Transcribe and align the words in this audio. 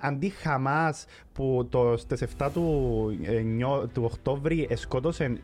Αντί 0.00 0.28
Χαμάς 0.28 1.04
που 1.32 1.66
το, 1.70 1.96
στις 1.96 2.24
7 2.38 2.48
του, 2.52 3.18
ε, 3.22 3.42
του 3.92 4.02
Οκτώβρη 4.04 4.68
σκότωσε 4.74 5.38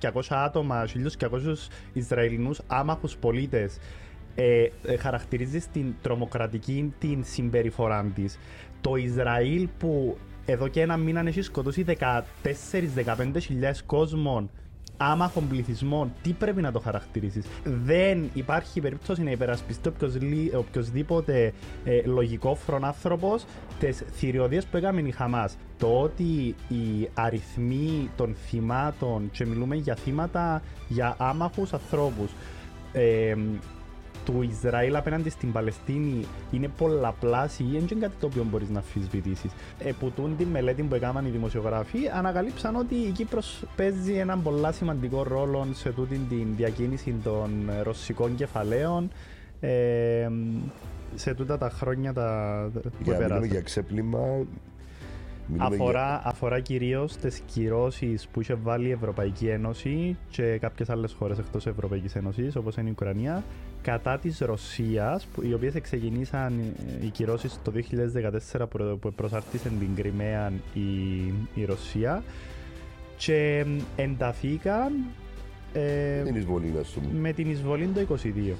1.200 0.00 0.20
άτομα, 0.28 0.86
1.200 1.18 1.28
Ισραηλινούς 1.92 2.60
άμαχους 2.66 3.16
πολίτες 3.16 3.78
ε, 4.34 4.68
ε, 4.82 4.96
χαρακτηρίζει 4.96 5.60
την 5.72 5.94
τρομοκρατική 6.02 6.94
την 6.98 7.24
συμπεριφορά 7.24 8.04
της. 8.14 8.38
Το 8.80 8.96
Ισραήλ 8.96 9.68
που 9.78 10.18
εδώ 10.46 10.68
και 10.68 10.80
ένα 10.80 10.96
μήνα 10.96 11.20
έχει 11.26 11.42
σκοτώσει 11.42 11.84
14-15 11.88 13.82
κόσμων 13.86 14.50
άμαχων 14.98 15.48
πληθυσμών, 15.48 16.12
τι 16.22 16.32
πρέπει 16.32 16.60
να 16.60 16.72
το 16.72 16.78
χαρακτηρίσεις. 16.78 17.46
Δεν 17.64 18.30
υπάρχει 18.34 18.80
περίπτωση 18.80 19.22
να 19.22 19.30
υπερασπιστεί 19.30 19.92
οποιοδήποτε 20.56 21.52
ε, 21.84 22.02
λογικό 22.04 22.54
φρονάνθρωπος 22.54 23.44
τις 23.78 24.04
θηριωδίες 24.12 24.64
που 24.64 24.76
έκαμε 24.76 25.00
η 25.00 25.10
Χαμάς. 25.10 25.56
Το 25.78 26.00
ότι 26.00 26.54
οι 26.68 27.08
αριθμοί 27.14 28.10
των 28.16 28.34
θυμάτων, 28.48 29.30
και 29.32 29.46
μιλούμε 29.46 29.76
για 29.76 29.94
θύματα 29.94 30.62
για 30.88 31.14
άμαχους 31.18 31.72
ανθρώπους, 31.72 32.30
ε, 32.92 33.34
του 34.32 34.42
Ισραήλ 34.42 34.96
απέναντι 34.96 35.30
στην 35.30 35.52
Παλαιστίνη 35.52 36.24
είναι 36.50 36.68
πολλαπλάσιοι, 36.68 37.66
δεν 37.72 37.86
είναι 37.92 38.00
κάτι 38.00 38.14
το 38.20 38.26
οποίο 38.26 38.46
μπορείς 38.50 38.68
να 38.68 38.78
αμφισβητήσεις. 38.78 39.50
Εποτούν 39.78 40.36
τη 40.36 40.44
μελέτη 40.44 40.82
που 40.82 40.94
έκαναν 40.94 41.26
οι 41.26 41.30
δημοσιογράφοι, 41.30 41.98
ανακαλύψαν 42.14 42.76
ότι 42.76 42.94
η 42.94 43.10
Κύπρος 43.10 43.64
παίζει 43.76 44.12
έναν 44.12 44.42
πολύ 44.42 44.72
σημαντικό 44.72 45.22
ρόλο 45.22 45.66
σε 45.72 45.92
τούτη 45.92 46.16
την 46.28 46.46
διακίνηση 46.56 47.14
των 47.24 47.70
ρωσικών 47.82 48.34
κεφαλαίων. 48.34 49.10
Ε, 49.60 50.28
σε 51.14 51.34
τούτα 51.34 51.58
τα 51.58 51.70
χρόνια 51.70 52.12
τα 52.12 52.70
που 52.72 52.90
για, 53.02 53.40
για 53.44 53.60
ξέπλυμα 53.60 54.18
Αφορά, 55.58 56.06
για... 56.06 56.22
αφορά 56.24 56.60
κυρίως 56.60 57.16
τις 57.16 57.42
κυρώσεις 57.46 58.28
που 58.28 58.40
είχε 58.40 58.54
βάλει 58.54 58.88
η 58.88 58.90
Ευρωπαϊκή 58.90 59.46
Ένωση 59.46 60.16
και 60.30 60.58
κάποιες 60.58 60.90
άλλες 60.90 61.12
χώρες 61.12 61.38
εκτός 61.38 61.66
Ευρωπαϊκής 61.66 62.14
Ένωσης, 62.14 62.56
όπως 62.56 62.76
είναι 62.76 62.88
η 62.88 62.92
Ουκρανία, 62.92 63.44
κατά 63.90 64.18
της 64.18 64.38
Ρωσίας, 64.38 65.28
οι 65.42 65.52
οποίες 65.52 65.74
ξεκινήσαν 65.80 66.58
ε, 67.00 67.06
οι 67.06 67.08
κυρώσεις 67.08 67.58
το 67.64 67.72
2014 68.52 68.64
που 69.00 69.12
προσάρτησε 69.12 69.68
την 69.68 69.94
Κρυμαία 69.96 70.52
η, 70.74 70.80
η 71.54 71.64
Ρωσία 71.64 72.22
και 73.16 73.64
ενταθήκαν 73.96 74.92
ε, 75.72 76.22
με 77.20 77.32
την 77.32 77.50
εισβολή 77.50 77.86
το 77.86 78.16
2022. 78.24 78.54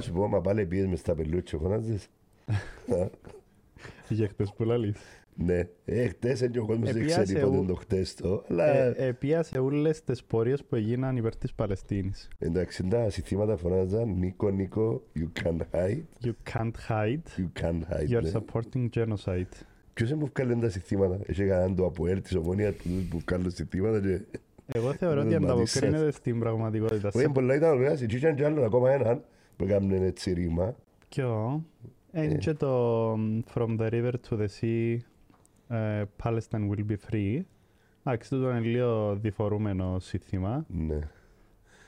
Να 0.00 0.06
σου 0.06 0.12
πω, 0.12 0.28
μα 0.28 0.40
πάλι 0.40 0.66
πήγες 0.66 0.86
μες 0.86 0.98
στα 0.98 1.14
πελούτσια, 1.14 1.58
φωνάζεις. 1.58 2.08
Για 4.08 4.28
χτες 4.28 4.52
που 4.56 4.64
λαλείς. 4.64 4.96
Ναι, 5.34 5.68
ε, 5.84 6.08
χτες 6.08 6.48
και 6.52 6.58
ο 6.58 6.66
κόσμος 6.66 6.92
δεν 6.92 7.06
ξέρει 7.06 7.40
πότε 7.40 7.64
το 7.66 7.74
χτες 7.74 8.14
το. 8.14 8.44
Αλλά... 8.48 8.66
Ε, 8.66 8.94
επίασε 8.96 9.58
όλες 9.58 10.04
τις 10.04 10.24
πορείες 10.24 10.64
που 10.64 10.74
έγιναν 10.74 11.16
υπέρ 11.16 11.36
της 11.36 11.52
Παλαιστίνης. 11.52 12.28
Εντάξει, 12.38 12.88
τα 12.88 13.10
συστήματα 13.10 13.56
φωνάζαν 13.56 14.14
Νίκο, 14.18 14.50
Νίκο, 14.50 15.02
you 15.16 15.42
can't 15.42 15.60
hide. 15.72 16.26
You 16.26 16.32
can't 16.52 16.72
hide. 16.88 17.22
You 17.36 17.62
can't 17.62 17.82
hide. 17.90 18.08
You're 18.08 18.22
ναι. 18.22 18.30
supporting 18.32 18.88
genocide. 18.94 19.52
Ποιος 19.94 20.10
είναι 20.10 20.18
που 20.18 20.30
βγάλει 20.36 20.60
τα 20.60 20.68
συστήματα; 20.68 21.18
Έχει 21.26 21.46
κανέναν 21.46 21.74
το 21.74 21.84
αποέλ 21.84 22.22
της 22.22 22.34
ομόνια 22.34 22.74
που 23.10 23.20
βγάλουν 23.26 23.50
συστήματα 23.50 24.00
και... 24.00 24.20
Εγώ 24.66 24.92
θεωρώ 24.92 25.20
ότι 25.20 25.34
ανταποκρίνεται 25.34 26.10
στην 26.10 26.38
πραγματικότητα. 26.38 27.10
Όχι, 27.14 27.28
πολλά 27.28 27.54
ήταν 27.54 27.70
ωραία. 27.70 27.90
Συζήτησαν 27.90 28.34
και 28.34 28.44
άλλον 28.44 28.64
ακόμα 28.64 28.90
έναν 28.90 29.24
που 29.60 29.66
έκαναν 29.66 30.02
έτσι 30.02 30.32
ρήμα. 30.32 30.74
Ποιο; 31.08 31.64
Είναι 32.12 32.34
και 32.34 32.54
το 32.54 33.12
From 33.54 33.78
the 33.78 33.90
river 33.90 34.12
to 34.28 34.36
the 34.38 34.46
sea 34.60 34.96
uh, 35.70 36.04
Palestine 36.24 36.70
will 36.70 36.84
be 36.90 36.96
free. 37.10 37.40
Εντάξει, 38.04 38.30
τούτο 38.30 38.50
είναι 38.50 38.60
λίγο 38.60 39.16
διφορούμενο 39.16 39.98
σύνθημα. 39.98 40.66
Ναι. 40.68 40.98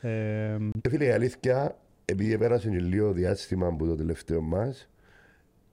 Ε, 0.01 0.59
φίλε, 0.89 1.05
η 1.05 1.11
αλήθεια, 1.11 1.79
επειδή 2.05 2.39
πέρασε 2.39 2.71
λίγο 2.71 3.13
διάστημα 3.13 3.67
από 3.67 3.87
το 3.87 3.95
τελευταίο 3.95 4.41
μας, 4.41 4.91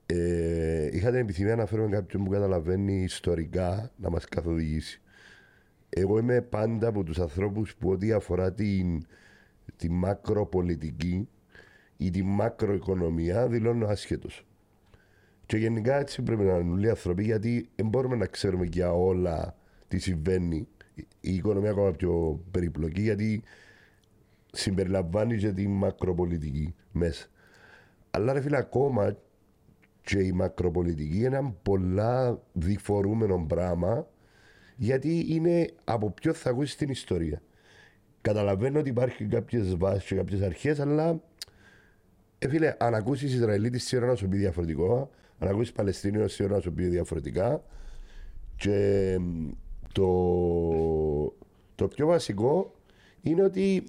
ε, 0.06 0.88
είχα 0.92 1.10
την 1.10 1.20
επιθυμία 1.20 1.56
να 1.56 1.66
φέρουμε 1.66 1.88
κάποιον 1.88 2.24
που 2.24 2.30
καταλαβαίνει 2.30 3.02
ιστορικά 3.02 3.90
να 3.96 4.10
μας 4.10 4.24
καθοδηγήσει. 4.24 5.00
Εγώ 5.88 6.18
είμαι 6.18 6.40
πάντα 6.40 6.88
από 6.88 7.02
τους 7.02 7.18
ανθρώπους 7.18 7.74
που 7.74 7.90
ό,τι 7.90 8.12
αφορά 8.12 8.52
την, 8.52 9.06
τη 9.76 9.90
μακροπολιτική 9.90 11.28
ή 12.00 12.10
τη 12.10 12.22
μακροοικονομία 12.22 13.48
δηλώνω 13.48 13.86
άσχετος. 13.86 14.46
Και 15.46 15.56
γενικά 15.56 15.98
έτσι 15.98 16.22
πρέπει 16.22 16.42
να 16.42 16.56
είναι 16.56 16.72
όλοι 16.72 16.86
οι 16.86 16.88
άνθρωποι 16.88 17.24
γιατί 17.24 17.68
δεν 17.76 17.88
μπορούμε 17.88 18.16
να 18.16 18.26
ξέρουμε 18.26 18.64
για 18.64 18.92
όλα 18.92 19.56
τι 19.88 19.98
συμβαίνει. 19.98 20.68
Η 21.20 21.34
οικονομία 21.34 21.70
ακόμα 21.70 21.90
πιο 21.90 22.44
περίπλοκη 22.50 23.00
γιατί 23.00 23.42
συμπεριλαμβάνει 24.52 25.36
και 25.36 25.52
τη 25.52 25.68
μακροπολιτική 25.68 26.74
μέσα. 26.92 27.26
Αλλά 28.10 28.32
ρε 28.32 28.40
φίλε 28.40 28.56
ακόμα 28.56 29.16
και 30.02 30.18
η 30.18 30.32
μακροπολιτική 30.32 31.16
είναι 31.16 31.36
ένα 31.36 31.54
πολλά 31.62 32.42
διφορούμενο 32.52 33.44
πράγμα 33.48 34.06
γιατί 34.76 35.26
είναι 35.28 35.70
από 35.84 36.10
ποιο 36.10 36.32
θα 36.32 36.50
ακούσεις 36.50 36.76
την 36.76 36.88
ιστορία. 36.88 37.42
Καταλαβαίνω 38.20 38.78
ότι 38.78 38.88
υπάρχει 38.88 39.24
κάποιες 39.24 39.76
βάσεις 39.76 40.04
και 40.04 40.14
κάποιες 40.14 40.40
αρχές, 40.42 40.80
αλλά 40.80 41.20
ε, 42.42 42.48
φίλε, 42.48 42.74
αν 42.78 42.94
ακούσεις 42.94 43.34
Ισραηλίτη 43.34 43.78
σίγουρα 43.78 44.06
να 44.08 44.14
σου 44.14 44.28
πει 44.28 44.36
διαφορετικό, 44.36 45.10
αν 45.38 45.48
ακούσεις 45.48 45.72
Παλαιστίνιο 45.72 46.28
σίγουρα 46.28 46.54
να 46.54 46.60
σου 46.60 46.72
πει 46.72 46.84
διαφορετικά. 46.84 47.62
Και 48.56 49.18
το, 49.92 50.08
το 51.74 51.88
πιο 51.88 52.06
βασικό 52.06 52.74
είναι 53.22 53.42
ότι 53.42 53.84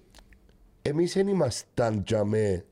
εμείς 0.81 1.13
δεν 1.13 1.27
ήμασταν 1.27 2.03
τζαμέ 2.03 2.65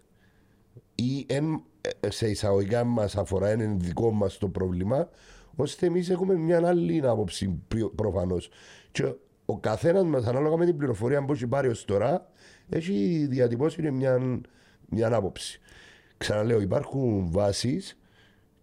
ή 0.95 1.25
εν, 1.27 1.63
ε, 1.99 2.09
σε 2.09 2.29
εισαγωγικά 2.29 2.83
μας 2.83 3.15
αφορά, 3.15 3.51
είναι 3.51 3.75
δικό 3.77 4.11
μας 4.11 4.37
το 4.37 4.47
πρόβλημα, 4.47 5.09
ώστε 5.55 5.85
εμείς 5.85 6.09
έχουμε 6.09 6.35
μια 6.35 6.67
άλλη 6.67 7.07
άποψη 7.07 7.61
προφανώς. 7.95 8.49
Και 8.91 9.13
ο 9.45 9.59
καθένας 9.59 10.03
μας, 10.03 10.25
ανάλογα 10.25 10.57
με 10.57 10.65
την 10.65 10.77
πληροφορία 10.77 11.25
που 11.25 11.33
έχει 11.33 11.47
πάρει 11.47 11.67
ως 11.67 11.85
τώρα, 11.85 12.31
έχει 12.69 13.27
διατυπώσει 13.29 13.91
μια, 13.91 14.41
μια 14.89 15.13
άποψη. 15.13 15.59
Ξαναλέω, 16.19 16.61
υπάρχουν 16.61 17.31
βάσεις 17.31 17.97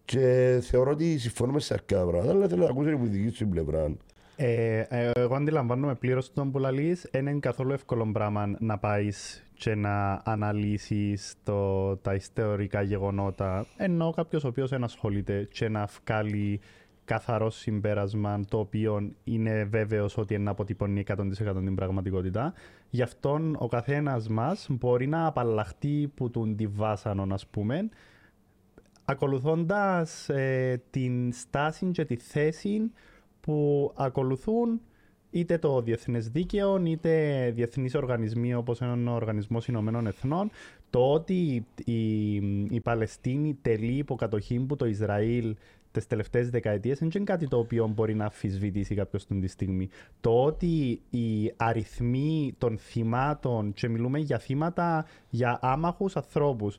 και 0.05 0.59
θεωρώ 0.61 0.91
ότι 0.91 1.17
συμφωνούμε 1.17 1.59
σε 1.59 1.73
αρκετά 1.73 2.05
πράγματα, 2.05 2.31
αλλά 2.31 2.47
θέλω 2.47 2.63
να 2.63 2.69
ακούσω 2.69 2.89
από 2.89 3.03
τη 3.03 3.09
δική 3.09 3.35
σου 3.35 3.47
πλευρά. 3.47 3.91
Ε, 4.35 4.79
ε, 4.89 5.11
εγώ 5.13 5.35
αντιλαμβάνομαι 5.35 5.95
πλήρως 5.95 6.33
τον 6.33 6.51
που 6.51 6.59
λαλείς. 6.59 7.07
Δεν 7.11 7.27
είναι 7.27 7.39
καθόλου 7.39 7.71
εύκολο 7.71 8.09
πράγμα 8.13 8.55
να 8.59 8.77
πάεις 8.77 9.43
και 9.53 9.75
να 9.75 10.21
αναλύσεις 10.25 11.33
τα 12.01 12.13
ιστορικά 12.13 12.81
γεγονότα. 12.81 13.65
Ενώ 13.77 14.11
κάποιος 14.15 14.43
ο 14.43 14.47
οποίος 14.47 14.71
ασχολείται 14.71 15.47
και 15.51 15.69
να 15.69 15.87
βγάλει 16.05 16.59
καθαρό 17.07 17.49
συμπέρασμα 17.49 18.39
το 18.49 18.59
οποίο 18.59 19.11
είναι 19.23 19.63
βέβαιος 19.63 20.17
ότι 20.17 20.33
είναι 20.33 20.49
αποτυπώνει 20.49 21.03
100% 21.07 21.31
την 21.63 21.75
πραγματικότητα. 21.75 22.53
Γι' 22.89 23.01
αυτό 23.01 23.39
ο 23.57 23.67
καθένας 23.67 24.27
μας 24.27 24.67
μπορεί 24.69 25.07
να 25.07 25.25
απαλλαχτεί 25.25 26.11
που 26.15 26.29
τον 26.29 26.55
τη 26.55 26.67
βάσανο, 26.67 27.27
ας 27.33 27.47
πούμε, 27.47 27.89
ακολουθώντας 29.05 30.29
ε, 30.29 30.81
την 30.89 31.31
στάση 31.33 31.85
και 31.85 32.05
τη 32.05 32.15
θέση 32.15 32.91
που 33.41 33.91
ακολουθούν 33.95 34.81
είτε 35.29 35.57
το 35.57 35.81
διεθνές 35.81 36.29
δίκαιο, 36.29 36.81
είτε 36.85 37.51
διεθνείς 37.55 37.95
οργανισμοί 37.95 38.53
όπως 38.53 38.79
είναι 38.79 39.09
ο 39.09 39.13
Οργανισμός 39.13 39.67
Ηνωμένων 39.67 40.07
Εθνών, 40.07 40.49
το 40.89 41.11
ότι 41.13 41.65
η, 41.85 42.33
η 42.69 42.79
Παλαιστίνη 42.83 43.57
τελεί 43.61 43.97
υποκατοχή 43.97 44.59
που 44.59 44.75
το 44.75 44.85
Ισραήλ 44.85 45.55
τις 45.97 46.07
τελευταίες 46.07 46.49
δεκαετίες 46.49 46.99
δεν 46.99 47.09
είναι 47.15 47.23
κάτι 47.23 47.47
το 47.47 47.57
οποίο 47.57 47.87
μπορεί 47.87 48.15
να 48.15 48.23
αμφισβητήσει 48.23 48.95
κάποιος 48.95 49.25
την 49.25 49.41
τη 49.41 49.47
στιγμή. 49.47 49.89
Το 50.21 50.43
ότι 50.43 51.01
οι 51.09 51.53
αριθμοί 51.55 52.55
των 52.57 52.77
θυμάτων, 52.77 53.73
και 53.73 53.89
μιλούμε 53.89 54.19
για 54.19 54.39
θύματα 54.39 55.05
για 55.29 55.59
άμαχους 55.61 56.15
ανθρώπους, 56.15 56.77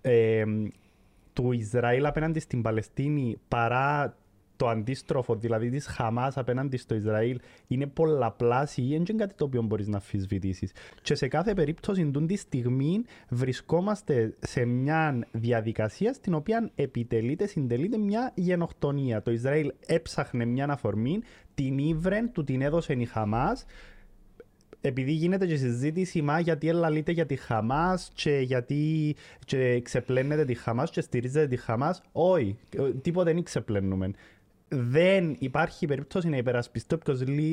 ε, 0.00 0.44
του 1.32 1.52
Ισραήλ 1.52 2.06
απέναντι 2.06 2.40
στην 2.40 2.62
Παλαιστίνη 2.62 3.36
παρά 3.48 4.16
το 4.56 4.68
αντίστροφο, 4.68 5.36
δηλαδή 5.36 5.70
της 5.70 5.86
Χαμάς 5.86 6.36
απέναντι 6.36 6.76
στο 6.76 6.94
Ισραήλ, 6.94 7.40
είναι 7.66 7.86
πολλαπλάσιοι 7.86 8.84
ή 8.88 8.94
είναι 8.94 9.18
κάτι 9.18 9.34
το 9.34 9.44
οποίο 9.44 9.62
μπορείς 9.62 9.88
να 9.88 9.96
αμφισβητήσεις. 9.96 10.72
Και 11.02 11.14
σε 11.14 11.28
κάθε 11.28 11.54
περίπτωση, 11.54 12.10
την 12.10 12.26
τη 12.26 12.36
στιγμή 12.36 13.04
βρισκόμαστε 13.28 14.34
σε 14.38 14.64
μια 14.64 15.26
διαδικασία 15.30 16.12
στην 16.12 16.34
οποία 16.34 16.70
επιτελείται, 16.74 17.46
συντελείται 17.46 17.98
μια 17.98 18.32
γενοκτονία. 18.34 19.22
Το 19.22 19.30
Ισραήλ 19.30 19.72
έψαχνε 19.86 20.44
μια 20.44 20.66
αφορμή, 20.70 21.20
την 21.54 21.78
ήβρεν, 21.78 22.32
του 22.32 22.44
την 22.44 22.62
έδωσε 22.62 22.92
η 22.92 23.04
Χαμάς, 23.04 23.64
επειδή 24.80 25.12
γίνεται 25.12 25.46
και 25.46 25.56
συζήτηση 25.56 26.22
μα 26.22 26.40
γιατί 26.40 26.68
ελαλείται 26.68 27.12
για 27.12 27.26
τη 27.26 27.36
Χαμάς 27.36 28.10
και 28.14 28.38
γιατί 28.38 29.14
και 29.44 29.80
ξεπλένεται 29.80 30.44
τη 30.44 30.54
Χαμάς 30.54 30.90
και 30.90 31.00
στηρίζεται 31.00 31.46
τη 31.46 31.56
Χαμάς. 31.56 32.02
Όχι, 32.12 32.56
τίποτε 33.02 33.32
δεν 33.32 33.42
ξεπλένουμε 33.42 34.10
δεν 34.68 35.36
υπάρχει 35.38 35.86
περίπτωση 35.86 36.28
να 36.28 36.36
υπερασπιστεί 36.36 36.96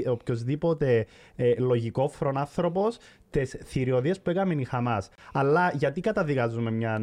οποιοδήποτε 0.08 1.06
ε, 1.36 1.54
λογικό 1.58 2.08
φρονάνθρωπο 2.08 2.88
τις 3.30 3.58
θηριωδίες 3.64 4.22
που 4.22 4.30
έκαμε 4.30 4.54
η 4.54 4.64
Χαμάς. 4.64 5.10
Αλλά 5.34 5.72
γιατί 5.76 6.02
καταδικάζουμε 6.02 6.72
μια. 6.72 7.02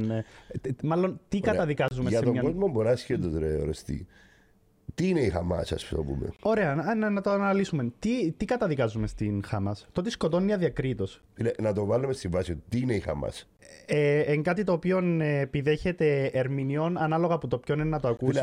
Ε, 0.61 0.71
μάλλον, 0.83 1.21
τι 1.29 1.39
Ωραία. 1.43 1.53
καταδικάζουμε 1.53 2.09
για 2.09 2.19
σε 2.19 2.25
μια. 2.25 2.33
Για 2.33 2.43
τον 2.43 2.53
κόσμο 2.53 2.73
μπορεί 2.73 2.89
να 2.89 2.97
σχέδεται, 2.97 3.39
ρε, 3.39 3.57
ορεστή. 3.57 4.07
Τι 4.99 5.09
είναι 5.09 5.21
η 5.21 5.31
Χαμάς, 5.31 5.73
ας 5.73 5.85
πούμε; 5.85 6.29
Ωραία, 6.43 6.75
να, 6.75 7.11
να, 7.11 7.21
το 7.21 7.31
αναλύσουμε. 7.31 7.93
Τι, 7.99 8.33
τι 8.33 8.45
καταδικάζουμε 8.45 9.07
στην 9.07 9.43
Χαμάς; 9.47 9.87
Το 9.93 10.01
ότι 10.01 10.11
σκοτώνει 10.11 10.53
αδιακρίτως. 10.53 11.23
Να 11.59 11.73
το 11.73 11.85
βάλουμε 11.85 12.13
στη 12.13 12.29
βάση. 12.29 12.63
Τι 12.69 12.79
είναι 12.79 12.95
η 12.95 13.01
Χαμάς. 13.01 13.49
Ε, 13.87 14.19
εν 14.21 14.43
κάτι 14.43 14.65
το 14.65 14.73
οποίο 14.73 14.99
ε, 15.21 15.41
επιδέχεται 15.41 16.31
ερμηνεών 16.33 16.99
ανάλογα 16.99 17.35
από 17.35 17.49
το 17.49 17.59
ποιον 17.59 17.79
είναι 17.79 17.89
να 17.89 18.01
το 18.01 18.09
ακούσει. 18.09 18.41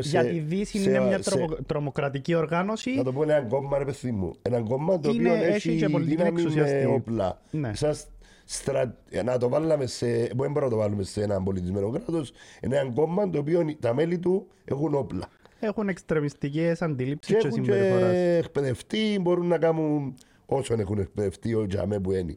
Για 0.00 0.24
τη 0.24 0.38
Δύση 0.38 0.78
είναι 0.78 1.00
μια 1.00 1.22
σε... 1.22 1.46
τρομοκρατική 1.66 2.34
οργάνωση. 2.34 2.94
Να 2.94 3.04
το 3.04 3.12
πω 3.12 3.22
ένα 3.22 3.42
κόμμα, 3.42 3.78
ρε 3.78 3.84
παιδί 3.84 4.10
μου. 4.10 4.34
Ένα 4.42 4.60
κόμμα 4.60 5.00
το 5.00 5.10
οποίο 5.10 5.34
έχει, 5.34 5.68
έχει 5.70 5.76
και 5.76 5.86
δύναμη 5.86 6.42
με 6.42 6.86
όπλα. 6.86 7.40
Ναι. 7.50 7.74
Σας 7.74 8.06
στρα... 8.44 8.96
Να 9.24 9.38
το 9.38 9.48
βάλουμε 9.48 9.86
σε. 9.86 10.06
Δεν 10.06 10.36
μπορούμε 10.36 10.60
να 10.60 10.68
το 10.68 10.76
βάλουμε 10.76 11.02
σε 11.02 11.22
ένα 11.22 11.42
πολιτισμένο 11.42 11.90
κράτος. 11.90 12.32
Είναι 12.60 12.76
ένα 12.76 12.92
κόμμα 12.92 13.30
το 13.30 13.38
οποίο 13.38 13.76
τα 13.80 13.94
μέλη 13.94 14.18
του 14.18 14.46
έχουν 14.64 14.94
όπλα 14.94 15.28
έχουν 15.58 15.88
εξτρεμιστικές 15.88 16.82
αντιλήψεις 16.82 17.34
και, 17.34 17.40
και 17.40 17.50
συμπεριφοράς. 17.50 18.12
Και 18.12 18.40
εκπαιδευτεί, 18.44 19.18
μπορούν 19.20 19.46
να 19.46 19.58
κάνουν 19.58 20.14
όσο 20.46 20.74
έχουν 20.74 20.98
εκπαιδευτεί 20.98 21.54
ο 21.54 21.66
Τζαμέ 21.66 22.00
που 22.00 22.12
είναι. 22.12 22.34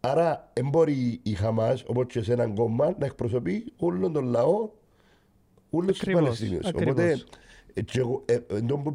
Άρα, 0.00 0.50
δεν 0.52 0.68
μπορεί 0.68 1.20
η 1.22 1.32
Χαμάς, 1.32 1.84
όπως 1.86 2.06
και 2.06 2.22
σε 2.22 2.32
έναν 2.32 2.54
κόμμα, 2.54 2.94
να 2.98 3.06
εκπροσωπεί 3.06 3.72
όλο 3.76 4.10
τον 4.10 4.24
λαό, 4.24 4.70
όλου 5.70 5.92
του 5.92 6.10
Παλαιστίνιου. 6.12 6.58
Οπότε, 6.74 7.24
και 7.84 7.98
εγώ, 7.98 8.24
ε, 8.24 8.38
που, 8.38 8.94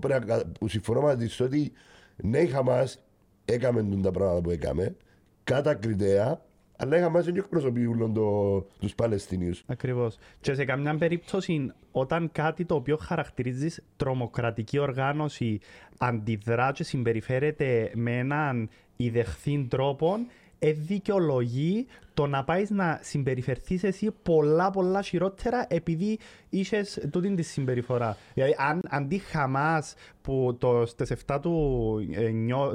που 0.59 0.67
συμφωνώ 0.67 1.01
μαζί 1.01 1.27
στο 1.27 1.43
ότι 1.43 1.71
ναι, 2.15 2.39
η 2.39 2.47
Χαμάς 2.47 2.99
έκαμε 3.45 3.99
τα 4.01 4.11
πράγματα 4.11 4.41
που 4.41 4.49
έκαμε, 4.49 4.95
κατά 5.43 5.75
κριτέα, 5.75 6.41
αλλά 6.77 6.97
είχαμε 6.97 7.11
μαζί 7.11 7.31
και 7.31 7.39
εκπροσωπούν 7.39 8.13
το, 8.13 8.59
τους 8.79 8.95
Παλαιστινίους. 8.95 9.63
Ακριβώς. 9.67 10.17
Και 10.41 10.53
σε 10.53 10.65
καμιά 10.65 10.95
περίπτωση 10.95 11.71
όταν 11.91 12.29
κάτι 12.31 12.65
το 12.65 12.75
οποίο 12.75 12.97
χαρακτηρίζεις 12.97 13.83
τρομοκρατική 13.95 14.77
οργάνωση 14.77 15.59
αντιδρά 15.97 16.71
και 16.71 16.83
συμπεριφέρεται 16.83 17.91
με 17.93 18.17
έναν 18.17 18.69
ιδεχθήν 18.95 19.67
τρόπο, 19.67 20.17
δικαιολογεί 20.59 21.87
το 22.13 22.27
να 22.27 22.43
πάεις 22.43 22.69
να 22.69 22.99
συμπεριφερθείς 23.01 23.83
εσύ 23.83 24.11
πολλά 24.23 24.69
πολλά 24.69 25.01
χειρότερα 25.01 25.65
επειδή 25.69 26.19
είσαι 26.49 26.83
τούτη 27.11 27.35
τη 27.35 27.41
συμπεριφορά. 27.41 28.17
Δηλαδή, 28.33 28.55
αν 28.57 28.81
αντί 28.89 29.17
Χαμάς 29.17 29.93
που 30.21 30.55
το 30.59 30.85
στις 30.85 31.11
7 31.27 31.39
του, 31.41 31.99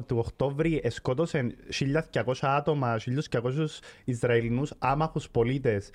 του 0.07 0.19
Οκτώβρη 0.19 0.83
σκότωσε 0.89 1.55
1.200 2.13 2.33
άτομα, 2.41 2.99
1.200 3.31 3.67
Ισραηλινούς 4.05 4.73
άμαχους 4.79 5.31
πολίτες, 5.31 5.91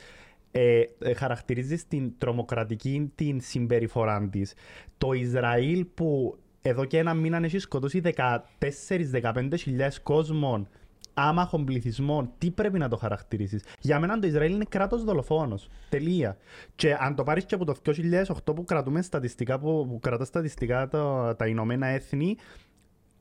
ε, 0.52 0.82
ε, 1.00 1.14
χαρακτηρίζεις 1.14 1.88
την 1.88 2.12
τρομοκρατική 2.18 3.12
την 3.16 3.42
συμπεριφορά 3.42 4.30
της. 4.32 4.54
Το 4.98 5.14
Ισραήλ 5.14 5.86
που 5.86 6.38
εδώ 6.62 6.86
και 6.86 6.98
ένα 6.98 7.14
μήνα 7.14 7.38
έχει 7.44 7.60
σκοτώσει 7.60 8.00
14-15 8.00 9.56
χιλιάδες 9.58 10.02
κόσμων 10.02 10.68
άμαχων 11.20 11.66
πληθυσμών, 11.66 12.32
τι 12.38 12.52
πρέπει 12.52 12.80
να 12.80 12.90
το 12.90 12.98
χαρακτηρίσεις. 12.98 13.64
Για 13.80 14.00
μένα 14.00 14.20
το 14.20 14.28
Ισραήλ 14.28 14.54
είναι 14.54 14.66
κράτος 14.70 15.04
δολοφόνος. 15.04 15.70
Τελεία. 15.90 16.38
Και 16.76 16.96
αν 17.00 17.16
το 17.16 17.24
πάρεις 17.24 17.46
και 17.46 17.56
από 17.56 17.66
το 17.66 17.76
2008 17.86 18.56
που 18.56 18.64
κρατούμε 18.64 19.02
στατιστικά, 19.02 19.60
που, 19.60 19.88
που 19.90 20.00
κρατά 20.00 20.26
στατιστικά 20.26 20.88
το, 20.88 21.36
τα 21.36 21.48
Ηνωμένα 21.48 21.88
Έθνη, 21.88 22.36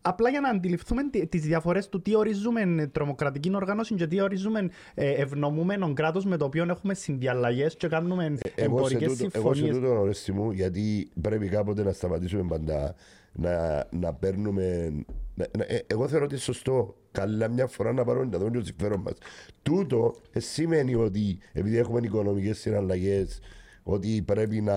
απλά 0.03 0.31
για 0.31 0.41
να 0.41 0.49
αντιληφθούμε 0.49 1.03
τι 1.29 1.39
διαφορές 1.39 1.89
του 1.89 2.03
τι 2.03 2.17
ορίζουμε 2.17 2.91
τρομοκρατική 2.93 3.51
οργάνωση 3.55 3.95
και 3.95 4.07
τι 4.07 4.21
ορίζουμε 4.21 4.71
ε, 4.95 5.11
ευνομούμενο 5.11 5.93
κράτος 5.93 6.25
με 6.25 6.37
το 6.37 6.45
οποίο 6.45 6.65
έχουμε 6.69 6.95
συνδιαλλαγές 6.95 7.77
και 7.77 7.89
κάνουμε 7.89 8.39
εμπορικές 8.55 9.17
συμφωνίε. 9.17 9.63
Εγώ 9.65 9.75
σε 9.75 9.81
τούτο 9.81 10.01
ορέστη 10.01 10.33
μου, 10.33 10.51
γιατί 10.51 11.11
πρέπει 11.21 11.49
κάποτε 11.49 11.83
να 11.83 11.93
σταματήσουμε 11.93 12.43
πάντα 12.49 12.95
να, 13.37 13.87
να 13.91 14.15
παίρνουμε. 14.15 14.95
Να, 15.35 15.47
να, 15.59 15.65
ε, 15.65 15.85
εγώ 15.87 16.09
θεωρώ 16.09 16.25
ότι 16.25 16.35
είναι 16.35 16.43
σωστό. 16.43 16.97
Καλά, 17.13 17.49
μια 17.49 17.67
φορά 17.67 17.93
να 17.93 18.05
πάρουμε 18.05 18.25
να 18.25 18.39
δούμε 18.39 18.51
το 18.51 18.65
συμφέρον 18.65 19.01
μας. 19.01 19.15
Τούτο 19.63 20.15
ε, 20.33 20.41
σημαίνει 20.41 20.95
ότι 20.95 21.39
επειδή 21.53 21.77
έχουμε 21.77 22.01
οικονομικές 22.05 22.59
συναλλαγές, 22.59 23.41
ότι 23.83 24.23
πρέπει 24.23 24.61
να, 24.61 24.77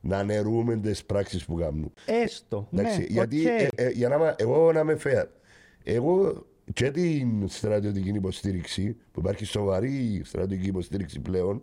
να 0.00 0.18
αναιρούμε 0.18 0.76
τις 0.76 1.04
πράξεις 1.04 1.44
που 1.44 1.54
κάνουν. 1.54 1.92
Έστω. 2.06 2.68
Εντάξει, 2.72 2.98
ναι, 2.98 3.06
γιατί 3.08 3.44
okay. 3.46 3.68
ε, 3.74 3.84
ε, 3.84 3.90
για 3.90 4.08
να, 4.08 4.34
εγώ 4.38 4.72
να 4.72 4.80
είμαι 4.80 4.98
fair. 5.04 5.24
Εγώ 5.84 6.46
και 6.72 6.90
την 6.90 7.48
στρατιωτική 7.48 8.08
υποστήριξη, 8.08 8.96
που 9.12 9.20
υπάρχει 9.20 9.44
σοβαρή 9.44 10.22
στρατιωτική 10.24 10.68
υποστήριξη 10.68 11.20
πλέον, 11.20 11.62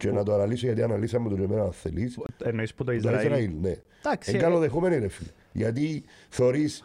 και 0.00 0.10
να 0.10 0.22
το 0.22 0.34
αναλύσω 0.34 0.66
γιατί 0.66 0.82
αναλύσαμε 0.82 1.28
το 1.28 1.42
εμένα 1.42 1.62
αν 1.62 1.72
θέλει. 1.72 2.14
Εννοείς 2.44 2.74
που 2.74 2.84
το 2.84 2.92
Ισραήλ. 2.92 3.18
Το 3.18 3.22
Ισραήλ, 3.24 3.50
ναι. 3.60 3.76
Εντάξει. 4.04 4.30
Είναι 4.30 4.38
καλοδεχόμενοι 4.38 4.98
ρε 4.98 5.08
φίλε. 5.08 5.28
Γιατί 5.52 6.04
θεωρείς, 6.28 6.84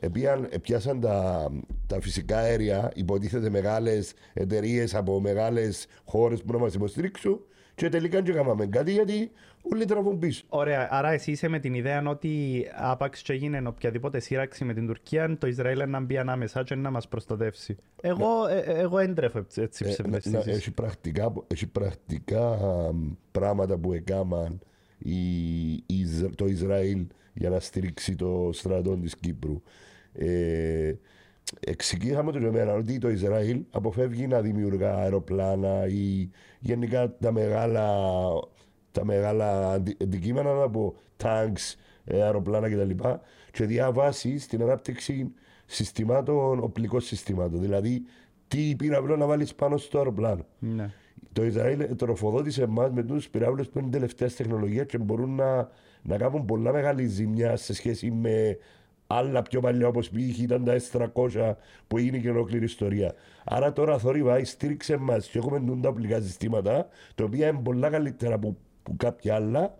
επίαν, 0.00 0.48
πιάσαν 0.62 1.00
τα, 1.00 1.48
τα 1.86 2.00
φυσικά 2.00 2.38
αέρια, 2.38 2.90
υποτίθεται 2.94 3.50
μεγάλες 3.50 4.12
εταιρείες 4.34 4.94
από 4.94 5.20
μεγάλες 5.20 5.86
χώρες 6.04 6.42
που 6.42 6.52
να 6.52 6.58
μας 6.58 6.74
υποστηρίξουν 6.74 7.40
και 7.78 7.88
τελικά 7.88 8.22
δεν 8.22 8.34
κάναμε 8.34 8.66
κάτι 8.66 8.92
γιατί 8.92 9.30
όλοι 9.72 9.84
τραβούν 9.84 10.18
πίσω. 10.18 10.44
Ωραία. 10.48 10.88
Άρα 10.90 11.10
εσύ 11.10 11.30
είσαι 11.30 11.48
με 11.48 11.58
την 11.58 11.74
ιδέα 11.74 12.02
ότι 12.06 12.64
άπαξ 12.74 13.22
και 13.22 13.32
έγινε 13.32 13.62
οποιαδήποτε 13.66 14.20
σύραξη 14.20 14.64
με 14.64 14.74
την 14.74 14.86
Τουρκία, 14.86 15.36
το 15.38 15.46
Ισραήλ 15.46 15.88
να 15.88 16.00
μπει 16.00 16.18
ανάμεσά 16.18 16.62
και 16.62 16.74
να 16.74 16.90
μας 16.90 17.08
προστατεύσει. 17.08 17.76
Εγώ, 18.00 18.46
ναι. 18.46 18.54
ε, 18.54 18.58
ε, 18.58 18.78
εγώ 18.78 18.98
έντρεφω 18.98 19.46
έτσι 19.56 19.84
ε, 19.84 19.88
ψευδεστήσεις. 19.88 20.46
Έχει 20.46 20.70
πρακτικά, 20.70 21.32
έχει 21.46 21.66
πρακτικά 21.66 22.58
πράγματα 23.32 23.76
που 23.76 23.92
έκαναν 23.92 24.60
το 26.34 26.46
Ισραήλ 26.46 27.06
για 27.34 27.50
να 27.50 27.60
στηρίξει 27.60 28.14
το 28.14 28.50
στρατό 28.52 28.96
της 28.96 29.16
Κύπρου. 29.16 29.62
Ε, 30.12 30.94
εξηγήσαμε 31.60 32.32
το 32.32 32.46
εμένα 32.46 32.74
ότι 32.74 32.98
το 32.98 33.10
Ισραήλ 33.10 33.64
αποφεύγει 33.70 34.26
να 34.26 34.40
δημιουργά 34.40 34.94
αεροπλάνα 34.94 35.86
ή 35.86 36.30
γενικά 36.58 37.16
τα 37.16 37.32
μεγάλα, 37.32 37.88
τα 38.92 39.04
μεγάλα 39.04 39.72
αντικείμενα 40.02 40.62
από 40.62 40.94
τάγκς, 41.16 41.76
αεροπλάνα 42.10 42.70
κτλ. 42.70 42.90
Και 43.52 43.64
διαβάσει 43.64 44.38
στην 44.38 44.62
ανάπτυξη 44.62 45.32
συστημάτων, 45.66 46.58
οπλικών 46.62 47.00
συστημάτων. 47.00 47.60
Δηλαδή, 47.60 48.02
τι 48.48 48.74
πύραυλο 48.76 49.16
να 49.16 49.26
βάλεις 49.26 49.54
πάνω 49.54 49.76
στο 49.76 49.98
αεροπλάνο. 49.98 50.46
Ναι. 50.58 50.90
Το 51.32 51.44
Ισραήλ 51.44 51.96
τροφοδότησε 51.96 52.62
εμάς 52.62 52.90
με 52.90 53.02
τους 53.02 53.28
πυράβλους 53.28 53.68
που 53.68 53.78
είναι 53.78 53.90
τελευταία 53.90 54.28
τεχνολογία 54.28 54.84
και 54.84 54.98
μπορούν 54.98 55.34
να, 55.34 55.68
να 56.02 56.16
κάνουν 56.16 56.44
πολλά 56.44 56.72
μεγάλη 56.72 57.06
ζημιά 57.06 57.56
σε 57.56 57.74
σχέση 57.74 58.10
με 58.10 58.58
άλλα 59.10 59.42
πιο 59.42 59.60
παλιά 59.60 59.88
όπως 59.88 60.08
π.χ. 60.08 60.38
ήταν 60.38 60.64
τα 60.64 60.76
S300 60.90 61.54
που 61.88 61.98
έγινε 61.98 62.18
και 62.18 62.30
ολόκληρη 62.30 62.64
ιστορία. 62.64 63.14
Άρα 63.44 63.72
τώρα 63.72 63.98
θόρυβα 63.98 64.44
στήριξε 64.44 64.96
μας 64.96 65.28
και 65.28 65.38
έχουμε 65.38 65.78
τα 65.82 65.88
οπλικά 65.88 66.20
συστήματα 66.20 66.88
τα 67.14 67.24
οποία 67.24 67.48
είναι 67.48 67.60
πολλά 67.62 67.90
καλύτερα 67.90 68.34
από, 68.34 68.56
από 68.82 68.94
κάποια 68.96 69.34
άλλα 69.34 69.74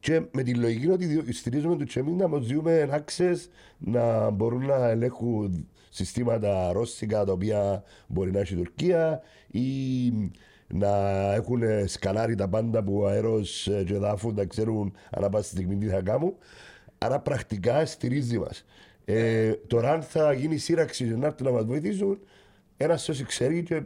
και 0.00 0.22
με 0.32 0.42
τη 0.42 0.54
λογική 0.54 0.88
ότι 0.88 1.32
στηρίζουμε 1.32 1.76
τους 1.76 1.86
τσεμί 1.86 2.12
να 2.12 2.28
μας 2.28 2.46
δούμε 2.46 3.02
access 3.04 3.36
να 3.78 4.30
μπορούν 4.30 4.66
να 4.66 4.88
ελέγχουν 4.88 5.68
συστήματα 5.90 6.72
ρώσικα 6.72 7.24
τα 7.24 7.32
οποία 7.32 7.82
μπορεί 8.06 8.30
να 8.30 8.38
έχει 8.38 8.54
η 8.54 8.56
Τουρκία 8.56 9.20
ή 9.50 9.68
να 10.66 10.92
έχουν 11.34 11.62
σκανάρει 11.86 12.34
τα 12.34 12.48
πάντα 12.48 12.82
που 12.82 13.06
αέρος 13.06 13.68
και 13.86 13.94
δάφου 13.94 14.32
να 14.32 14.44
ξέρουν 14.44 14.92
ανά 15.10 15.28
πάση 15.28 15.48
στιγμή 15.50 15.76
τι 15.76 15.86
θα 15.86 16.00
κάνουν. 16.00 16.34
Άρα 17.02 17.20
πρακτικά 17.20 17.86
στηρίζει 17.86 18.38
μας. 18.38 18.64
Ε, 19.04 19.52
τώρα, 19.66 19.92
αν 19.92 20.02
θα 20.02 20.32
γίνει 20.32 20.56
σύραξη 20.56 21.04
και 21.04 21.14
να 21.14 21.26
έρθουν 21.26 21.46
να 21.46 21.52
μας 21.52 21.64
βοηθήσουν, 21.64 22.18
ένας 22.76 23.08
όσοι 23.08 23.24
ξέρει 23.24 23.62
και 23.62 23.82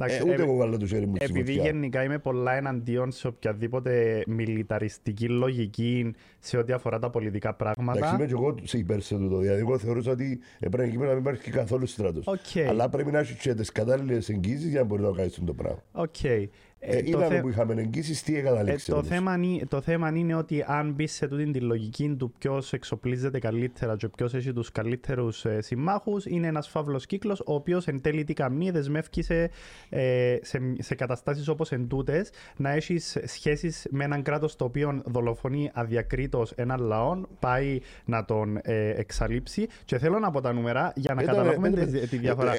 Ε, 0.00 0.22
ούτε 0.22 0.42
εγώ 0.42 0.56
βάλω 0.56 0.76
το 0.76 0.86
χέρι 0.86 1.06
μου 1.06 1.14
Επειδή 1.18 1.52
γενικά 1.52 2.02
είμαι 2.02 2.18
πολλά 2.18 2.52
εναντίον 2.52 3.12
σε 3.12 3.26
οποιαδήποτε 3.26 4.22
μιλιταριστική 4.26 5.28
λογική 5.28 6.14
σε 6.38 6.56
ό,τι 6.56 6.72
αφορά 6.72 6.98
τα 6.98 7.10
πολιτικά 7.10 7.54
πράγματα. 7.54 7.98
Εντάξει, 7.98 8.14
είμαι 8.14 8.26
και 8.26 8.32
εγώ 8.32 8.54
υπέρ 8.72 9.00
σε 9.00 9.16
τούτο. 9.16 9.38
Δηλαδή, 9.38 9.60
εγώ 9.60 9.78
θεωρούσα 9.78 10.10
ότι 10.10 10.40
πρέπει 10.70 10.96
να 10.96 11.06
μην 11.06 11.18
υπάρχει 11.18 11.50
καθόλου 11.50 11.86
στράτος. 11.86 12.24
Okay. 12.26 12.66
Αλλά 12.68 12.88
πρέπει 12.88 13.10
να 13.10 13.18
έχεις 13.18 13.36
και 13.36 13.54
τις 13.54 13.72
κατάλληλες 13.72 14.28
εγγύσεις 14.28 14.68
για 14.68 14.80
να 14.80 14.86
μπορείς 14.86 15.04
να 15.04 15.12
κάνεις 15.12 15.40
το 15.44 15.54
πράγμα. 15.54 15.82
Okay. 15.92 16.48
Ε, 16.80 16.96
ε, 16.96 17.02
είδαμε 17.04 17.34
θε... 17.34 17.40
που 17.40 17.48
είχαμε 17.48 17.74
εγγύσει, 17.74 18.24
τι 18.24 18.36
εγκαταλείξει. 18.36 18.92
Ε, 18.92 18.94
το, 18.94 19.02
θέμα, 19.02 19.34
το 19.68 19.80
θέμα 19.80 20.12
είναι 20.14 20.34
ότι 20.34 20.64
αν 20.66 20.92
μπει 20.92 21.06
σε 21.06 21.28
τούτη 21.28 21.50
τη 21.50 21.60
λογική 21.60 22.14
του 22.18 22.32
ποιο 22.38 22.62
εξοπλίζεται 22.70 23.38
καλύτερα 23.38 23.96
και 23.96 24.08
ποιο 24.08 24.28
έχει 24.32 24.52
του 24.52 24.64
καλύτερου 24.72 25.28
ε, 25.42 25.60
συμμάχου, 25.60 26.20
είναι 26.24 26.46
ένα 26.46 26.62
φαύλο 26.62 26.98
κύκλο, 26.98 27.36
ο 27.46 27.54
οποίο 27.54 27.80
εν 27.84 28.00
τέλει 28.00 28.24
τι 28.24 28.32
καμνή 28.32 28.70
δεσμεύει 28.70 29.22
σε, 29.22 29.50
ε, 29.88 30.36
σε, 30.42 30.60
σε 30.78 30.94
καταστάσει 30.94 31.50
όπω 31.50 31.64
εν 31.70 31.88
τούτε 31.88 32.26
να 32.56 32.70
έχει 32.70 32.98
σχέσει 33.24 33.72
με 33.90 34.04
έναν 34.04 34.22
κράτο 34.22 34.56
το 34.56 34.64
οποίο 34.64 35.02
δολοφονεί 35.04 35.70
αδιακρίτω 35.74 36.46
έναν 36.54 36.80
λαό, 36.80 37.20
πάει 37.40 37.80
να 38.04 38.24
τον 38.24 38.58
ε, 38.62 38.90
εξαλείψει. 38.90 39.66
Και 39.84 39.98
θέλω 39.98 40.18
να 40.18 40.30
πω 40.30 40.40
τα 40.40 40.52
νούμερα 40.52 40.92
για 40.94 41.14
να 41.14 41.22
καταλάβουμε 41.22 41.70
τη, 41.70 42.16
διαφορά. 42.16 42.56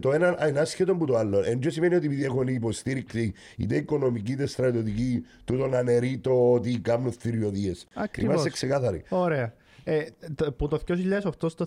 το 0.00 0.12
ένα 0.12 0.48
είναι 0.48 0.60
άσχετο 0.60 0.92
από 0.92 1.06
το 1.06 1.16
άλλο. 1.16 1.42
Εν 1.44 1.58
σημαίνει 1.66 1.94
ότι 1.94 2.06
επειδή 2.06 2.24
έχουν 2.24 2.48
υποστήριξη 2.48 3.32
είτε 3.56 3.76
οικονομική 3.76 4.32
είτε 4.32 4.46
στρατιωτική, 4.46 5.24
τούτον 5.44 5.74
αναιρεί 5.74 6.18
το 6.18 6.52
ότι 6.52 6.78
κάνουν 6.78 7.12
θηριωδίες. 7.12 7.86
Είμαστε 8.18 8.50
ξεκάθαροι. 8.50 9.04
Ωραία. 9.08 9.54
Ε, 9.86 10.04
το, 10.34 10.52
που 10.52 10.68
το 10.68 10.80
2008 10.88 11.50
στο 11.50 11.66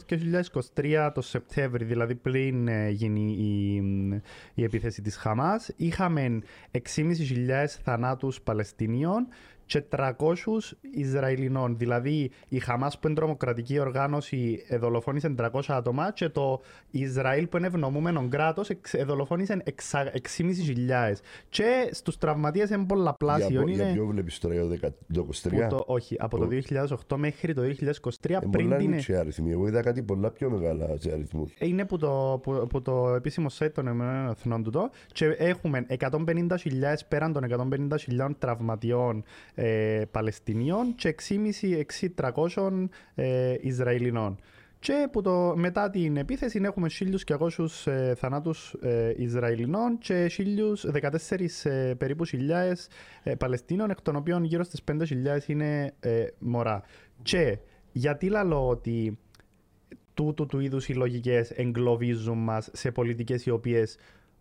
2023 0.76 1.12
το 1.14 1.22
Σεπτέμβρη, 1.22 1.86
δηλαδή 1.86 2.16
πριν 2.16 2.68
ε, 2.68 2.90
γίνει 2.90 3.32
η, 3.32 3.76
η 4.54 4.64
επίθεση 4.64 5.02
της 5.02 5.16
Χαμάς, 5.16 5.72
είχαμε 5.76 6.40
6.500 6.72 7.66
θανάτους 7.84 8.42
Παλαιστινίων 8.42 9.28
και 9.68 9.84
300 9.90 10.12
Ισραηλινών. 10.94 11.78
Δηλαδή 11.78 12.32
η 12.48 12.60
Χαμάς 12.60 13.00
που 13.00 13.08
είναι 13.08 13.16
τρομοκρατική 13.16 13.80
οργάνωση 13.80 14.66
δολοφόνησε 14.80 15.36
300 15.38 15.62
άτομα 15.68 16.12
και 16.12 16.30
το 16.30 16.62
Ισραήλ 16.92 17.48
που 17.48 17.58
είναι 17.58 17.68
ευνομούμενο 17.68 18.28
κράτος 18.30 18.70
δολοφόνησε 19.06 19.64
6.500. 19.66 21.14
Και 21.50 21.90
στους 21.92 22.18
τραυματίες 22.18 22.70
είναι 22.70 22.86
πολλαπλάσιο. 22.86 23.62
Για, 23.62 23.62
είναι... 23.62 23.84
για 23.84 23.94
ποιο 23.94 24.06
βλέπεις 24.06 24.40
τώρα, 24.40 24.56
το 25.14 25.28
2023. 25.44 25.68
Το, 25.70 25.84
όχι, 25.86 26.16
από 26.20 26.38
το 26.38 26.48
2008 27.08 27.16
μέχρι 27.16 27.54
το 27.54 27.62
2023 27.62 28.30
ε, 28.30 28.38
πριν 28.52 28.78
την. 28.78 28.94
Είναι 28.94 29.18
αριθμοί. 29.20 29.52
Εγώ 29.52 29.68
είδα 29.68 29.82
κάτι 29.82 30.04
πολλά 30.04 30.32
πιο 30.32 30.50
μεγάλα 30.50 30.88
σε 31.00 31.12
αριθμούς. 31.12 31.54
Είναι 31.60 31.86
που 31.86 31.98
το, 31.98 32.40
που, 32.44 32.68
που 32.70 32.82
το 32.82 33.14
επίσημο 33.14 33.48
site 33.60 33.72
των 33.74 33.88
ΕΕ 33.88 34.34
του 34.64 34.92
και 35.12 35.26
έχουμε 35.26 35.86
150.000 36.00 36.18
πέραν 37.08 37.34
των 37.34 37.70
150.000 38.18 38.30
τραυματιών 38.40 39.24
ε, 39.60 40.04
Παλαιστινίων 40.12 40.96
και 40.96 41.16
6.500 42.16 42.88
ε, 43.16 43.56
Ισραηλινών. 43.62 44.40
Και 44.80 45.08
που 45.12 45.22
το, 45.22 45.54
μετά 45.56 45.90
την 45.90 46.18
επίθεση 46.18 46.60
έχουμε 46.64 46.88
1.200 47.26 47.68
ε, 47.86 48.16
θανάτους 48.16 48.76
ε, 48.82 49.14
Ισραηλινών 49.18 49.98
και 49.98 50.32
1.014 50.38 51.48
ε, 51.64 51.94
περίπου 51.98 52.26
χιλιάδες 52.26 52.88
ε, 53.24 53.36
Παλαιστίνων, 53.36 53.90
εκ 53.90 54.02
των 54.02 54.16
οποίων 54.16 54.44
γύρω 54.44 54.64
στις 54.64 54.82
5.000 54.92 55.48
είναι 55.48 55.94
ε, 56.00 56.26
μωρά. 56.40 56.84
Και 57.22 57.58
γιατί 57.92 58.30
λέω 58.30 58.68
ότι 58.68 59.18
τούτου 60.14 60.46
του 60.46 60.60
είδους 60.60 60.90
οι 60.90 60.94
λογικές 60.94 61.52
εγκλωβίζουν 61.52 62.38
μας 62.38 62.70
σε 62.74 62.92
πολιτικές 62.92 63.46
οι 63.46 63.50
οποίες 63.50 63.98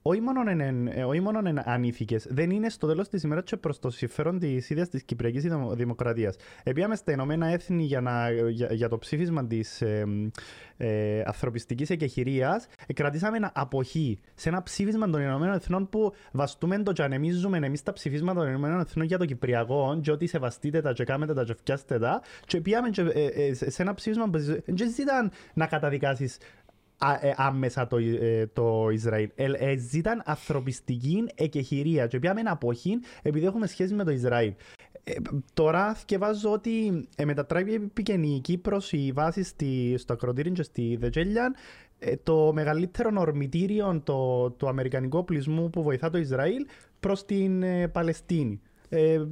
όχι 0.08 0.20
μόνο 0.20 0.50
είναι, 0.50 0.90
ε, 0.94 1.04
όχι 1.04 1.20
μόνο 1.20 1.48
είναι 1.48 1.62
ανήθικες, 1.66 2.26
δεν 2.30 2.50
είναι 2.50 2.68
στο 2.68 2.86
τέλος 2.86 3.08
της 3.08 3.22
ημέρας 3.22 3.44
και 3.44 3.56
προς 3.56 3.78
το 3.78 3.90
συμφέρον 3.90 4.38
της 4.38 4.70
ίδιας 4.70 4.88
της 4.88 5.02
Κυπριακής 5.02 5.46
Δημοκρατίας. 5.75 6.36
Επίαμε 6.62 6.94
στα 6.96 7.12
Ηνωμένα 7.12 7.46
Έθνη 7.46 7.82
για, 7.84 8.00
να, 8.00 8.30
για, 8.30 8.72
για 8.72 8.88
το 8.88 8.98
ψήφισμα 8.98 9.46
της 9.46 9.82
ε, 9.82 10.04
ε, 10.76 11.22
ανθρωπιστικής 11.25 11.90
εκεχηρίας, 11.90 12.66
ε, 12.86 12.92
κρατήσαμε 12.92 13.36
ένα 13.36 13.52
αποχή 13.54 14.18
σε 14.34 14.48
ένα 14.48 14.62
ψήφισμα 14.62 15.10
των 15.10 15.20
Ηνωμένων 15.20 15.54
Εθνών 15.54 15.88
που 15.88 16.12
βαστούμε 16.32 16.82
το 16.82 16.92
και 16.92 17.02
ανεμίζουμε 17.02 17.58
εμείς 17.58 17.82
τα 17.82 17.92
ψηφίσματα 17.92 18.40
των 18.40 18.48
Ηνωμένων 18.48 18.80
Εθνών 18.80 19.06
για 19.06 19.18
το 19.18 19.25
Κυπριακό, 19.25 19.98
και 20.02 20.10
ότι 20.10 20.26
σεβαστείτε 20.26 20.80
τα, 20.80 20.92
και 20.92 21.04
κάμετε 21.04 21.34
τα, 21.34 21.44
και 21.44 21.54
φτιάστε 21.54 21.98
τα, 21.98 22.22
και 22.46 22.60
πήγαμε 22.60 22.90
ε, 23.12 23.25
ε, 23.25 23.54
σε 23.54 23.82
ένα 23.82 23.94
ψήφισμα 23.94 24.25
που 24.25 24.38
δεν 24.66 24.90
ζητάν 24.94 25.30
να 25.54 25.66
καταδικάσεις 25.66 26.36
ε, 26.36 26.40
άμεσα 27.37 27.87
το, 27.87 27.97
ε, 27.97 28.47
το 28.53 28.88
Ισραήλ. 28.93 29.31
Ε, 29.37 29.76
ζήταν 29.76 30.23
ανθρωπιστική 30.25 31.25
εκεχηρία 31.35 32.07
και 32.07 32.19
πιάμε 32.19 32.41
αποχή 32.41 32.99
επειδή 33.23 33.47
έχουμε 33.47 33.67
σχέση 33.67 33.95
με 33.95 34.05
το 34.05 34.11
Ισραήλ. 34.11 34.55
Ε, 35.05 35.15
τώρα 35.55 35.95
θυκευάζω 35.95 36.53
ότι 36.53 37.09
ε, 37.17 37.25
μετατράπηκε 37.25 38.12
η 38.12 38.41
Κύπρος 38.41 38.93
η 38.93 39.12
βάση 39.15 39.43
στη, 39.43 39.95
στο 39.99 40.12
ακροτήρι 40.12 40.50
και 40.50 40.62
στη 40.62 40.97
Δετζέλιαν 41.00 41.55
ε, 41.99 42.17
το 42.23 42.53
μεγαλύτερο 42.53 43.11
ορμητήριο 43.17 44.00
το, 44.05 44.50
του 44.50 44.69
αμερικανικού 44.69 45.19
οπλισμού 45.19 45.71
που 45.71 45.83
βοηθά 45.83 46.11
το 46.11 46.19
Ισραήλ 46.19 46.67
προς 47.00 47.25
την 47.25 47.62
ε, 47.62 47.88
Παλαιστίνη. 47.88 48.61
Ε, 48.88 49.25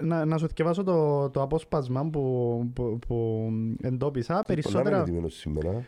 να, 0.00 0.24
να 0.24 0.38
σου 0.38 0.46
διαβάσω 0.54 0.82
το, 0.82 1.30
το 1.30 1.42
απόσπασμα 1.42 2.04
που, 2.10 2.70
που, 2.74 2.98
που 3.06 3.48
εντόπισα. 3.82 4.42
Περισσότερα, 4.46 5.04
σήμερα 5.26 5.84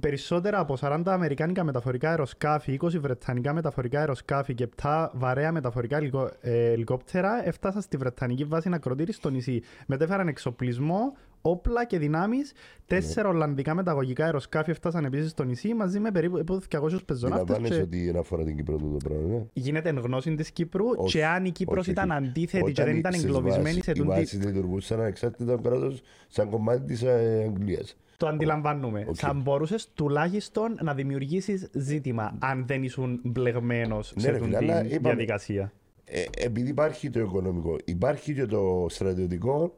περισσότερα 0.00 0.58
από 0.58 0.76
40 0.80 1.02
αμερικάνικα 1.04 1.64
μεταφορικά 1.64 2.10
αεροσκάφη, 2.10 2.78
20 2.82 2.88
βρετανικά 3.00 3.52
μεταφορικά 3.52 3.98
αεροσκάφη 3.98 4.54
και 4.54 4.68
7 4.82 5.08
βαρέα 5.12 5.52
μεταφορικά 5.52 5.98
ε, 6.40 6.72
ελικόπτερα 6.72 7.46
έφτασαν 7.46 7.82
στη 7.82 7.96
Βρετανική 7.96 8.44
βάση 8.44 8.68
να 8.68 8.78
κροτήρει 8.78 9.12
στο 9.12 9.30
νησί. 9.30 9.62
Μετέφεραν 9.86 10.28
εξοπλισμό, 10.28 11.16
όπλα 11.40 11.84
και 11.84 11.98
δυνάμεις. 11.98 12.52
Τέσσερα 12.86 13.28
ναι. 13.28 13.34
Ολλανδικά 13.34 13.74
μεταγωγικά 13.74 14.24
αεροσκάφη 14.24 14.70
έφτασαν 14.70 15.04
επίσης 15.04 15.30
στο 15.30 15.44
νησί 15.44 15.74
μαζί 15.74 16.00
με 16.00 16.10
περίπου 16.10 16.60
200 16.70 16.98
πεζοναύτες. 17.06 17.58
Δεν 17.58 17.70
και... 17.70 17.80
ότι 17.80 18.14
αφορά 18.18 18.44
την 18.44 18.56
Κύπρο 18.56 18.76
το 18.76 18.96
πράγμα. 19.04 19.28
Ναι. 19.28 19.44
Γίνεται 19.52 19.88
εν 19.88 19.98
γνώση 19.98 20.34
της 20.34 20.50
Κύπρου 20.50 20.86
όχι, 20.96 21.18
και 21.18 21.26
αν 21.26 21.44
η 21.44 21.50
Κύπρος 21.50 21.86
ήταν 21.86 22.12
αντίθετη 22.12 22.72
και 22.72 22.84
δεν 22.84 22.96
ήταν 22.96 23.14
εγκλωβισμένη 23.14 23.82
σε 23.82 23.92
τούτη. 23.92 24.08
Οι 24.08 24.10
βάσεις 24.10 24.44
λειτουργούσαν 24.44 25.00
ανεξάρτητα 25.00 25.56
κράτος 25.62 26.02
σαν 26.28 26.50
κομμάτι 26.50 26.84
της 26.84 27.02
ε, 27.02 27.44
Αγγλίας. 27.48 27.96
Το 28.20 28.26
αντιλαμβάνουμε. 28.26 29.06
Okay. 29.08 29.14
Θα 29.14 29.32
μπορούσες 29.32 29.90
τουλάχιστον 29.94 30.78
να 30.82 30.94
δημιουργήσεις 30.94 31.68
ζήτημα 31.72 32.36
αν 32.38 32.66
δεν 32.66 32.82
ήσουν 32.82 33.20
μπλεγμένος 33.24 34.12
ναι, 34.14 34.22
σε 34.22 34.30
αυτή 34.30 34.48
τη 34.88 34.98
διαδικασία. 34.98 35.72
Ε, 36.04 36.24
επειδή 36.36 36.68
υπάρχει 36.68 37.10
το 37.10 37.20
οικονομικό, 37.20 37.76
υπάρχει 37.84 38.34
και 38.34 38.46
το 38.46 38.86
στρατιωτικό. 38.88 39.74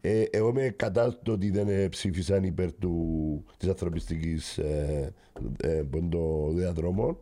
Ε, 0.00 0.22
εγώ 0.30 0.48
είμαι 0.48 0.74
κατά 0.76 1.18
το 1.22 1.32
ότι 1.32 1.50
δεν 1.50 1.88
ψήφισαν 1.88 2.44
υπέρ 2.44 2.72
του, 2.72 3.44
της 3.56 3.68
ανθρωπιστικής 3.68 4.58
ε, 4.58 5.12
ε, 5.62 5.82
διαδρόμων. 6.54 7.18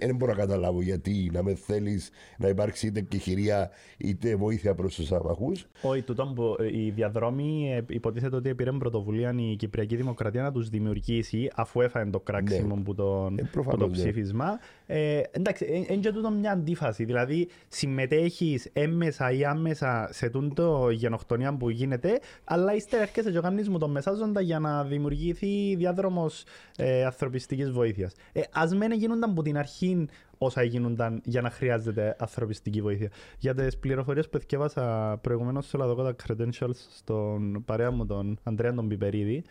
Δεν 0.00 0.16
μπορώ 0.16 0.32
να 0.32 0.38
καταλάβω 0.38 0.82
γιατί 0.82 1.30
να 1.32 1.42
με 1.42 1.54
θέλεις 1.54 2.10
να 2.38 2.48
υπάρξει 2.48 2.86
είτε 2.86 2.98
επιχειρία 2.98 3.70
είτε 3.98 4.36
βοήθεια 4.36 4.74
προς 4.74 4.94
τους 4.94 5.12
αμαχούς. 5.12 5.66
Όχι, 5.82 6.02
τούτο 6.02 6.32
που 6.34 6.56
οι 6.72 6.90
διαδρόμοι 6.90 7.72
ε, 7.74 7.84
υποτίθεται 7.88 8.36
ότι 8.36 8.54
πήραν 8.54 8.78
πρωτοβουλία 8.78 9.34
η 9.36 9.56
Κυπριακή 9.56 9.96
Δημοκρατία 9.96 10.42
να 10.42 10.52
τους 10.52 10.68
δημιουργήσει 10.68 11.50
αφού 11.54 11.80
έφαγε 11.80 12.10
το 12.10 12.20
κράξιμο 12.20 12.76
ναι. 12.76 12.82
που, 12.82 12.94
τον, 12.94 13.38
ε, 13.38 13.50
που 13.52 13.76
το 13.78 13.86
ναι. 13.86 14.58
Ψήφισμα. 14.90 14.98
Ε, 14.98 15.22
εντάξει, 15.30 15.86
είναι 15.88 16.00
και 16.00 16.12
τούτο 16.12 16.30
μια 16.30 16.52
αντίφαση. 16.52 17.04
Δηλαδή, 17.04 17.48
συμμετέχεις 17.68 18.70
έμμεσα 18.72 19.30
ή 19.30 19.44
άμεσα 19.44 20.08
σε 20.12 20.28
τούτο 20.30 20.90
γενοκτονία 20.90 21.56
που 21.56 21.70
γίνεται, 21.70 22.20
αλλά 22.44 22.74
ύστερα 22.74 23.02
έρχεσαι 23.02 23.30
και 23.30 23.40
κάνει 23.40 23.68
μου 23.68 23.78
τον 23.78 23.90
μεσάζοντα 23.90 24.40
για 24.40 24.58
να 24.58 24.84
δημιουργηθεί 24.84 25.74
διάδρομος 25.74 26.44
ε, 26.76 27.04
ανθρωπιστικής 27.04 27.70
βοήθειας. 27.70 28.12
Ε, 28.32 28.40
Α 28.40 28.66
μένει 28.66 28.78
γίνουν 28.78 28.98
γίνονταν 28.98 29.30
από 29.30 29.42
την 29.42 29.58
αρχή 29.58 30.08
όσα 30.38 30.62
γίνονταν 30.62 31.20
για 31.24 31.40
να 31.40 31.50
χρειάζεται 31.50 32.16
ανθρωπιστική 32.18 32.80
βοήθεια. 32.80 33.10
Για 33.38 33.54
τις 33.54 33.78
πληροφορίες 33.78 34.28
που 34.28 34.36
εθιέβασα 34.36 35.18
προηγουμένως 35.22 35.66
στο 35.66 35.78
Λαδοκότα 35.78 36.14
Credentials 36.26 36.76
στον 36.96 37.64
παρέα 37.64 37.90
μου 37.90 38.06
τον 38.06 38.38
Αντρέα 38.42 38.74
τον 38.74 38.88
Πιπερίδη, 38.88 39.44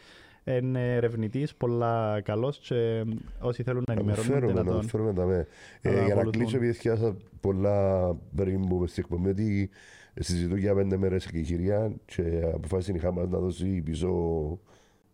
είναι 0.58 0.96
ερευνητής, 0.96 1.56
πολλά 1.56 2.22
καλός 2.22 2.58
και 2.58 3.04
όσοι 3.40 3.64
θέλουν 3.64 3.84
να 3.88 3.94
ενημερώνουν. 3.94 4.54
Να 4.54 4.64
τον 4.64 4.84
φέρουμε 4.84 5.14
τα 5.14 5.26
με. 5.26 5.48
Ε, 5.82 6.06
για 6.06 6.16
να 6.16 6.24
κλείσω, 6.24 6.56
επειδή 6.56 6.72
εθιέβασα 6.72 7.16
πολλά 7.40 8.16
πριν 8.36 8.68
που 8.68 8.88
στην 8.88 9.04
εκπομπή, 9.04 9.30
ότι 9.30 9.70
συζητώ 10.20 10.56
για 10.56 10.76
πέντε 10.76 10.98
μέρες 10.98 11.26
και 11.26 11.42
χειριά 11.42 11.92
και 12.06 12.42
αποφάσισε 12.54 12.92
η 12.96 13.00
Χάμας 13.00 13.28
να 13.30 13.40
δώσει 13.40 13.82
πίσω 13.82 14.10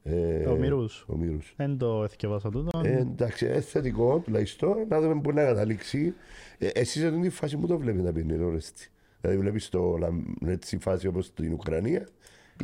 ε, 0.08 0.48
ο 0.48 0.56
Μύρους. 0.56 1.06
Ο 1.08 1.16
Μύρους. 1.16 1.54
Εν 1.58 1.78
το 1.78 2.04
εθικεύασα 2.04 2.50
τούτο. 2.50 2.82
Ε, 2.84 2.98
εντάξει, 2.98 3.46
ε, 3.46 3.62
θετικό 3.62 4.22
τουλάχιστον. 4.26 4.76
Να 4.90 5.02
δούμε 5.02 5.22
πού 5.22 5.32
να 5.32 5.44
καταλήξει. 5.44 6.14
Ε, 6.58 6.68
εσείς 6.74 7.02
σε 7.02 7.12
την 7.12 7.32
φάση 7.32 7.58
που 7.58 7.68
το 7.68 7.78
βλέπετε 7.78 8.04
να 8.04 8.12
πίνει 8.12 8.44
ο 8.44 8.50
Ρέστη. 8.50 8.90
Δηλαδή 9.22 9.40
βλέπεις 9.40 9.70
το, 9.70 9.98
έτσι, 10.46 10.78
φάση 10.78 11.08
όπως 11.08 11.26
στην 11.26 11.54
Ουκρανία 11.54 12.08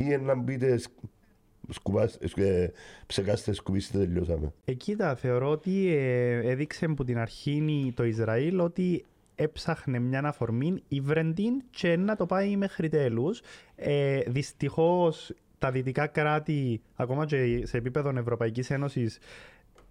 ή 0.00 0.16
να 0.16 0.34
μπείτε 0.34 0.76
σκουπάς, 0.76 1.10
ε, 1.10 1.11
ψεκάστε, 3.06 3.52
σκουπίστε, 3.52 3.98
τελειώσαμε. 3.98 4.52
Ε, 4.64 4.72
κοίτα, 4.72 5.14
θεωρώ 5.14 5.50
ότι 5.50 5.94
ε, 5.96 6.50
έδειξε 6.50 6.84
από 6.84 7.04
την 7.04 7.18
αρχή 7.18 7.92
το 7.96 8.04
Ισραήλ 8.04 8.60
ότι 8.60 9.04
έψαχνε 9.34 9.98
μια 9.98 10.20
αφορμή, 10.24 10.82
ήβρεν 10.88 11.34
και 11.70 11.96
να 11.96 12.16
το 12.16 12.26
πάει 12.26 12.56
μέχρι 12.56 12.88
τέλους. 12.88 13.42
Ε, 13.76 14.20
δυστυχώς 14.26 15.34
τα 15.58 15.70
δυτικά 15.70 16.06
κράτη, 16.06 16.80
ακόμα 16.94 17.26
και 17.26 17.66
σε 17.66 17.76
επίπεδο 17.76 18.12
Ευρωπαϊκής 18.18 18.70
Ένωσης, 18.70 19.18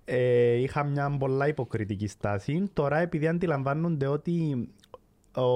ε, 0.06 0.54
είχα 0.54 0.84
μια 0.84 1.18
πολλά 1.20 1.48
υποκριτική 1.48 2.08
στάση. 2.08 2.64
Τώρα 2.74 2.98
επειδή 2.98 3.28
αντιλαμβάνονται 3.28 4.08
ότι 4.08 4.68
ο, 5.36 5.50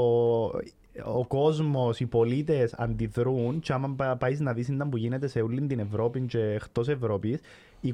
ο 1.03 1.25
κόσμος, 1.25 1.99
οι 1.99 2.05
πολίτες 2.05 2.73
αντιδρούν, 2.73 3.59
και 3.59 3.73
άμα 3.73 4.15
πάεις 4.15 4.39
να 4.39 4.53
δεις 4.53 4.71
που 4.89 4.97
γίνεται 4.97 5.27
σε 5.27 5.41
όλη 5.41 5.61
την 5.61 5.79
Ευρώπη 5.79 6.21
και 6.21 6.39
εκτός 6.39 6.87
Ευρώπης, 6.87 7.39
οι, 7.81 7.93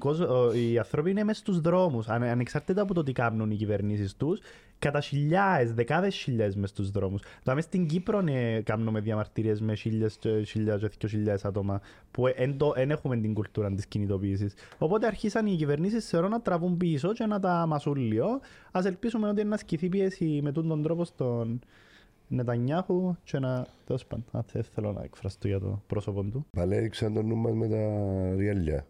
οι 0.54 0.78
άνθρωποι 0.78 1.10
είναι 1.10 1.24
μέσα 1.24 1.40
στους 1.40 1.62
δρόμους. 1.62 2.08
Ανεξάρτητα 2.08 2.82
από 2.82 2.94
το 2.94 3.04
τι 3.04 3.12
κάνουν 3.12 3.52
οι 3.52 3.56
κυβερνήσεις 3.56 4.16
τους, 4.16 4.40
κατά 4.80 5.02
χιλιάδες, 5.02 5.74
δεκάδες 5.74 6.16
χιλιάδες 6.16 6.56
μέσα 6.56 6.68
στους 6.68 6.92
δρόμους. 6.92 7.22
Δηλαδή 7.44 7.62
στην 7.62 7.88
Κύπρο 7.88 8.22
ναι, 8.22 8.62
κάνουμε 8.62 9.00
διαμαρτυρίες 9.00 9.62
με 9.62 9.76
χίλιε, 9.76 10.08
χιλιάδες 10.46 10.90
και 10.98 11.08
χιλιάδες 11.08 11.46
άτομα 11.46 11.82
που 12.12 12.24
δεν 12.76 12.92
έχουμε 12.92 13.18
την 13.18 13.34
κουλτούρα 13.34 13.74
της 13.74 13.86
κινητοποίησης. 13.86 14.54
Οπότε 14.78 15.08
αρχίσαν 15.08 15.46
οι 15.46 15.56
κυβερνήσεις 15.56 16.08
θεωρώ 16.08 16.28
να 16.28 16.42
τραβούν 16.42 16.78
πίσω 16.78 17.14
και 17.14 17.26
να 17.26 17.40
τα 17.40 17.66
μασούν 17.68 17.96
λίγο. 17.96 18.40
Α 18.72 18.82
ελπίσουμε 18.84 19.28
ότι 19.28 19.44
να 19.44 19.56
ασκηθεί 19.56 19.90
πίεση 19.90 20.40
με 20.44 20.52
τον 20.52 20.84
τρόπο 20.84 21.06
στον 21.06 21.60
Νετανιάχου 22.32 23.16
και 23.24 23.40
να... 23.40 23.68
Τέλος 23.86 24.06
πάντων, 24.06 24.26
δεν 24.52 24.64
θέλω 24.64 24.92
να 24.92 25.04
εκφραστώ 25.04 25.48
για 25.48 25.60
το 25.60 25.82
πρόσωπο 25.88 26.24
του. 26.24 26.46
Πάλι 26.52 26.76
έριξαν 26.76 27.14
το 27.14 27.22
νου 27.22 27.36
μας 27.36 27.54
με 27.54 27.68
τα 27.68 28.36
ριαλιά. 28.36 28.86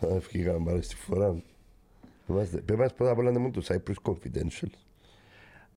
Ευχήκαμε 0.00 0.64
πάλι 0.64 0.82
στη 0.82 0.96
φορά. 0.96 1.42
Πες 2.64 2.76
μας 2.76 2.94
πρώτα 2.94 3.10
απ' 3.10 3.18
όλα 3.18 3.30
να 3.30 3.50
το 3.50 3.62
Cyprus 3.64 4.10
Confidential. 4.10 4.68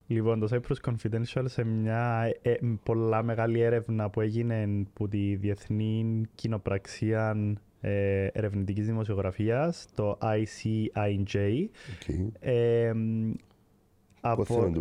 Λοιπόν, 0.06 0.40
το 0.40 0.48
Cyprus 0.50 0.90
Confidential 0.90 1.44
σε 1.44 1.64
μια 1.64 2.32
ε, 2.42 2.50
ε, 2.50 2.58
πολλά 2.82 3.22
μεγάλη 3.22 3.60
έρευνα 3.60 4.10
που 4.10 4.20
έγινε 4.20 4.84
από 4.88 5.08
τη 5.08 5.34
Διεθνή 5.34 6.22
Κοινοπραξία 6.34 7.36
ε, 7.80 8.26
Ερευνητικής 8.32 8.86
Δημοσιογραφίας, 8.86 9.86
το 9.94 10.18
ICIJ. 10.22 11.36
Okay. 11.36 12.28
Ε, 12.40 12.92
από... 14.30 14.72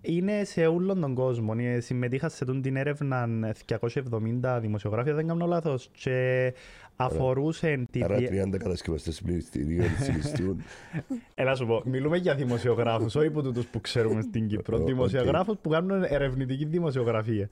Είναι 0.00 0.44
σε 0.44 0.66
όλο 0.66 0.94
τον 0.94 1.14
κόσμο. 1.14 1.54
Συμμετείχα 1.78 2.28
σε 2.28 2.44
την 2.44 2.76
έρευνα 2.76 3.28
270 3.68 4.58
δημοσιογράφια, 4.60 5.14
δεν 5.14 5.26
κάνω 5.26 5.46
λάθος. 5.46 5.90
Και 5.92 6.52
αφορούσε 6.96 7.86
τη... 7.90 8.02
Άρα 8.02 8.16
30 8.18 8.56
κατασκευαστές 8.58 9.22
πληστηρίων 9.22 9.88
συλληστούν. 10.00 10.62
Έλα 11.34 11.54
σου 11.54 11.66
πω, 11.66 11.82
μιλούμε 11.84 12.16
για 12.16 12.34
δημοσιογράφους, 12.34 13.14
όχι 13.14 13.26
από 13.26 13.42
τούτους 13.42 13.66
που 13.66 13.80
ξέρουμε 13.80 14.22
στην 14.22 14.48
Κύπρο. 14.48 14.78
Δημοσιογράφους 14.78 15.56
που 15.60 15.68
κάνουν 15.68 16.02
ερευνητική 16.02 16.64
δημοσιογραφία. 16.64 17.48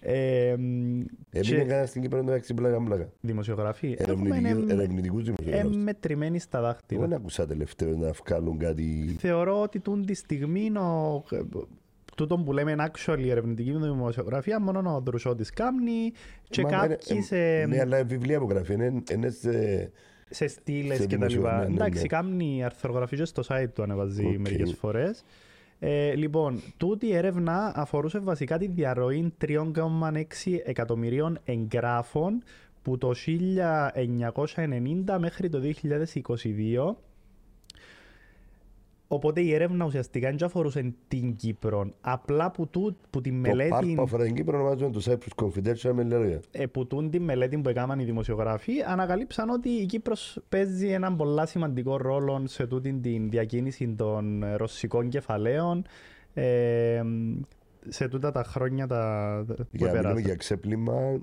Έμεινε 0.00 1.64
κανένα 1.64 1.86
στην 1.86 2.02
Κύπρο 2.02 2.22
να 2.22 2.34
έχει 2.34 2.54
πλάκα 2.54 2.80
μπλάκα. 2.80 3.08
Δημοσιογραφία. 3.20 3.96
Ερευνητικούς 4.68 5.22
δημοσιογράφους. 5.22 5.76
Εμετρημένοι 5.76 6.38
στα 6.38 6.60
δάχτυλα. 6.60 7.00
Δεν 7.00 7.12
ακούσα 7.12 7.46
τελευταίο 7.46 7.96
να 7.96 8.10
βγάλουν 8.10 8.58
κάτι... 8.58 9.16
Θεωρώ 9.18 9.62
ότι 9.62 9.80
τούν 9.80 10.06
τη 10.06 10.14
στιγμή 10.14 10.70
τούτο 12.18 12.36
που 12.36 12.52
λέμε 12.52 12.74
actually 12.78 13.28
ερευνητική 13.28 13.70
δημοσιογραφία, 13.70 14.60
μόνο 14.60 14.94
ο 14.94 15.00
Δρουσότης 15.00 15.50
κάμνει 15.50 16.12
και 16.48 16.62
κάποιοι 16.62 17.22
σε... 17.22 17.36
Ναι, 17.66 17.80
αλλά 17.80 18.04
βιβλία 18.04 18.38
που 18.38 18.48
γράφει, 18.50 18.74
είναι 19.12 19.30
σε... 19.30 19.90
Σε 20.30 20.46
στήλες 20.46 21.06
και 21.06 21.18
τα 21.18 21.30
λοιπά. 21.30 21.58
Ναι, 21.58 21.68
ναι, 21.68 21.74
Εντάξει, 21.74 22.00
ναι. 22.00 22.06
κάμνει 22.06 22.64
αρθρογραφίες 22.64 23.28
στο 23.28 23.42
site 23.48 23.68
του 23.74 23.82
ανεβάζει 23.82 24.34
okay. 24.34 24.38
μερικές 24.38 24.74
φορές. 24.74 25.24
Ε, 25.78 26.14
λοιπόν, 26.14 26.62
τούτη 26.76 27.06
η 27.06 27.14
έρευνα 27.14 27.72
αφορούσε 27.76 28.18
βασικά 28.18 28.58
τη 28.58 28.66
διαρροή 28.66 29.32
3,6 29.46 30.22
εκατομμυρίων 30.64 31.38
εγγράφων 31.44 32.42
που 32.82 32.98
το 32.98 33.14
1990 33.26 35.16
μέχρι 35.18 35.48
το 35.48 35.60
2022 35.62 36.94
Οπότε 39.08 39.40
η 39.40 39.54
έρευνα 39.54 39.84
ουσιαστικά 39.84 40.28
δεν 40.30 40.44
αφορούσε 40.44 40.94
την 41.08 41.36
Κύπρο. 41.36 41.90
Απλά 42.00 42.50
που, 42.50 42.68
του, 42.68 42.96
που 43.10 43.20
τη 43.20 43.32
μελέτη. 43.32 43.68
Το 43.68 43.74
πάρ 43.74 43.84
που 43.84 44.02
αφορά 44.02 44.24
την 44.24 44.34
Κύπρο 44.34 44.58
ονομάζεται 44.58 44.90
το 44.90 45.02
Cyprus 45.06 45.44
Confidential 45.44 45.92
με 45.92 46.02
λόγια. 46.02 46.40
Ε, 46.50 46.66
που 46.66 46.86
τούν 46.86 47.10
τη 47.10 47.20
μελέτη 47.20 47.58
που 47.58 47.68
έκαναν 47.68 47.98
οι 47.98 48.04
δημοσιογράφοι 48.04 48.72
ανακαλύψαν 48.86 49.50
ότι 49.50 49.68
η 49.68 49.86
Κύπρος 49.86 50.38
παίζει 50.48 50.88
έναν 50.88 51.16
πολύ 51.16 51.46
σημαντικό 51.46 51.96
ρόλο 51.96 52.42
σε 52.46 52.66
τούτη 52.66 52.92
την 52.92 53.30
διακίνηση 53.30 53.94
των 53.96 54.44
ρωσικών 54.56 55.08
κεφαλαίων. 55.08 55.84
Ε, 56.34 57.02
σε 57.88 58.08
τούτα 58.08 58.30
τα 58.30 58.42
χρόνια 58.42 58.86
τα, 58.86 59.44
που 59.46 59.66
για, 59.70 60.14
για 60.18 60.34
ξέπλυμα 60.34 61.20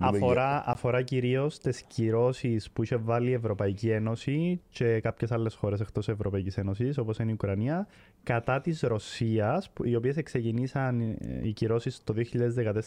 Αφορά, 0.00 0.48
για... 0.48 0.62
αφορά 0.66 1.02
κυρίως 1.02 1.58
τις 1.58 1.82
κυρώσεις 1.82 2.70
που 2.70 2.82
είχε 2.82 2.96
βάλει 2.96 3.30
η 3.30 3.32
Ευρωπαϊκή 3.32 3.90
Ένωση 3.90 4.60
και 4.68 5.00
κάποιες 5.00 5.32
άλλες 5.32 5.54
χώρες 5.54 5.80
εκτός 5.80 6.08
Ευρωπαϊκής 6.08 6.56
Ένωσης, 6.56 6.98
όπως 6.98 7.18
είναι 7.18 7.30
η 7.30 7.32
Ουκρανία, 7.32 7.86
κατά 8.22 8.60
της 8.60 8.80
Ρωσίας, 8.80 9.72
οι 9.84 9.94
οποίες 9.94 10.16
ξεκινήσαν 10.22 11.00
ε, 11.00 11.16
οι 11.42 11.52
κυρώσεις 11.52 12.04
το 12.04 12.14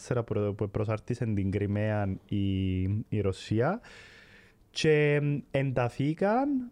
2014 0.08 0.54
που 0.56 0.68
προσάρτησε 0.70 1.24
την 1.24 1.50
Κρυμαία 1.50 2.16
η, 2.28 2.80
η 3.08 3.20
Ρωσία. 3.20 3.80
Και 4.70 5.20
ενταθήκαν 5.50 6.70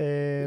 ε, 0.00 0.46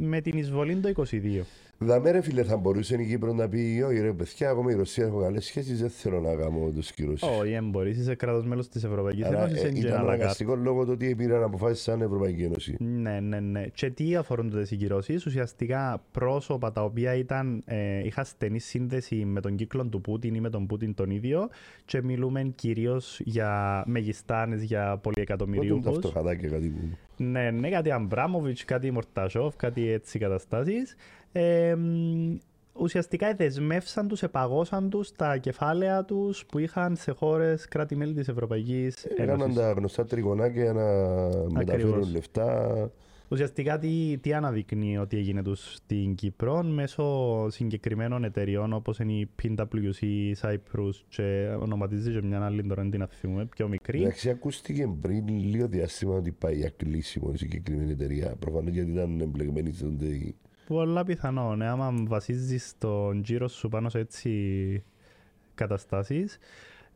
με 0.00 0.20
την 0.20 0.38
εισβολή 0.38 0.76
το 0.76 1.04
2022. 1.10 1.42
Δαμέ 1.78 2.10
ρε 2.10 2.20
φίλε 2.20 2.42
θα 2.42 2.56
μπορούσε 2.56 2.96
η 3.00 3.06
Κύπρο 3.06 3.32
να 3.32 3.48
πει 3.48 3.84
όχι 3.86 4.00
ρε 4.00 4.12
παιδιά, 4.12 4.48
εγώ 4.48 4.62
με 4.62 4.72
η 4.72 4.74
Ρωσία 4.74 5.04
έχω 5.04 5.20
καλές 5.20 5.44
σχέσεις, 5.44 5.80
δεν 5.80 5.90
θέλω 5.90 6.20
να 6.20 6.34
κάνω 6.34 6.72
το 6.74 6.82
σκύρος. 6.82 7.22
Όχι, 7.22 7.50
δεν 7.50 7.70
μπορείς, 7.70 7.98
είσαι 7.98 8.14
κράτος 8.14 8.44
μέλος 8.44 8.68
της 8.68 8.84
Ευρωπαϊκής 8.84 9.24
Ένωσης. 9.24 9.62
Ε, 9.62 9.72
ήταν 9.74 10.00
αναγκαστικό 10.00 10.56
λόγω 10.56 10.84
του 10.84 10.90
ότι 10.92 11.14
πήραν 11.14 11.42
αποφάσεις 11.42 11.82
σαν 11.82 12.00
Ευρωπαϊκή 12.00 12.42
Ένωση. 12.42 12.76
Ναι, 12.78 13.20
ναι, 13.20 13.40
ναι. 13.40 13.66
Και 13.74 13.90
τι 13.90 14.16
αφορούν 14.16 14.50
τότε 14.50 14.66
οι 14.70 14.76
κυρώσεις, 14.76 15.26
ουσιαστικά 15.26 16.02
πρόσωπα 16.12 16.72
τα 16.72 16.84
οποία 16.84 17.14
ήταν, 17.14 17.62
ε, 17.64 18.04
είχαν 18.04 18.24
στενή 18.24 18.58
σύνδεση 18.58 19.14
με 19.24 19.40
τον 19.40 19.56
κύκλο 19.56 19.86
του 19.86 20.00
Πούτιν 20.00 20.34
ή 20.34 20.40
με 20.40 20.50
τον 20.50 20.66
Πούτιν 20.66 20.94
τον 20.94 21.10
ίδιο 21.10 21.48
και 21.84 22.02
μιλούμε 22.02 22.52
κυρίως 22.54 23.20
για 23.24 23.82
μεγιστάνες, 23.86 24.62
για 24.62 24.98
πολυεκατομμυρίους. 25.02 25.80
Πότε 25.80 25.90
τα 25.90 26.08
φτωχαδάκια 26.08 26.48
κάτι 26.48 26.68
που... 26.68 26.96
Ναι, 27.30 27.50
ναι, 27.50 27.68
κάτι 27.70 27.90
Αμπράμοβιτς, 27.90 28.64
κάτι 28.64 28.90
Μορτασόφ, 28.90 29.56
κάτι 29.56 29.90
έτσι 29.90 30.18
καταστάσεις 30.18 30.96
ε, 31.32 31.76
ουσιαστικά 32.72 33.34
δεσμεύσαν 33.34 34.08
τους, 34.08 34.22
επαγώσαν 34.22 34.90
τους 34.90 35.12
τα 35.12 35.36
κεφάλαια 35.36 36.04
τους 36.04 36.46
που 36.46 36.58
είχαν 36.58 36.96
σε 36.96 37.12
χώρες 37.12 37.68
κράτη-μέλη 37.68 38.14
της 38.14 38.28
Ευρωπαϊκής 38.28 39.04
Ένωσης. 39.04 39.18
Έκαναν 39.24 39.54
τα 39.54 39.72
γνωστά 39.72 40.04
τριγωνάκια 40.04 40.72
να 40.72 40.82
Ακριβώς. 41.26 41.52
μεταφέρουν 41.52 42.10
λεφτά. 42.10 42.90
Ουσιαστικά 43.32 43.78
τι, 43.78 44.18
τι 44.18 44.32
αναδεικνύει 44.32 44.98
ότι 44.98 45.16
έγινε 45.16 45.42
τους 45.42 45.74
στην 45.74 46.14
Κύπρο 46.14 46.62
μέσω 46.62 47.46
συγκεκριμένων 47.50 48.24
εταιριών 48.24 48.72
όπως 48.72 48.98
είναι 48.98 49.12
η 49.12 49.28
PwC, 49.42 50.32
Cyprus 50.40 50.90
και 51.08 51.56
ονοματίζει 51.60 52.12
και 52.12 52.22
μια 52.22 52.44
άλλη 52.44 52.62
τώρα 52.62 52.88
την 52.88 53.02
αφήνουμε 53.02 53.44
πιο 53.44 53.68
μικρή. 53.68 54.00
Εντάξει, 54.00 54.30
ακούστηκε 54.30 54.88
πριν 55.00 55.28
λίγο 55.28 55.66
διάστημα 55.66 56.14
ότι 56.14 56.30
πάει 56.30 56.56
για 56.56 56.72
κλείσιμο 56.76 57.30
η 57.34 57.36
συγκεκριμένη 57.36 57.90
εταιρεία. 57.90 58.36
Προφανώς 58.38 58.74
γιατί 58.74 58.90
ήταν 58.90 59.20
εμπλεγμένη 59.20 59.72
σε 59.72 59.86
Πολλά 60.66 61.04
πιθανό, 61.04 61.56
ναι, 61.56 61.68
άμα 61.68 61.94
βασίζεις 62.06 62.74
τον 62.78 63.22
γύρο 63.24 63.48
σου 63.48 63.68
πάνω 63.68 63.88
σε 63.88 63.98
έτσι 63.98 64.82
καταστάσεις. 65.54 66.38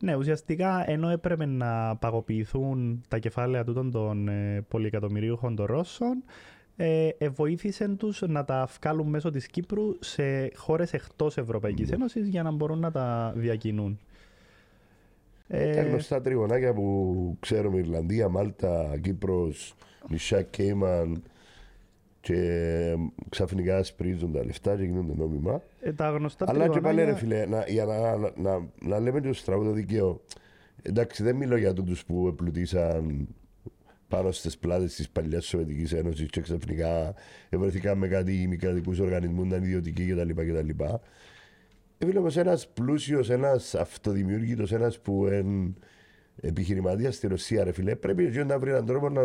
Ναι, 0.00 0.16
ουσιαστικά 0.16 0.90
ενώ 0.90 1.08
έπρεπε 1.08 1.46
να 1.46 1.96
παγωποιηθούν 1.96 3.04
τα 3.08 3.18
κεφάλαια 3.18 3.64
τούτων 3.64 3.90
των 3.90 4.28
ε, 4.28 4.64
πολυεκατομμυρίουχων 4.68 5.56
των 5.56 5.66
Ρώσων, 5.66 6.22
ε, 6.76 7.08
ε, 7.18 7.28
βοήθησε 7.28 7.88
τους 7.88 8.22
να 8.26 8.44
τα 8.44 8.68
βγάλουν 8.80 9.08
μέσω 9.08 9.30
της 9.30 9.46
Κύπρου 9.46 9.82
σε 10.00 10.50
χώρες 10.54 10.92
εκτός 10.92 11.36
Ευρωπαϊκής 11.36 11.88
mm. 11.88 11.92
Ένωσης 11.92 12.28
για 12.28 12.42
να 12.42 12.50
μπορούν 12.50 12.78
να 12.78 12.90
τα 12.90 13.32
διακινούν. 13.36 13.98
Ε, 15.48 15.74
τα 15.74 15.82
γνωστά 15.82 16.20
τριγωνάκια 16.20 16.74
που 16.74 17.36
ξέρουμε 17.40 17.78
Ιρλανδία, 17.78 18.28
Μάλτα, 18.28 18.98
Κύπρος, 19.02 19.74
νησιά 20.10 20.42
Κέιμαν, 20.42 21.22
και 22.26 22.96
ξαφνικά 23.28 23.82
σπρίζουν 23.82 24.32
τα 24.32 24.44
λεφτά 24.44 24.76
και 24.76 24.82
γίνονται 24.82 25.12
νόμιμα. 25.16 25.62
Ε, 25.80 25.92
τα 25.92 26.10
γνωστά 26.10 26.44
Αλλά 26.48 26.68
και 26.68 26.80
πάλι 26.80 27.04
ρε 27.04 27.14
φίλε, 27.14 27.46
να, 27.46 27.64
για 27.68 27.84
να, 27.84 28.16
να, 28.16 28.32
να, 28.36 28.68
να 28.82 29.00
λέμε 29.00 29.20
το 29.20 29.32
στραβό 29.32 29.64
το 29.64 29.70
δικαίω. 29.70 30.20
Εντάξει, 30.82 31.22
δεν 31.22 31.36
μιλώ 31.36 31.56
για 31.56 31.72
τούτους 31.72 32.04
που 32.04 32.28
επλουτίσαν 32.28 33.28
πάνω 34.08 34.32
στις 34.32 34.58
πλάτες 34.58 34.94
της 34.94 35.08
παλιάς 35.08 35.46
Σοβιετικής 35.46 35.92
Ένωσης 35.92 36.30
και 36.30 36.40
ξαφνικά 36.40 37.14
βρεθήκαν 37.50 37.98
με 37.98 38.08
κάτι 38.08 38.46
μη 38.48 38.56
κρατικού 38.56 38.94
οργανισμούς, 39.00 39.46
ήταν 39.46 39.62
ιδιωτικοί 39.62 40.06
κτλ. 40.06 40.28
κτλ. 40.28 40.84
Ε, 41.98 42.06
φίλε, 42.06 42.36
ένας 42.36 42.68
πλούσιος, 42.68 43.30
ένας 43.30 43.74
αυτοδημιούργητος, 43.74 44.72
ένας 44.72 45.00
που 45.00 45.26
εν, 45.26 45.76
επιχειρηματίας 46.40 47.14
στη 47.14 47.26
Ρωσία, 47.26 47.64
ρε 47.64 47.72
φίλε, 47.72 47.94
πρέπει 47.94 48.30
και 48.30 48.44
να 48.44 48.58
βρει 48.58 48.70
έναν 48.70 48.86
τρόπο 48.86 49.08
να, 49.08 49.22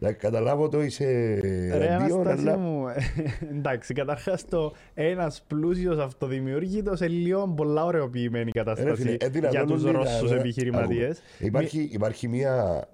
να 0.00 0.12
καταλάβω 0.12 0.68
το 0.68 0.82
είσαι 0.82 1.04
Ρε 1.42 1.86
εναντίον, 1.86 2.20
Αναστάση 2.20 2.48
αλλά 2.48 2.58
μου, 2.58 2.84
εντάξει, 3.50 3.94
καταρχάς 3.94 4.44
το 4.44 4.74
ένας 4.94 5.44
πλούσιος 5.46 5.98
αυτοδημιουργήτος 5.98 7.00
είναι 7.00 7.08
λίγο 7.08 7.48
πολλά 7.48 7.84
ωρεοποιημένη 7.84 8.50
η 8.54 8.58
ρε 8.58 8.64
φίλε, 8.64 8.64
κατάσταση 8.64 9.16
ε, 9.20 9.28
δυνατόν 9.28 9.50
για 9.50 9.64
τους 9.74 9.82
είναι, 9.82 9.90
Ρώσους 9.90 10.30
ε, 10.30 10.34
επιχειρηματίες. 10.36 11.18
άκου, 11.18 11.46
Υπάρχει, 11.46 11.88
υπάρχει 11.92 12.28
μια, 12.28 12.84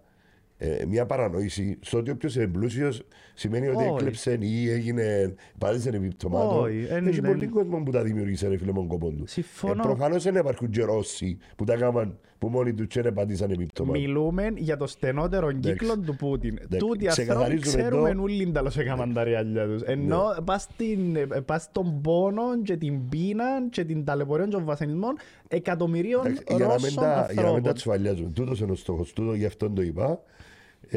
ε, 0.58 0.84
μια 0.88 1.06
παρανόηση 1.06 1.78
στο 1.80 1.98
ότι 1.98 2.10
όποιος 2.10 2.34
είναι 2.36 2.46
πλούσιος 2.46 3.02
σημαίνει 3.34 3.68
ότι 3.68 3.76
Όχι. 3.84 3.94
έκλεψε 3.94 4.38
ή 4.40 4.70
έγινε 4.70 5.34
πάτησε 5.58 5.88
επιπτωμάτων. 5.88 6.62
Όχι, 6.64 6.86
εν- 6.90 7.06
Έχει 7.06 7.18
εν- 7.18 7.24
πολύ 7.24 7.46
κόσμο 7.46 7.82
που 7.82 7.90
τα 7.90 8.02
δημιούργησε, 8.02 8.48
ρε 8.48 8.56
φίλε, 8.56 8.72
με 8.72 8.78
τον 8.78 8.88
κόπο 8.88 9.08
του. 9.10 9.24
Συμφωνώ. 9.26 9.82
Ε, 9.82 9.86
Προφανώς 9.86 10.22
δεν 10.22 10.34
υπάρχουν 10.34 10.70
και 10.70 10.82
Ρώσοι 10.82 11.38
που 11.56 11.64
τα 11.64 11.72
έκαναν 11.72 12.18
που 12.44 12.50
μόνοι 12.50 12.74
τους 12.74 12.86
και 12.86 13.02
δεν 13.02 13.12
πατήσαν 13.12 13.50
επιπτωμάτων. 13.50 14.00
Μιλούμε 14.00 14.52
για 14.56 14.76
το 14.76 14.86
στενότερο 14.86 15.52
κύκλο 15.52 15.98
του 15.98 16.16
Πούτιν. 16.16 16.58
Τούτοι 16.58 16.78
άνθρωποι 16.78 17.06
ξεκαθαρίζουμε 17.08 17.76
ξέρουμε 17.82 18.10
εδώ- 18.10 18.22
όλοι 18.22 18.50
τέλος 18.52 18.76
έκαναν 18.78 19.12
τα 19.12 19.24
ριάλια 19.24 19.66
τους. 19.66 19.82
Ενώ 19.82 20.22
πας, 20.44 20.62
στην, 20.62 21.16
ε, 21.16 21.24
πας 21.24 21.62
στον 21.62 22.00
πόνο 22.00 22.42
και 22.62 22.76
την 22.76 23.08
πείνα 23.08 23.44
και 23.70 23.84
την 23.84 24.04
ταλαιπωρία 24.04 24.44
και 24.44 24.50
τον 24.50 24.64
βασανισμό 24.64 25.08
εκατομμυρίων 25.48 26.26
Εντάξει, 26.26 26.44
για, 26.48 26.66
να 26.66 26.72
μην 26.74 26.82
Ρώσων 26.82 27.02
τα, 27.02 27.10
για 27.10 27.14
να 27.14 27.22
μην 27.24 27.32
τα 27.34 27.48
ανθρώπων. 27.48 27.74
τσουαλιάζουμε. 27.74 28.30
Τούτος 28.30 28.60
είναι 28.60 28.72
ο 28.72 28.74
στόχος 28.74 29.12
τούτο, 29.12 29.34
γι' 29.34 29.44
αυτόν 29.46 29.74
το 29.74 29.82
είπα. 29.82 30.20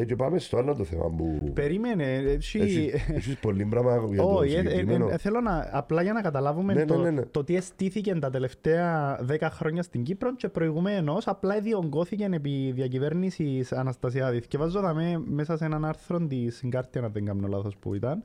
Ε, 0.00 0.04
και 0.04 0.16
πάμε 0.16 0.38
στο 0.38 0.56
άλλο 0.56 0.74
το 0.74 0.84
θέμα 0.84 1.10
που... 1.10 1.50
Περίμενε, 1.54 2.14
έτσι... 2.14 2.58
Έχεις, 2.60 2.92
έχεις 3.08 3.38
πολύ 3.38 3.64
πράγμα 3.64 4.06
για 4.08 4.22
το 4.22 4.28
Όχι, 4.28 4.54
ε, 4.54 4.58
ε, 4.58 4.62
συγκεκριμένο. 4.62 5.08
ε, 5.08 5.18
θέλω 5.18 5.40
να, 5.40 5.68
απλά 5.72 6.02
για 6.02 6.12
να 6.12 6.20
καταλάβουμε 6.20 6.74
Ναι, 6.74 6.84
το, 6.84 6.96
ναι, 6.96 7.02
ναι, 7.02 7.10
ναι. 7.10 7.22
το 7.22 7.44
τι 7.44 7.56
αισθήθηκε 7.56 8.14
τα 8.14 8.30
τελευταία 8.30 9.18
10 9.28 9.36
χρόνια 9.50 9.82
στην 9.82 10.02
Κύπρο 10.02 10.36
και 10.36 10.48
προηγουμένως 10.48 11.26
απλά 11.26 11.60
διονγκώθηκε 11.60 12.28
επί 12.32 12.72
διακυβέρνησης 12.74 13.72
Αναστασιάδης. 13.72 14.46
Και 14.46 14.58
βάζω 14.58 14.80
δαμέ 14.80 15.22
μέσα 15.26 15.56
σε 15.56 15.64
έναν 15.64 15.84
άρθρο 15.84 16.26
της 16.26 16.64
Guardian, 16.72 17.00
αν 17.02 17.10
δεν 17.12 17.24
κάνω 17.24 17.48
λάθος 17.48 17.76
που 17.76 17.94
ήταν. 17.94 18.22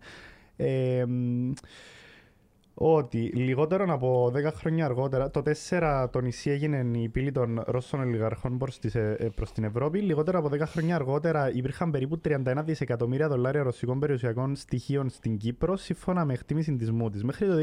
Ε, 2.75 2.83
μ, 2.83 2.85
ότι 2.85 3.17
λιγότερο 3.17 3.93
από 3.93 4.31
10 4.35 4.51
χρόνια 4.53 4.85
αργότερα, 4.85 5.31
το 5.31 5.41
4 5.69 6.07
το 6.11 6.21
νησί 6.21 6.49
έγινε 6.49 6.97
η 6.97 7.09
πύλη 7.09 7.31
των 7.31 7.63
Ρώσων 7.65 7.99
ολιγαρχών 7.99 8.57
προς, 8.57 8.79
τις, 8.79 8.95
ε, 8.95 9.15
ε, 9.19 9.27
προς 9.35 9.51
την 9.51 9.63
Ευρώπη. 9.63 9.99
Λιγότερο 9.99 10.39
από 10.39 10.49
10 10.49 10.65
χρόνια 10.65 10.95
αργότερα 10.95 11.51
υπήρχαν 11.53 11.91
περίπου 11.91 12.21
31 12.23 12.63
δισεκατομμύρια 12.63 13.27
δολάρια 13.27 13.63
ρωσικών 13.63 13.99
περιουσιακών 13.99 14.55
στοιχείων 14.55 15.09
στην 15.09 15.37
Κύπρο, 15.37 15.75
σύμφωνα 15.75 16.25
με 16.25 16.33
εκτίμηση 16.33 16.75
της 16.75 16.91
Moody's. 17.01 17.21
Μέχρι 17.23 17.47
το 17.47 17.55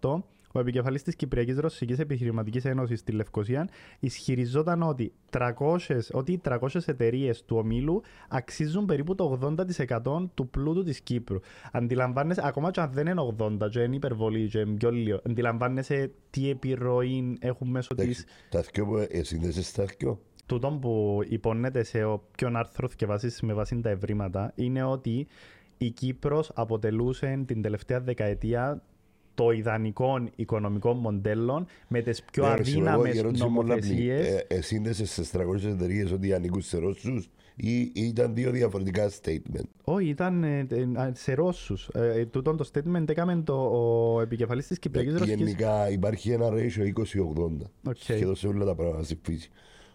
2018, 0.00 0.24
ο 0.56 0.60
επικεφαλής 0.60 1.02
της 1.02 1.16
Κυπριακής 1.16 1.58
Ρωσικής 1.58 1.98
Επιχειρηματικής 1.98 2.64
Ένωσης 2.64 2.98
στη 3.00 3.12
Λευκοσία 3.12 3.68
ισχυριζόταν 4.00 4.82
ότι 4.82 5.12
300, 5.30 5.78
ότι 6.12 6.32
οι 6.32 6.40
300 6.44 6.58
εταιρείες 6.86 7.44
του 7.44 7.56
ομίλου 7.56 8.02
αξίζουν 8.28 8.84
περίπου 8.84 9.14
το 9.14 9.54
80% 10.02 10.28
του 10.34 10.48
πλούτου 10.48 10.82
της 10.82 11.00
Κύπρου. 11.00 11.38
Αντιλαμβάνεσαι, 11.72 12.40
ακόμα 12.44 12.70
και 12.70 12.80
αν 12.80 12.90
δεν 12.92 13.06
είναι 13.06 13.34
80 13.38 13.68
και 13.70 13.80
είναι 13.80 13.96
υπερβολή 13.96 14.48
και 14.48 14.58
είναι 14.58 14.76
πιο 14.76 14.90
λίγο, 14.90 15.20
αντιλαμβάνεσαι 15.26 16.10
τι 16.30 16.50
επιρροή 16.50 17.36
έχουν 17.40 17.68
μέσω 17.68 17.88
Εντάξει, 17.92 18.12
της; 18.24 18.24
Τα 18.50 18.64
δυο 18.72 18.86
που 18.86 19.06
εσύνδεσες 19.10 19.72
τα 19.72 19.84
δυο. 19.98 20.20
τούτο 20.46 20.78
που 20.80 21.20
υπονέται 21.28 21.82
σε 21.82 22.04
όποιον 22.04 22.56
άρθρο 22.56 22.88
θυκευάσεις 22.88 23.40
με 23.40 23.52
βάση 23.52 23.80
τα 23.80 23.90
ευρήματα 23.90 24.52
είναι 24.54 24.82
ότι 24.82 25.26
η 25.78 25.90
Κύπρος 25.90 26.50
αποτελούσε 26.54 27.42
την 27.46 27.62
τελευταία 27.62 28.00
δεκαετία 28.00 28.82
το 29.36 29.50
ιδανικό 29.50 30.28
οικονομικό 30.36 30.92
μοντέλο 30.92 31.66
με 31.88 32.00
τις 32.02 32.22
πιο 32.32 32.46
Ναι, 32.48 32.54
ρε, 32.54 32.64
συμφωνώ, 32.64 32.88
αδύναμες 32.90 33.14
η 33.14 33.18
ερώτηση 33.18 33.44
μου 33.44 33.60
είναι 33.60 33.72
απλή. 33.74 33.88
νομοθεσίες. 33.88 34.26
Ε, 34.26 34.44
Εσύνδεσες 34.48 35.10
στις 35.10 35.30
300 35.30 35.68
εταιρείες 35.68 36.12
ότι 36.12 36.32
ανήκουν 36.34 36.60
σε 36.62 36.78
Ρώσους 36.78 37.30
ή 37.56 37.80
ή 37.80 37.92
ήταν 37.94 38.34
δύο 38.34 38.50
διαφορετικά 38.50 39.10
statement; 39.22 39.64
Όχι, 39.84 40.08
ήταν 40.08 40.44
ε, 40.44 40.58
ε, 40.70 40.86
σε 41.12 41.34
Ρώσους. 41.34 41.88
Ε, 41.94 42.20
ε, 42.20 42.26
τούτον 42.26 42.56
το 42.56 42.68
statement 42.72 43.08
έκαμε 43.08 43.42
το, 43.44 43.54
ο 43.54 44.20
επικεφαλής 44.20 44.66
της 44.66 44.78
Κυπριακής 44.78 45.14
Ε, 45.14 45.18
Ρωσικής. 45.18 45.38
Γενικά 45.38 45.90
υπάρχει 45.90 46.30
ένα 46.30 46.48
ratio 46.52 46.92
20-80 47.00 47.66
Οκ. 47.88 47.96
σχεδόν 47.96 48.36
σε 48.36 48.46
όλα 48.48 48.64
τα 48.64 48.74
πράγματα 48.74 49.02
στη 49.04 49.18
φύση. 49.22 49.50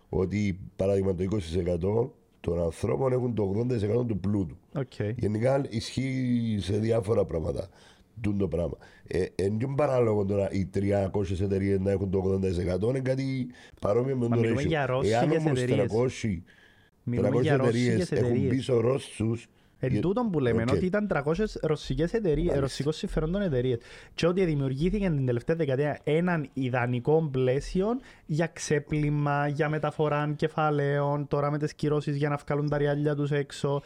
Ότι 0.10 0.60
παράδειγμα 0.76 1.16
το 1.16 1.24
20% 1.24 2.10
των 2.40 2.62
ανθρώπων 2.62 3.12
έχουν 3.12 3.34
το 3.36 3.66
80% 4.02 4.06
του 4.08 4.20
πλούτου. 4.20 4.58
Οκ. 4.76 4.94
Γενικά 5.16 5.66
ισχύει 5.70 6.58
σε 6.60 6.78
διάφορα 6.78 7.26
πράγματα. 7.26 7.70
Τούν 8.22 8.38
το 8.38 8.48
πράγμα. 8.48 8.78
Ε, 9.13 9.26
εν 9.36 9.58
και 9.58 9.67
παράλογο 9.76 10.26
τώρα 10.26 10.52
οι 10.52 10.69
300 10.74 11.41
εταιρείες 11.41 11.80
να 11.80 11.91
έχουν 11.91 12.10
το 12.10 12.39
80% 12.84 12.89
είναι 12.89 13.00
κάτι 13.00 13.47
παρόμοιο 13.82 14.15
με 14.17 14.28
Μα 14.28 14.36
το 14.36 14.41
μιλούμε 14.41 14.62
ratio. 14.62 14.67
για 14.67 14.86
ρώσικες 14.86 15.17
Εάν 15.21 15.32
όμως 15.32 15.62
εταιρείες. 15.62 15.91
300, 15.91 16.43
Μιλούμε 17.04 17.30
300 17.30 17.41
για 17.41 17.54
εταιρείες 17.54 17.86
ρώσικες 17.97 18.12
έχουν 18.12 18.26
εταιρείες. 18.32 18.50
πίσω 18.56 18.80
Ρώσους 18.80 19.47
Εν 19.84 19.91
για- 19.91 20.02
τούτον 20.02 20.30
που 20.32 20.39
λέμε, 20.39 20.62
Οκ. 20.62 20.69
ότι 20.69 20.86
ήταν 20.86 21.08
300 21.08 21.58
ρωσικές 21.62 22.13
εταιρείες, 22.13 22.38
Μάλιστα. 22.45 22.60
ρωσικών 22.62 22.91
συμφερόντων 22.93 23.41
εταιρείες. 23.41 23.78
Και 24.13 24.28
ότι 24.28 24.45
δημιουργήθηκε 24.45 25.10
την 25.10 25.26
τελευταία 25.26 25.56
δεκαετία 25.56 26.00
έναν 26.04 26.50
ιδανικό 26.54 27.30
πλαίσιο 27.32 27.88
για 28.26 28.47
ξέπλυμα, 28.47 29.47
για 29.47 29.69
μεταφορά 29.69 30.34
κεφαλαίων, 30.36 31.28
τώρα 31.28 31.52
με 31.52 31.58
τις 31.58 31.74
κυρώσεις 31.74 32.15
για 32.15 32.30
να 32.30 32.39
βγάλουν 32.47 32.69
τα 32.69 32.78
ριάλια 32.78 33.15
τους 33.15 33.32
έξω. 33.32 33.82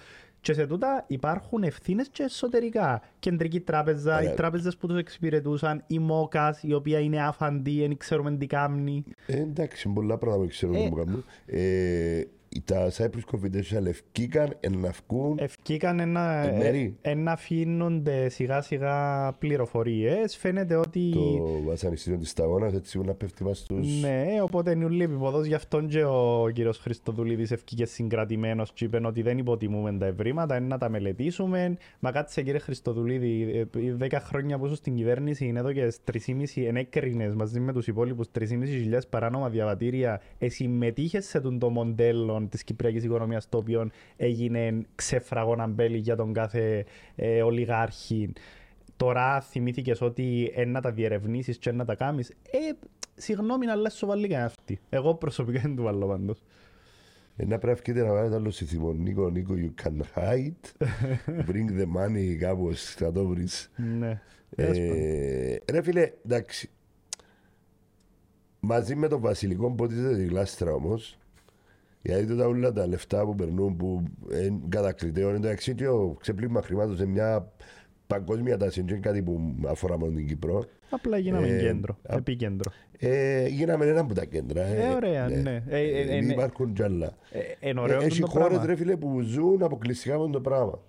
Και 0.45 0.53
σε 0.53 0.67
τούτα 0.67 1.03
υπάρχουν 1.07 1.63
ευθύνες 1.63 2.07
και 2.09 2.23
εσωτερικά. 2.23 3.01
Κεντρική 3.19 3.59
τράπεζα, 3.59 4.17
Ωραία. 4.17 4.31
οι 4.31 4.35
τράπεζες 4.35 4.77
που 4.77 4.87
τους 4.87 4.97
εξυπηρετούσαν, 4.97 5.83
η 5.87 5.99
ΜΟΚΑΣ, 5.99 6.57
η 6.61 6.73
οποία 6.73 6.99
είναι 6.99 7.21
άφαντη, 7.25 7.79
δεν 7.79 7.97
ξέρουμε 7.97 8.31
τι 8.37 8.45
κάνει. 8.45 9.03
Ε, 9.27 9.39
εντάξει, 9.39 9.89
πολλά 9.89 10.17
πράγματα 10.17 10.47
ξέρουμε 10.49 10.79
Ε. 10.79 10.89
που 10.89 10.95
κάνουν. 10.95 11.23
Ε, 11.45 12.21
τα 12.61 12.91
Cyprus 12.97 13.35
Confidential 13.35 13.85
ευκήκαν 13.85 14.53
να 14.77 14.91
βγουν 15.07 15.37
Ευκήκαν 15.39 16.09
να, 16.09 16.41
Ε, 16.41 16.57
μέρη. 16.57 16.95
ε, 17.01 17.13
να 17.13 17.31
αφήνονται 17.31 18.29
σιγά 18.29 18.61
σιγά 18.61 19.31
πληροφορίες. 19.39 20.35
Φαίνεται 20.37 20.75
ότι. 20.75 21.11
το 21.13 21.61
βασανιστήριο 21.65 22.19
της 22.19 22.29
Σταγόνας 22.29 22.73
έτσι 22.73 22.97
που 22.97 23.03
να 23.05 23.13
πέφτει 23.13 23.43
μας 23.43 23.57
στους... 23.57 24.01
Ναι, 24.01 24.25
οπότε 24.41 24.71
είναι 24.71 24.85
ούλη 24.85 25.03
επιποδός. 25.03 25.45
Γι' 25.45 25.53
αυτόν 25.53 25.87
και 25.87 26.03
ο 26.03 26.49
κύριος 26.53 26.77
Χριστοδουλίδης 26.77 27.51
ευκήκε 27.51 27.85
συγκρατημένος 27.85 28.71
και 28.73 28.85
είπε 28.85 28.99
ότι 29.05 29.21
δεν 29.21 29.37
υποτιμούμε 29.37 29.93
τα 29.99 30.05
ευρήματα, 30.05 30.57
είναι 30.57 30.67
να 30.67 30.77
τα 30.77 30.89
μελετήσουμε. 30.89 31.77
Μα 31.99 32.11
κάτσε 32.11 32.41
κύριε 32.41 32.59
Χριστοδουλίδη, 32.59 33.51
ε, 33.73 33.79
οι 33.79 33.91
10 33.91 34.19
χρόνια 34.19 34.57
που 34.57 34.65
ήσουν 34.65 34.77
στην 34.77 34.95
κυβέρνηση 34.95 35.45
είναι 35.45 35.59
εδώ 35.59 35.71
και 35.73 35.93
3,5 36.03 36.65
ενέκρινες 36.67 37.33
μαζί 37.35 37.59
με 37.59 37.73
τους 37.73 37.87
υπόλοιπους 37.87 38.27
3.500 38.31 38.99
παράνομα 39.09 39.49
διαβατήρια. 39.49 40.21
Ε, 40.37 40.49
συμμετείχες 40.49 41.25
σε 41.25 41.39
τον 41.39 41.59
το 41.59 41.69
μοντέλο 41.69 42.44
της 42.49 42.63
κυπριακής 42.63 43.03
οικονομίας 43.03 43.49
το 43.49 43.57
οποίο 43.57 43.89
έγινε 44.17 44.85
ξεφραγόν 44.95 45.61
αμπέλι 45.61 45.97
για 45.97 46.15
τον 46.15 46.33
κάθε 46.33 46.85
ε, 47.15 47.41
ολιγάρχη. 47.41 48.33
Τώρα 48.97 49.41
θυμήθηκες 49.41 50.01
ότι 50.01 50.51
ένα 50.55 50.71
να 50.71 50.81
τα 50.81 50.91
διερευνήσεις 50.91 51.57
και 51.57 51.71
να 51.71 51.85
τα 51.85 51.95
κάνει. 51.95 52.23
Ε, 52.51 52.71
συγγνώμη, 53.15 53.67
αλλά 53.67 53.89
σου 53.89 54.05
βάλει 54.05 54.27
κανένα 54.27 54.45
αυτή. 54.45 54.79
Εγώ 54.89 55.15
προσωπικά 55.15 55.59
δεν 55.59 55.75
του 55.75 55.83
βάλω 55.83 56.07
πάντως. 56.07 56.43
Ε, 57.35 57.45
να 57.45 57.57
πρέπει 57.57 57.81
και 57.81 57.93
να 57.93 58.13
βάλετε 58.13 58.35
άλλο 58.35 58.51
συνθήμα. 58.51 58.93
Νίκο, 58.93 59.29
Νίκο, 59.29 59.53
you 59.57 59.83
can 59.83 60.01
hide. 60.15 60.85
Bring 61.49 61.79
the 61.79 61.85
money 61.97 62.35
κάπως 62.39 62.83
θα 62.83 63.11
το 63.11 63.27
βρεις. 63.27 63.71
ναι. 63.75 64.21
Ε, 64.57 65.57
ρε 65.71 65.81
φίλε, 65.81 66.11
εντάξει. 66.25 66.69
Μαζί 68.59 68.95
με 68.95 69.07
τον 69.07 69.21
Βασιλικό 69.21 69.71
ποτίζεται 69.71 70.15
τη 70.15 70.25
γλάστρα 70.25 70.73
όμως. 70.73 71.17
Γιατί 72.05 72.25
τότε 72.27 72.43
όλα 72.43 72.71
τα 72.71 72.87
λεφτά 72.87 73.25
που 73.25 73.35
περνούν 73.35 73.75
που 73.75 74.03
είναι 74.43 74.59
κατακριτέων 74.69 75.35
εντάξει 75.35 75.75
και 75.75 75.87
ο 75.87 76.17
ξεπλήμα 76.19 76.61
χρημάτων 76.61 76.97
σε 76.97 77.05
μια 77.05 77.51
παγκόσμια 78.07 78.57
τάση 78.57 78.79
δεν 78.81 78.89
είναι 78.89 78.99
κάτι 79.07 79.21
που 79.21 79.55
αφορά 79.67 79.97
μόνο 79.97 80.11
την 80.15 80.27
Κύπρο. 80.27 80.63
Απλά 80.89 81.17
γίναμε 81.17 81.47
Ε, 81.47 81.59
κέντρο, 81.59 81.97
α- 82.09 82.15
επίκεντρο. 82.15 82.71
Ε, 82.99 83.47
γίναμε 83.47 83.85
ένα 83.85 83.99
από 83.99 84.13
τα 84.13 84.25
κέντρα. 84.25 84.61
Ε, 84.63 84.93
ωραία, 84.95 85.27
ναι. 85.29 85.63
Ε, 85.67 85.79
ε, 85.79 86.01
ε, 86.01 86.17
Ε, 86.17 86.21
ναι. 86.21 86.33
υπάρχουν 86.33 86.73
κι 86.73 86.83
άλλα. 86.83 87.13
Ε, 87.61 87.69
είναι 87.69 87.79
ωραίο 87.79 88.01
Ε, 88.01 88.05
Έχει 88.05 88.19
το 88.21 88.27
χώρες 88.27 88.47
πράγμα. 88.47 88.65
ρε 88.65 88.75
φίλε 88.75 88.95
που 88.95 89.21
ζουν 89.21 89.63
αποκλειστικά 89.63 90.19
με 90.19 90.29
το 90.31 90.41
πράγμα. 90.41 90.79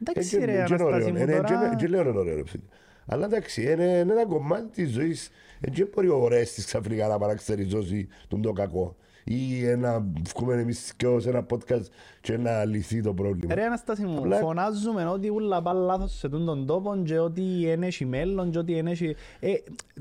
Εντάξει 0.00 0.36
Ε, 0.36 0.44
ρε 0.44 0.46
και- 0.46 0.52
και 0.52 0.74
είναι 0.74 0.82
Αναστάση 0.82 0.84
ωραίο. 0.94 1.08
μου 1.10 1.16
Ε, 1.16 1.24
ναι, 1.24 1.32
και- 1.32 1.38
τώρα. 1.38 1.74
και 1.76 1.86
λέω 1.86 2.00
είναι 2.00 2.18
ωραίο 2.18 2.34
ρε 2.34 2.42
φίλε. 2.46 2.62
Αλλά 3.06 3.24
εντάξει, 3.26 3.62
είναι 3.62 3.72
είναι 3.84 4.12
ένα 4.12 4.26
κομμάτι 4.26 4.68
της 4.70 4.90
ζωής. 4.90 5.30
Ε, 5.60 5.70
Δεν 5.72 5.90
μπορεί 5.94 6.08
ο 6.08 6.28
Ρέστης 6.28 6.64
ξαφνικά 6.64 7.06
να 7.08 7.18
παραξεριζώσει 7.18 8.08
τον 8.28 8.42
το 8.42 8.52
κακό. 8.52 8.96
Ή 9.24 9.62
να 9.78 10.06
βγούμε 10.34 10.54
εμείς 10.54 10.92
και 10.96 11.06
ως 11.06 11.26
ένα 11.26 11.46
podcast 11.50 11.84
και 12.20 12.36
να 12.36 12.64
λυθεί 12.64 13.02
το 13.02 13.14
πρόβλημα. 13.14 13.54
Ρε 13.54 13.64
Αναστάση 13.64 14.02
μου, 14.04 14.18
Απλά- 14.18 14.36
φωνάζουμε 14.38 15.06
ότι 15.06 15.28
ούλα 15.30 15.62
πάνε 15.62 15.80
λάθος 15.80 16.12
σε 16.18 16.28
τούν 16.28 16.44
τον 16.46 16.66
τόπο 16.66 17.02
και 17.04 17.18
ότι 17.18 17.42
εν 17.42 17.86
έχει 17.86 18.04
μέλλον 18.04 18.50
και 18.50 18.58
ότι 18.58 18.72
εν 18.72 18.90
έχει... 18.90 19.16
Ε, 19.40 19.52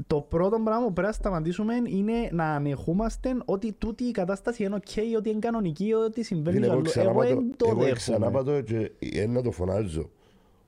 το 0.08 0.26
πρώτο 0.30 0.60
πράγμα 0.64 0.86
που 0.86 0.94
πρέπει 0.94 1.08
να 1.08 1.14
σταματήσουμε 1.14 1.74
είναι 1.86 2.30
να 2.32 2.46
ανεχούμαστε 2.46 3.36
ότι 3.46 3.72
τούτη 3.78 4.04
η 4.04 4.12
κατάσταση 4.12 4.64
είναι 4.64 4.76
οκ, 4.76 5.16
ότι 5.18 5.30
είναι 5.30 5.40
κανονική, 5.40 5.94
ότι 5.94 6.24
συμβαίνει 6.24 6.56
Φίλε, 6.56 6.66
κι 6.68 6.72
εγώ 6.72 6.80
αλλού. 6.82 6.90
ξανά 6.90 7.10
Εγώ 7.10 7.20
πατώ- 7.20 7.36
δεν 7.36 7.54
το 7.58 7.66
εγώ 7.70 7.92
ξανά 7.94 8.18
δέχομαι. 8.18 8.38
πατώ 8.38 8.62
και 8.62 8.92
ε, 9.20 9.26
να 9.28 9.42
το 9.42 9.52
φωνάζω. 9.52 10.10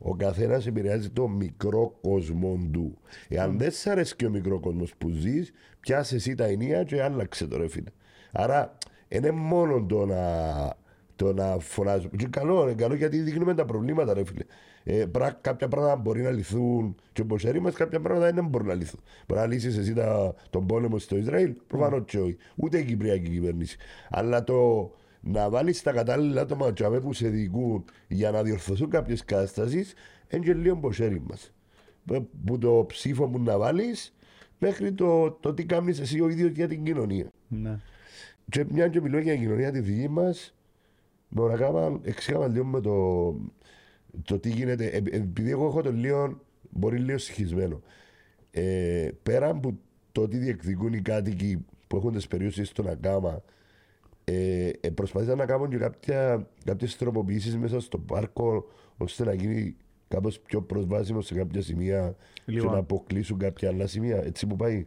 Ο 0.03 0.15
καθένας 0.15 0.67
επηρεάζει 0.67 1.09
το 1.09 1.27
μικρό 1.27 1.97
κόσμο 2.01 2.59
του. 2.73 2.97
Εάν 3.27 3.57
δεν 3.57 3.71
σ' 3.71 3.87
αρέσει 3.87 4.15
και 4.15 4.25
ο 4.25 4.29
μικρό 4.29 4.59
κόσμος 4.59 4.93
που 4.97 5.09
ζεις, 5.09 5.51
πιάσε 5.79 6.15
εσύ 6.15 6.35
τα 6.35 6.45
ενία 6.45 6.83
και 6.83 7.01
άλλαξε 7.03 7.47
το 7.47 7.57
ρε 7.57 7.67
φίλε. 7.67 7.89
Άρα 8.31 8.77
είναι 9.07 9.31
μόνο 9.31 9.85
το 9.85 10.05
να, 10.05 10.23
το 11.15 11.33
να 11.33 11.57
φωνάζουμε. 11.59 12.11
Και 12.17 12.27
καλό, 12.27 12.61
είναι 12.63 12.73
καλό 12.73 12.95
γιατί 12.95 13.17
δείχνουμε 13.17 13.53
τα 13.53 13.65
προβλήματα, 13.65 14.13
ρε 14.13 14.25
φίλε. 14.25 14.43
Ε, 14.83 15.05
πρά, 15.05 15.37
κάποια 15.41 15.67
πράγματα 15.67 15.95
μπορεί 15.95 16.21
να 16.21 16.31
λυθούν 16.31 16.95
και 17.13 17.21
όπως 17.21 17.43
μα, 17.43 17.71
κάποια 17.71 17.99
πράγματα 17.99 18.31
δεν 18.31 18.45
μπορούν 18.45 18.67
να 18.67 18.73
λυθούν. 18.73 18.99
Μπορεί 19.27 19.39
να 19.41 19.47
λύσεις 19.47 19.77
εσύ 19.77 19.93
τα, 19.93 20.35
τον 20.49 20.65
πόλεμο 20.65 20.99
στο 20.99 21.17
Ισραήλ, 21.17 21.53
προφανώς 21.67 22.01
mm. 22.01 22.05
και 22.05 22.19
όχι. 22.19 22.37
Ούτε 22.55 22.77
η 22.77 22.85
Κυπριακή 22.85 23.29
κυβέρνηση. 23.29 23.77
Αλλά 24.09 24.43
το 24.43 24.91
να 25.21 25.49
βάλεις 25.49 25.81
τα 25.81 25.91
κατάλληλα 25.91 26.41
άτομα 26.41 26.73
που 27.01 27.13
σε 27.13 27.27
δικούν 27.27 27.85
για 28.07 28.31
να 28.31 28.43
διορθωθούν 28.43 28.89
κάποιες 28.89 29.25
καταστάσεις, 29.25 29.93
είναι 30.29 30.43
και 30.43 30.53
λίγο 30.53 30.75
ποσέρι 30.75 31.21
μα. 31.29 31.35
Που 32.45 32.57
το 32.57 32.85
ψήφο 32.87 33.27
μου 33.27 33.39
να 33.39 33.57
βάλεις 33.57 34.15
μέχρι 34.59 34.91
το, 34.93 35.31
το 35.31 35.53
τι 35.53 35.65
κάνεις 35.65 35.99
εσύ 35.99 36.21
ο 36.21 36.29
ίδιος 36.29 36.51
για 36.51 36.67
την 36.67 36.83
κοινωνία. 36.83 37.31
Ναι. 37.47 37.79
Και 38.51 38.65
μια 38.69 38.87
και 38.87 39.01
μιλώ 39.01 39.19
για 39.19 39.31
την 39.31 39.41
κοινωνία 39.41 39.71
τη 39.71 39.79
δική 39.79 40.09
μας, 40.09 40.55
μπορώ 41.29 41.51
να 41.51 41.57
κάνω 41.57 41.99
εξήγημα 42.03 42.47
λίγο 42.47 42.65
με 42.65 42.81
το, 42.81 43.35
το 44.23 44.39
τι 44.39 44.49
γίνεται. 44.49 44.85
Ε, 44.85 44.97
επειδή 44.97 45.51
εγώ 45.51 45.65
έχω 45.65 45.81
το 45.81 45.91
λίγο, 45.91 46.39
μπορεί 46.69 46.97
λίγο 46.97 47.17
συγχυσμένο. 47.17 47.81
Ε, 48.51 49.09
πέρα 49.23 49.49
από 49.49 49.77
το 50.11 50.27
τι 50.27 50.37
διεκδικούν 50.37 50.93
οι 50.93 51.01
κάτοικοι 51.01 51.65
που 51.87 51.97
έχουν 51.97 52.11
τις 52.11 52.27
περιουσίες 52.27 52.67
στον 52.67 52.87
Ακάμα, 52.87 53.43
ε, 54.23 54.69
ε, 54.81 54.89
προσπαθήσαν 54.89 55.37
να 55.37 55.45
κάνουν 55.45 55.69
και 55.69 55.77
κάποιες 56.65 56.97
τροποποιήσεις 56.97 57.57
μέσα 57.57 57.79
στο 57.79 57.97
πάρκο 57.97 58.65
ώστε 58.97 59.23
να 59.23 59.33
γίνει 59.33 59.75
κάπως 60.07 60.39
πιο 60.39 60.61
προσβάσιμο 60.61 61.21
σε 61.21 61.33
κάποια 61.33 61.61
σημεία 61.61 62.15
λοιπόν, 62.45 62.67
και 62.67 62.73
να 62.73 62.79
αποκλείσουν 62.79 63.37
κάποια 63.37 63.69
άλλα 63.69 63.87
σημεία. 63.87 64.23
Έτσι 64.23 64.47
που 64.47 64.55
πάει. 64.55 64.85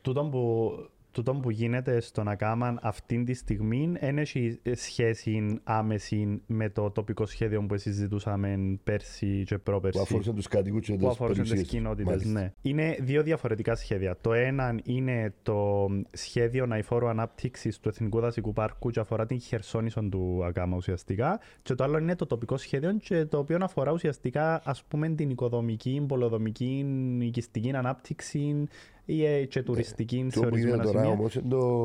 Τούτο 0.00 0.24
που 0.24 0.72
τούτο 1.12 1.34
που 1.34 1.50
γίνεται 1.50 2.00
στον 2.00 2.28
Ακάμαν 2.28 2.78
αυτή 2.82 3.24
τη 3.24 3.34
στιγμή 3.34 3.92
δεν 4.00 4.18
έχει 4.18 4.60
σχέση 4.72 5.60
άμεση 5.64 6.42
με 6.46 6.68
το 6.70 6.90
τοπικό 6.90 7.26
σχέδιο 7.26 7.62
που 7.62 7.78
συζητούσαμε 7.78 8.78
πέρσι 8.84 9.42
και 9.46 9.58
πρόπερσι. 9.58 9.98
Που 9.98 10.04
αφορούσε 10.04 10.32
τους 10.32 10.48
κατοίκους 10.48 10.86
και 10.86 10.94
Που 10.94 11.08
αφορούσε 11.08 11.42
τις 11.42 11.62
κοινότητες. 11.62 12.24
Ναι. 12.24 12.52
Είναι 12.62 12.96
δύο 13.00 13.22
διαφορετικά 13.22 13.74
σχέδια. 13.74 14.16
Το 14.20 14.32
ένα 14.32 14.78
είναι 14.84 15.34
το 15.42 15.88
σχέδιο 16.12 16.66
ναϊφόρου 16.66 17.08
ανάπτυξης 17.08 17.78
του 17.78 17.88
Εθνικού 17.88 18.20
Δασικού 18.20 18.52
Πάρκου 18.52 18.90
και 18.90 19.00
αφορά 19.00 19.26
την 19.26 19.40
χερσόνησο 19.40 20.00
του 20.00 20.44
Ακάμα 20.44 20.76
ουσιαστικά. 20.76 21.40
Και 21.62 21.74
το 21.74 21.84
άλλο 21.84 21.98
είναι 21.98 22.16
το 22.16 22.26
τοπικό 22.26 22.56
σχέδιο 22.56 22.96
και 22.96 23.24
το 23.24 23.38
οποίο 23.38 23.58
αφορά 23.60 23.92
ουσιαστικά 23.92 24.62
ας 24.64 24.84
πούμε, 24.84 25.08
την 25.08 25.30
οικοδομική, 25.30 26.04
πολεοδομική, 26.08 26.86
οικιστική 27.20 27.72
ανάπτυξη 27.74 28.68
ή 29.10 29.24
ε, 29.24 29.44
και 29.44 29.62
τουριστική 29.62 30.26
σε 30.30 30.38
ορισμένα 30.38 30.84
σημεία 30.84 31.18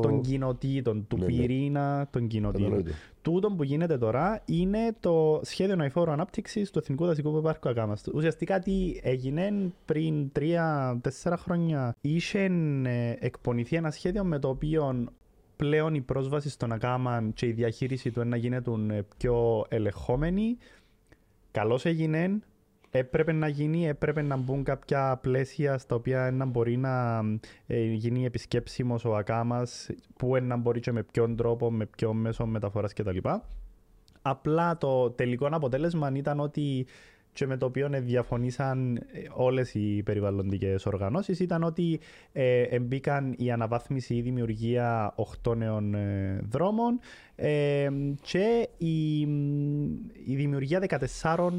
των 0.02 0.20
κοινοτήτων, 0.20 1.06
του 1.08 1.16
πυρήνα 1.16 2.08
των 2.10 2.26
κοινοτήτων. 2.26 2.84
Τούτο 3.22 3.50
που 3.50 3.62
γίνεται 3.62 3.98
τώρα 3.98 4.42
είναι 4.44 4.96
το 5.00 5.40
σχέδιο 5.42 5.76
νοηφόρου 5.76 6.10
ανάπτυξης 6.10 6.70
του 6.70 6.78
Εθνικού 6.78 7.06
Δασικού 7.06 7.40
Πάρκου 7.42 7.68
Ακάμας. 7.68 8.04
Ουσιαστικά 8.14 8.58
τι 8.58 9.00
έγινε 9.02 9.72
πριν 9.84 10.32
τρία-τέσσερα 10.32 11.36
χρόνια. 11.36 11.96
Είχε 12.00 12.50
ε, 12.84 13.14
εκπονηθεί 13.18 13.76
ένα 13.76 13.90
σχέδιο 13.90 14.24
με 14.24 14.38
το 14.38 14.48
οποίο 14.48 15.06
πλέον 15.56 15.94
η 15.94 16.00
πρόσβαση 16.00 16.50
στον 16.50 16.72
Ακάμα 16.72 17.30
και 17.34 17.46
η 17.46 17.52
διαχείριση 17.52 18.10
του 18.10 18.24
να 18.24 18.36
γίνεται 18.36 19.04
πιο 19.16 19.64
ελεγχόμενη. 19.68 20.56
Καλώς 21.50 21.84
έγινε, 21.84 22.40
έπρεπε 22.98 23.32
να 23.32 23.48
γίνει, 23.48 23.88
έπρεπε 23.88 24.22
να 24.22 24.36
μπουν 24.36 24.64
κάποια 24.64 25.18
πλαίσια 25.22 25.78
στα 25.78 25.94
οποία 25.94 26.30
να 26.30 26.44
μπορεί 26.44 26.76
να 26.76 27.22
ε, 27.66 27.82
γίνει 27.82 28.24
επισκέψιμος 28.24 29.04
ο 29.04 29.16
Ακάμας, 29.16 29.90
που 30.16 30.36
να 30.36 30.56
μπορεί 30.56 30.80
και 30.80 30.92
με 30.92 31.02
ποιον 31.02 31.36
τρόπο, 31.36 31.70
με 31.72 31.86
ποιον 31.86 32.16
μέσο 32.16 32.46
μεταφοράς 32.46 32.92
κτλ. 32.92 33.18
Απλά 34.22 34.78
το 34.78 35.10
τελικό 35.10 35.48
αποτέλεσμα 35.50 36.10
ήταν 36.14 36.40
ότι 36.40 36.86
και 37.36 37.46
με 37.46 37.56
το 37.56 37.66
οποίο 37.66 37.88
διαφωνήσαν 37.92 38.96
ε, 38.96 39.00
όλες 39.34 39.74
οι 39.74 40.02
περιβαλλοντικές 40.02 40.86
οργανώσεις 40.86 41.40
ήταν 41.40 41.62
ότι 41.62 42.00
ε, 42.32 42.62
εμπήκαν 42.62 43.34
η 43.38 43.50
αναβάθμιση 43.50 44.14
ή 44.14 44.20
δημιουργία 44.20 45.14
8 45.44 45.56
νέων 45.56 45.94
ε, 45.94 46.40
δρόμων 46.48 46.98
ε, 47.34 47.88
και 48.20 48.68
η, 48.76 49.20
η 50.24 50.34
δημιουργία 50.36 51.08
14 51.22 51.50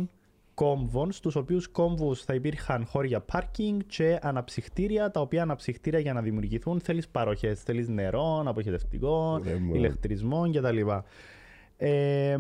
κόμβων, 0.57 1.11
στους 1.11 1.35
οποίους 1.35 1.67
κόμβους 1.67 2.23
θα 2.23 2.33
υπήρχαν 2.33 2.85
χώρια 2.85 3.19
πάρκινγκ 3.19 3.79
και 3.87 4.19
αναψυχτήρια, 4.21 5.11
τα 5.11 5.21
οποία 5.21 5.41
αναψυχτήρια 5.41 5.99
για 5.99 6.13
να 6.13 6.21
δημιουργηθούν 6.21 6.79
θέλεις 6.79 7.07
παροχές, 7.07 7.61
θέλεις 7.63 7.87
νερών, 7.87 8.47
αποχετευτικών, 8.47 9.43
ηλεκτρισμών 9.73 10.51
κτλ. 10.51 10.77
Ε, 11.77 12.37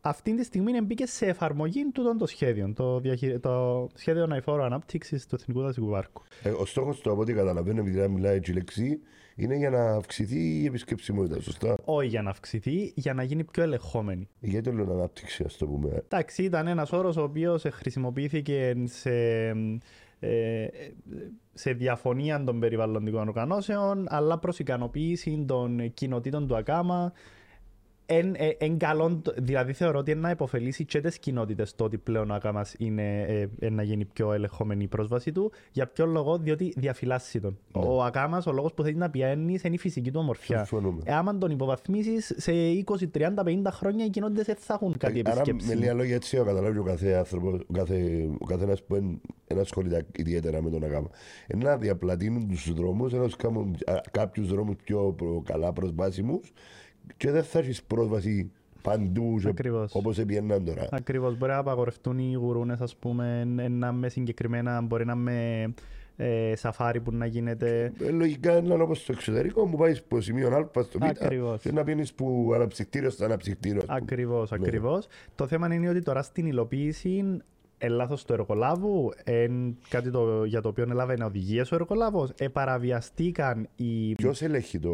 αυτή 0.00 0.34
τη 0.34 0.44
στιγμή 0.44 0.80
μπήκε 0.80 1.06
σε 1.06 1.26
εφαρμογή 1.26 1.90
τούτων 1.92 2.18
των 2.18 2.26
σχέδιων, 2.26 2.74
το, 2.74 3.00
το 3.40 3.88
σχέδιο 3.94 4.22
αναφόρου 4.22 4.62
ανάπτυξης 4.62 5.26
του 5.26 5.34
Εθνικού 5.34 5.60
Δασικού 5.60 5.90
Πάρκου. 5.90 6.22
Ε, 6.42 6.50
ο 6.50 6.64
στόχος 6.64 7.00
του, 7.00 7.10
από 7.10 7.20
ό,τι 7.20 7.32
καταλαβαίνω, 7.32 7.80
επειδή 7.80 8.08
μιλάει 8.08 8.36
έτσι 8.36 8.52
λέξη, 8.52 9.00
είναι 9.40 9.56
για 9.56 9.70
να 9.70 9.90
αυξηθεί 9.90 10.60
η 10.62 10.64
επισκεψιμότητα, 10.66 11.40
σωστά; 11.40 11.76
Όχι 11.84 12.08
για 12.08 12.22
να 12.22 12.30
αυξηθεί, 12.30 12.92
για 12.94 13.14
να 13.14 13.22
γίνει 13.22 13.44
πιο 13.44 13.62
ελεγχόμενη. 13.62 14.28
Γιατί 14.40 14.70
το 14.70 14.76
λέω 14.76 14.92
ανάπτυξη, 14.94 15.44
ας 15.46 15.56
το 15.56 15.66
πούμε; 15.66 15.88
Εντάξει, 16.04 16.42
ήταν 16.42 16.66
ένας 16.66 16.92
όρος 16.92 17.16
ο 17.16 17.22
οποίος 17.22 17.64
χρησιμοποιήθηκε 17.70 18.74
σε, 18.84 19.10
ε, 20.18 20.66
σε 21.52 21.72
διαφωνία 21.72 22.44
των 22.44 22.60
περιβαλλοντικών 22.60 23.28
οργανώσεων, 23.28 24.06
αλλά 24.08 24.38
προς 24.38 24.58
ικανοποίηση 24.58 25.44
των 25.48 25.92
κοινοτήτων 25.94 26.46
του 26.46 26.56
ΑΚΑΜΑ 26.56 27.12
εν, 28.12 28.34
ε, 28.36 28.48
εν 28.58 28.78
καλό, 28.78 29.22
δηλαδή 29.36 29.72
θεωρώ 29.72 29.98
ότι 29.98 30.10
είναι 30.10 30.20
να 30.20 30.30
υποφελήσει 30.30 30.84
και 30.84 31.00
τις 31.00 31.18
κοινότητες 31.18 31.74
το 31.74 31.84
ότι 31.84 31.98
πλέον 31.98 32.30
ο 32.30 32.34
Ακάμα 32.34 32.66
είναι 32.78 33.20
ε, 33.58 33.70
να 33.70 33.82
γίνει 33.82 34.04
πιο 34.04 34.32
ελεγχόμενη 34.32 34.84
η 34.84 34.86
πρόσβαση 34.86 35.32
του. 35.32 35.52
Για 35.72 35.86
ποιο 35.86 36.06
λόγο, 36.06 36.38
διότι 36.38 36.72
διαφυλάσσει 36.76 37.40
τον. 37.40 37.58
Ναι. 37.72 37.82
Ο 37.86 38.02
Ακάμα, 38.02 38.42
ο 38.46 38.52
λόγος 38.52 38.74
που 38.74 38.82
θέλει 38.82 38.96
να 38.96 39.10
πιάνει 39.10 39.58
είναι 39.64 39.74
η 39.74 39.78
φυσική 39.78 40.10
του 40.10 40.20
ομορφιά. 40.22 40.68
Ε, 41.04 41.14
άμα 41.14 41.38
τον 41.38 41.50
υποβαθμίσεις 41.50 42.32
σε 42.36 42.52
20, 42.52 43.10
30, 43.12 43.44
50 43.44 43.62
χρόνια, 43.70 44.04
οι 44.04 44.10
κοινότητες 44.10 44.46
δεν 44.46 44.56
θα 44.58 44.74
έχουν 44.74 44.96
κάτι 44.96 45.16
ε, 45.18 45.20
επισκέψη. 45.20 45.66
Με 45.66 45.74
λίγα 45.74 45.94
λόγια, 45.94 46.14
έτσι 46.14 46.38
ο 46.38 46.44
καταλάβει 46.44 46.78
ο 46.78 46.82
κάθε 46.82 47.12
άνθρωπο, 47.12 47.48
ο, 47.48 47.72
κάθε, 47.72 48.28
ο 48.38 48.46
καθένας 48.46 48.82
που 48.82 48.96
είναι 48.96 49.18
ασχολείται 49.60 50.06
ιδιαίτερα 50.16 50.62
με 50.62 50.70
τον 50.70 50.84
Ακάμα. 50.84 51.10
Να 51.56 51.76
διαπλατείνουν 51.76 52.48
τους 52.48 52.72
δρόμους, 52.72 53.12
να 53.12 53.28
κάνουν 53.36 53.76
κάποιους 54.10 54.48
δρόμους 54.48 54.76
πιο 54.84 55.14
καλά 55.44 55.72
προσβάσιμους 55.72 56.52
και 57.16 57.30
δεν 57.30 57.42
θα 57.42 57.58
έχεις 57.58 57.82
πρόσβαση 57.82 58.50
παντού 58.82 59.40
όπως 59.92 60.18
επιέναν 60.18 60.64
τώρα. 60.64 60.88
Ακριβώς. 60.90 61.38
Μπορεί 61.38 61.52
να 61.52 61.58
απαγορευτούν 61.58 62.18
οι 62.18 62.32
γουρούνες, 62.32 62.80
ας 62.80 62.96
πούμε, 62.96 63.44
να 63.68 63.92
με 63.92 64.08
συγκεκριμένα, 64.08 64.80
μπορεί 64.80 65.04
να 65.04 65.14
με 65.14 65.68
ε, 66.16 66.56
σαφάρι 66.56 67.00
που 67.00 67.12
να 67.12 67.26
γίνεται. 67.26 67.92
Ε, 68.00 68.10
λογικά 68.10 68.56
είναι 68.56 68.74
όπως 68.74 69.00
στο 69.00 69.12
εξωτερικό 69.12 69.68
που 69.68 69.76
πάει 69.76 69.92
από 69.92 70.20
σημείο 70.20 70.48
Α 70.48 70.82
στο 70.82 70.98
Β 70.98 71.04
και 71.60 71.72
να 71.72 71.84
πίνεις 71.84 72.12
που 72.12 72.50
αναψυκτήριος 72.54 73.12
στο 73.12 73.24
αναψυκτήριος. 73.24 73.84
Ακριβώς, 73.88 74.50
ναι. 74.50 74.56
ακριβώς. 74.60 75.06
Το 75.34 75.46
θέμα 75.46 75.74
είναι 75.74 75.88
ότι 75.88 76.02
τώρα 76.02 76.22
στην 76.22 76.46
υλοποίηση 76.46 77.42
λάθος 77.88 78.24
του 78.24 78.32
εργολάβου, 78.32 79.12
εν, 79.24 79.76
κάτι 79.88 80.10
το, 80.10 80.44
για 80.44 80.60
το 80.60 80.68
οποίο 80.68 80.86
έλαβε 80.90 81.24
οδηγία 81.24 81.66
ο 81.72 81.74
εργολάβος. 81.74 82.30
Επαραβιαστήκαν 82.38 83.68
οι. 83.76 84.14
Ποιος 84.14 84.42
ελέγχει 84.42 84.78
το 84.78 84.90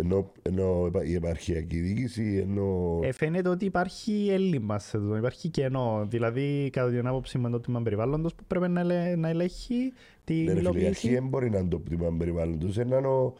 ενώ, 0.00 0.32
ενώ 0.42 0.90
η 1.04 1.14
επαρχιακή 1.14 1.78
διοίκηση, 1.78 2.44
ενώ... 2.48 2.98
Ε, 3.02 3.12
φαίνεται 3.12 3.48
ότι 3.48 3.64
υπάρχει 3.64 4.28
έλλειμμα 4.30 4.78
σε 4.78 4.96
αυτό, 4.96 5.16
υπάρχει 5.16 5.48
κενό. 5.48 6.06
Δηλαδή, 6.08 6.70
κατά 6.72 6.90
την 6.90 7.06
άποψη 7.06 7.38
με 7.38 7.50
το 7.50 7.60
τμήμα 7.60 7.82
περιβάλλοντος 7.82 8.34
που 8.34 8.44
πρέπει 8.46 8.68
να, 8.68 8.80
ελε, 8.80 9.16
να 9.16 9.28
ελέγχει 9.28 9.92
την 10.24 10.44
ναι, 10.44 10.52
υλοποίηση. 10.52 10.84
Η 10.84 10.88
αρχή 10.88 11.10
δεν 11.10 11.26
μπορεί 11.26 11.50
να 11.50 11.58
είναι 11.58 11.68
το 11.68 11.78
τμήμα 11.78 12.16
περιβάλλοντος, 12.18 12.76
είναι, 12.76 12.96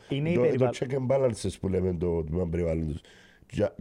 είναι 0.08 0.34
το, 0.34 0.40
περιβα... 0.40 0.70
το 0.70 0.78
check 0.80 0.92
and 0.92 1.16
balances 1.16 1.52
που 1.60 1.68
λέμε 1.68 1.94
το 1.94 2.24
τμήμα 2.24 2.48
περιβάλλοντος. 2.48 3.00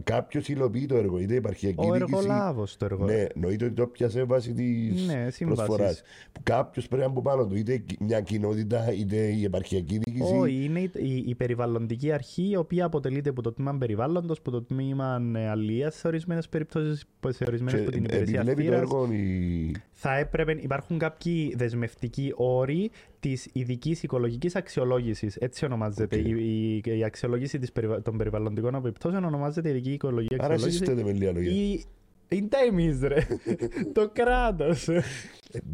Κάποιο 0.04 0.40
υλοποιεί 0.46 0.86
το 0.86 0.96
έργο, 0.96 1.18
είτε 1.18 1.34
υπάρχει 1.34 1.74
Ο 1.76 1.94
εργολάβο 1.94 2.66
το 2.78 2.84
έργο. 2.84 3.04
Ναι, 3.04 3.26
εννοείται 3.34 3.64
ότι 3.64 3.74
το 3.74 3.86
πιάσε 3.86 4.24
βάσει 4.24 4.52
τη 4.52 4.64
ναι, 5.06 5.28
προσφορά. 5.46 5.94
Κάποιο 6.42 6.82
πρέπει 6.88 7.02
να 7.02 7.08
από 7.08 7.22
πάνω 7.22 7.46
του, 7.46 7.54
είτε 7.54 7.84
μια 7.98 8.20
κοινότητα, 8.20 8.92
είτε 8.92 9.16
η 9.16 9.44
επαρχιακή 9.44 9.98
διοίκηση. 9.98 10.34
Όχι, 10.34 10.64
είναι 10.64 10.80
η, 10.80 10.90
η, 10.94 11.24
η, 11.26 11.34
περιβαλλοντική 11.34 12.12
αρχή, 12.12 12.48
η 12.50 12.56
οποία 12.56 12.84
αποτελείται 12.84 13.30
από 13.30 13.42
το 13.42 13.52
τμήμα 13.52 13.74
περιβάλλοντο, 13.74 14.32
από 14.32 14.50
το 14.50 14.62
τμήμα 14.62 15.22
ε, 15.34 15.48
αλληλεία 15.48 15.90
σε 15.90 16.06
ορισμένε 16.06 16.42
περιπτώσει, 16.50 17.06
σε 17.28 17.44
ορισμένε 17.46 17.80
από 17.80 17.90
την 17.90 18.04
υπηρεσία. 18.04 18.44
Το 18.44 18.50
έργο, 18.60 19.08
η... 19.12 19.72
Θα 20.00 20.16
έπρεπε, 20.16 20.56
υπάρχουν 20.60 20.98
κάποιοι 20.98 21.54
δεσμευτικοί 21.56 22.32
όροι 22.36 22.90
της 23.20 23.48
ειδικής 23.52 24.02
οικολογικής 24.02 24.56
αξιολόγησης. 24.56 25.36
Έτσι 25.36 25.64
ονομάζεται. 25.64 26.16
Okay. 26.16 26.24
Η, 26.24 26.76
η, 26.84 26.98
η, 26.98 27.04
αξιολόγηση 27.04 27.58
της, 27.58 27.72
των 28.02 28.16
περιβαλλοντικών 28.16 28.74
επιπτώσεων 28.74 29.24
ονομάζεται 29.24 29.68
ειδική 29.68 29.92
οικολογική 29.92 30.34
αξιολόγηση. 30.34 30.82
Άρα 30.82 30.92
εσείς 30.92 31.04
με 31.04 31.12
λίγα 31.12 31.32
λόγια. 31.32 31.50
Η, 31.50 31.84
είναι 32.28 32.46
τα 32.46 32.58
εμείς 32.58 33.00
ρε. 33.00 33.26
το 33.96 34.10
κράτος. 34.12 34.88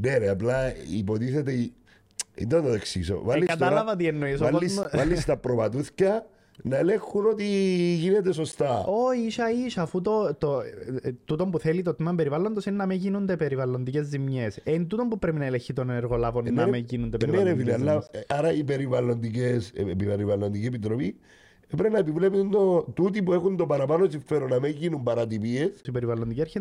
ναι 0.01 0.17
ρε, 0.17 0.29
απλά 0.29 0.73
υποτίθεται... 0.97 1.71
Δεν 2.35 2.63
το 2.63 2.69
εξηγήσω. 2.69 3.23
Ε, 3.35 3.39
κατάλαβα 3.39 3.97
τι 3.97 4.07
εννοείς. 4.07 4.39
Βάλεις, 4.93 5.25
τα 5.25 5.37
προβατούθια 5.37 6.27
να 6.63 6.77
ελέγχουν 6.77 7.27
ότι 7.27 7.45
γίνεται 7.95 8.33
σωστά. 8.33 8.85
Όχι, 8.87 9.27
ίσα 9.27 9.51
ίσα, 9.51 9.83
αφού 9.83 10.01
το, 10.01 10.35
το, 10.35 10.61
ε, 11.03 11.13
τούτο 11.25 11.47
που 11.47 11.59
θέλει 11.59 11.83
το 11.83 11.95
τμήμα 11.95 12.15
περιβάλλοντος 12.15 12.67
είναι 12.67 12.77
να 12.77 12.87
μην 12.87 12.99
γίνονται 12.99 13.37
περιβαλλοντικές 13.37 14.07
ζημιές. 14.07 14.61
Εν 14.65 14.87
τούτο 14.87 15.07
που 15.07 15.19
πρέπει 15.19 15.39
να 15.39 15.45
ελεγχεί 15.45 15.73
τον 15.73 15.91
εργολάβο 15.91 16.43
Ε, 16.45 16.51
να 16.51 16.65
ναι, 16.65 16.71
μην 16.71 16.85
γίνονται 16.89 17.27
ναι, 17.27 17.43
ρε 17.43 17.55
περιβαλλοντικές 17.55 17.57
φίλε, 17.57 17.77
ζημιές. 17.77 17.91
αλλά, 17.91 18.07
ε, 18.11 18.21
άρα 18.35 18.53
η 18.53 18.65
περιβαλλοντικές, 18.65 19.73
ε, 19.75 19.91
η 19.91 19.95
περιβαλλοντική 19.97 20.67
επιτροπή 20.67 21.17
ε, 21.69 21.77
πρέπει 21.77 21.93
να 21.93 21.99
επιβλέπουν 21.99 22.51
το, 22.51 22.83
τούτοι 22.95 23.23
που 23.23 23.33
έχουν 23.33 23.57
το 23.57 23.67
παραπάνω 23.67 24.09
συμφέρον 24.11 24.49
να 24.49 24.61
μην 24.61 24.71
γίνουν 24.71 25.03
παρατυπίες 25.03 25.81
Η 25.85 25.91
περιβαλλοντική 25.91 26.41
αρχή 26.41 26.59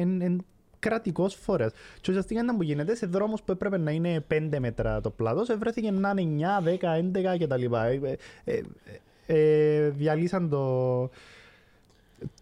είναι 0.00 0.36
κρατικός 0.78 1.34
φορέας. 1.34 1.72
Και 2.00 2.10
ουσιαστικά 2.10 2.42
ήταν 2.42 2.56
που 2.56 2.62
γίνεται 2.62 2.94
σε 2.94 3.06
δρόμους 3.06 3.42
που 3.42 3.52
έπρεπε 3.52 3.78
να 3.78 3.90
είναι 3.90 4.24
5 4.28 4.58
μέτρα 4.58 5.00
το 5.00 5.10
πλάτος, 5.10 5.56
βρέθηκε 5.58 5.90
να 5.90 6.14
είναι 6.16 6.46
9, 6.60 6.62
10, 6.62 6.94
11 6.94 7.38
κτλ. 7.38 7.74
Ε, 7.74 8.16
ε, 8.44 8.60
ε, 9.28 9.74
ε, 9.84 9.88
διαλύσαν 9.88 10.48
το. 10.48 11.10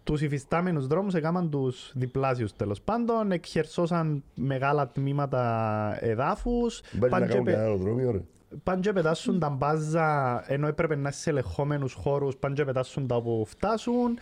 Τους 0.05 0.21
υφιστάμενους 0.23 0.87
δρόμους 0.87 1.15
έκαναν 1.15 1.51
τους 1.51 1.93
διπλάσιους 1.95 2.53
τέλος 2.57 2.81
πάντων, 2.81 3.33
εκχερσώσαν 3.33 4.23
μεγάλα 4.35 4.89
τμήματα 4.89 5.97
εδάφους, 6.01 6.81
Μπάζει 6.93 7.03
να 7.03 7.09
πάνε 7.09 7.25
και 7.27 7.31
κάνουν 7.31 7.45
πε- 7.45 7.55
κανένα 7.55 7.73
αεροδρόμιο 7.73 8.11
ρε. 8.11 8.21
πάνε 8.63 8.81
και 8.81 8.93
πετάσουν 8.93 9.39
τα 9.39 9.49
μπάζα 9.49 10.43
ενώ 10.53 10.67
έπρεπε 10.67 10.95
να 10.95 11.01
είναι 11.01 11.11
σε 11.11 11.31
ελεγχόμενους 11.31 11.93
χώρους, 11.93 12.37
πάνε 12.37 12.55
και 12.55 12.65
πετάσουν 12.65 13.07
τα 13.07 13.15
όπου 13.17 13.45
φτάσουν. 13.49 14.19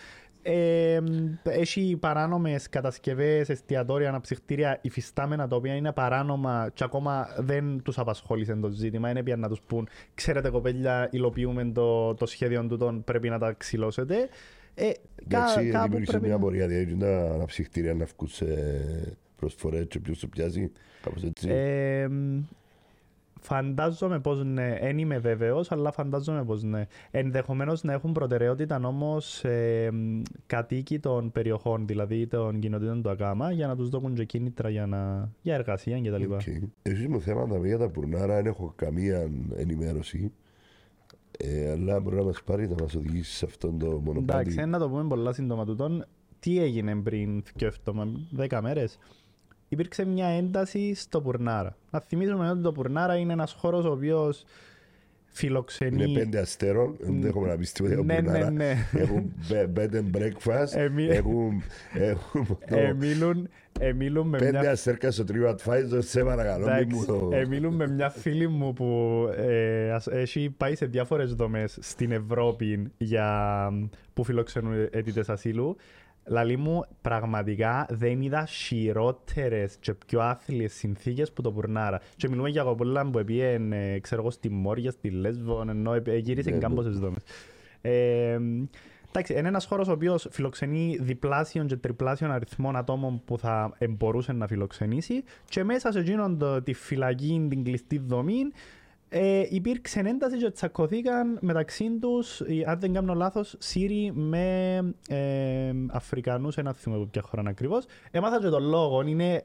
Ε, 0.47 1.01
έχει 1.43 1.97
παράνομες 2.01 2.69
κατασκευές, 2.69 3.49
εστιατόρια, 3.49 4.09
αναψυχτήρια 4.09 4.79
υφιστάμενα 4.83 5.49
τα 5.49 5.57
οποία 5.57 5.75
είναι 5.75 5.93
παράνομα 5.93 6.71
και 6.75 6.85
ακόμα 6.85 7.29
δεν 7.39 7.81
τους 7.83 7.99
απασχόλησε 7.99 8.55
το 8.55 8.69
ζήτημα. 8.69 9.11
Είναι 9.11 9.23
πια 9.23 9.37
να 9.37 9.49
τους 9.49 9.61
πούν, 9.67 9.89
ξέρετε 10.15 10.51
κοπέλια, 10.51 11.09
υλοποιούμε 11.13 11.65
το, 11.65 12.15
το 12.15 12.27
σχέδιο 12.27 12.67
του, 12.67 13.03
πρέπει 13.05 13.29
να 13.29 13.39
τα 13.39 13.53
ξυλώσετε. 13.53 14.29
Ε, 14.75 14.85
κα- 15.29 15.39
Εντάξει, 15.39 15.69
κάπου 15.71 15.83
δημιούργησε 15.83 16.11
πρέπει 16.11 16.25
μια 16.27 16.35
να- 16.35 16.41
πορεία, 16.41 16.67
δηλαδή 16.67 16.97
τα 16.97 17.31
αναψυχτήρια 17.35 17.95
να 17.95 18.05
βγουν 18.05 18.29
σε 18.29 18.47
προσφορές 19.37 19.87
και 19.89 19.99
ποιος 20.01 20.19
το 20.19 20.27
πιάζει, 20.27 20.71
κάπως 21.03 21.23
έτσι. 21.23 21.49
Ε, 21.51 22.09
φαντάζομαι 23.47 24.21
πως 24.21 24.45
ναι, 24.45 24.79
δεν 24.81 24.99
είμαι 24.99 25.19
βέβαιος, 25.19 25.73
αλλά 25.73 25.93
φαντάζομαι 25.93 26.45
πως 26.45 26.63
ναι. 26.63 26.87
Ενδεχομένως 27.11 27.83
να 27.83 27.93
έχουν 27.93 28.13
προτεραιότητα 28.13 28.81
όμως 28.85 29.45
ε, 29.45 29.91
κατοίκοι 30.47 30.99
των 30.99 31.33
περιοχών, 31.33 31.87
δηλαδή 31.87 32.27
των 32.27 32.59
κοινοτήτων 32.59 33.03
του 33.03 33.11
ΑΚΑΜΑ, 33.11 33.51
για 33.53 33.67
να 33.67 33.77
τους 33.77 33.89
δώσουν 33.89 34.15
και 34.15 34.25
κίνητρα 34.25 34.69
για, 34.69 34.87
να, 34.87 35.31
για 35.43 35.55
εργασία 35.55 36.01
κτλ. 36.01 36.33
Οκ. 36.33 36.41
Εσείς 36.83 37.09
μου 37.09 37.21
θέματα 37.21 37.67
για 37.67 37.79
τα 37.79 37.89
πουρνάρα 37.89 38.35
δεν 38.35 38.47
έχω 38.47 38.73
καμία 38.77 39.31
ενημέρωση. 39.57 40.33
Ε, 41.39 41.71
αλλά 41.71 42.01
μπορεί 42.01 42.17
να 42.17 42.23
μας 42.23 42.43
πάρει 42.43 42.69
να 42.69 42.75
μας 42.83 42.95
οδηγήσει 42.95 43.33
σε 43.37 43.45
αυτόν 43.45 43.79
το 43.79 43.87
Εντάξει, 43.87 44.05
μονοπάτι. 44.05 44.55
να 44.67 44.79
το 44.79 44.89
πούμε 44.89 45.05
πολλά 45.09 45.33
σύντομα 45.33 45.65
τούτον. 45.65 46.05
Τι 46.39 46.59
έγινε 46.63 46.97
πριν 46.97 47.43
και 47.57 47.67
εβδομα- 47.67 48.27
δέκα 48.31 48.63
μέρες; 48.63 48.99
Υπήρξε 49.75 50.05
μια 50.05 50.27
ένταση 50.27 50.95
στο 50.95 51.21
Πουρνάρα. 51.21 51.77
Να 51.91 52.01
θυμίσουμε 52.01 52.51
ότι 52.51 52.63
το 52.63 52.73
Πουρνάρα 52.73 53.17
είναι 53.17 53.33
ένας 53.33 53.53
χώρος 53.53 53.85
ο 53.85 53.91
οποίος 53.91 54.45
φιλοξενεί... 55.27 56.05
Είναι 56.05 56.19
πέντε 56.19 56.39
αστέρων, 56.39 56.97
δεν 57.01 57.21
δέχομαι 57.21 57.49
να 57.49 57.57
πεις 57.57 57.73
τίποτα 57.73 57.95
για 57.95 58.03
Ναι, 58.05 58.15
ναι, 58.15 58.21
πουρνάρα. 58.23 58.51
ναι. 58.51 58.75
Έχουν 58.93 59.33
be- 59.51 59.79
bed 59.79 59.91
and 59.93 60.19
breakfast, 60.19 60.73
Εμεί- 60.77 61.09
έχουν, 61.11 61.63
έχουν 61.95 62.47
το 62.69 62.77
Ε, 62.77 62.93
μιλούν, 62.93 63.49
ε, 63.81 63.93
μιλούν 63.93 64.29
με 64.29 64.39
πέντε 64.39 64.59
μια 64.59 64.71
αστέρκα 64.71 65.11
στο 65.11 65.25
τρίο 65.25 65.55
advisor, 65.57 65.99
σε 65.99 66.25
παρακαλώ. 66.25 66.67
μην 66.67 66.75
μου 66.75 67.03
Εντάξει, 67.03 67.07
το- 67.07 67.29
ε, 67.33 67.47
μιλούν 67.47 67.75
με 67.75 67.89
μια 67.89 68.11
φίλη 68.11 68.49
μου 68.49 68.73
που 68.73 69.19
ε, 69.37 69.91
ας- 69.93 70.07
έχει 70.07 70.55
πάει 70.57 70.75
σε 70.75 70.87
διάφορες 70.87 71.35
δομές 71.35 71.79
στην 71.81 72.13
Ευρώπη 72.13 72.91
για, 72.99 73.69
που 74.15 74.25
φιλοξενούν 74.25 74.89
αιτητές 74.91 75.29
ασύλου. 75.29 75.77
Λαλή 76.27 76.57
μου, 76.57 76.85
πραγματικά 77.01 77.87
δεν 77.91 78.23
είδα 78.23 78.47
χειρότερες 78.47 79.77
και 79.81 79.95
πιο 80.07 80.21
άθλιες 80.21 80.73
συνθήκες 80.73 81.33
που 81.33 81.43
το 81.43 81.53
Πουρνάρα. 81.53 82.01
Και 82.17 82.29
μιλούμε 82.29 82.49
για 82.49 82.63
κοπούλα 82.63 83.11
που 83.11 83.25
πήγαινε, 83.25 83.93
ε, 83.93 84.01
ξέρω 84.01 84.21
εγώ, 84.21 84.31
στη 84.31 84.49
Μόρια, 84.51 84.91
στη 84.91 85.11
Λέσβο, 85.11 85.65
ενώ 85.69 85.95
ε, 85.95 86.03
ε, 86.07 86.17
γύρισε 86.17 86.49
Ναι, 86.51 86.57
ναι. 86.57 86.63
κάμποσες 86.63 86.99
δομές. 86.99 87.23
Ε, 87.81 88.39
Εντάξει, 89.17 89.39
είναι 89.39 89.49
ένας 89.49 89.65
χώρος 89.65 89.89
ο 89.89 89.93
οποίος 89.93 90.27
φιλοξενεί 90.31 90.99
διπλάσιον 91.01 91.67
και 91.67 91.77
τριπλάσιον 91.77 92.31
αριθμών 92.31 92.77
ατόμων 92.77 93.23
που 93.25 93.39
θα 93.39 93.75
ε, 93.79 93.89
μπορούσε 93.89 94.33
να 94.33 94.47
φιλοξενήσει 94.47 95.25
και 95.49 95.65
μέσα 95.65 95.93
σε 95.93 95.99
εκείνον 95.99 96.39
το, 96.39 96.63
τη 96.63 96.73
φυλακή, 96.73 97.47
την 97.49 97.65
κλειστή 97.65 97.99
δομή, 97.99 98.43
ε, 99.17 99.47
υπήρξε 99.51 100.01
ένταση 100.01 100.37
και 100.37 100.51
τσακωθήκαν 100.51 101.39
μεταξύ 101.41 101.99
τους, 102.01 102.41
ε, 102.41 102.63
αν 102.67 102.81
δεν 102.81 102.93
κάνω 102.93 103.15
λάθος, 103.15 103.57
Σύριοι 103.59 104.13
με 104.15 104.77
ε, 105.09 105.73
Αφρικανούς, 105.91 106.57
ένα 106.57 106.73
θυμό 106.73 106.97
από 106.97 107.07
ποια 107.07 107.23
χώρα 107.23 107.41
είναι 107.41 107.51
ακριβώς. 107.51 107.85
Έμαθα 108.11 108.41
και 108.41 108.49
τον 108.49 108.63
λόγο, 108.63 109.03
είναι 109.03 109.45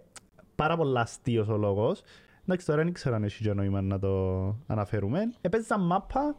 πάρα 0.56 0.78
πολύ 0.78 1.00
αστείος 1.00 1.48
ο 1.48 1.58
λόγος. 1.58 2.02
Εντάξει, 2.44 2.66
τώρα 2.66 2.84
δεν 2.84 2.94
ξέρω 2.94 3.16
αν 3.16 3.24
έχει 3.24 3.44
και 3.44 3.54
νόημα 3.54 3.82
να 3.82 4.00
το 4.00 4.56
αναφέρουμε. 4.68 5.34
Επέζησαν 5.42 5.82
μάπα 5.82 6.36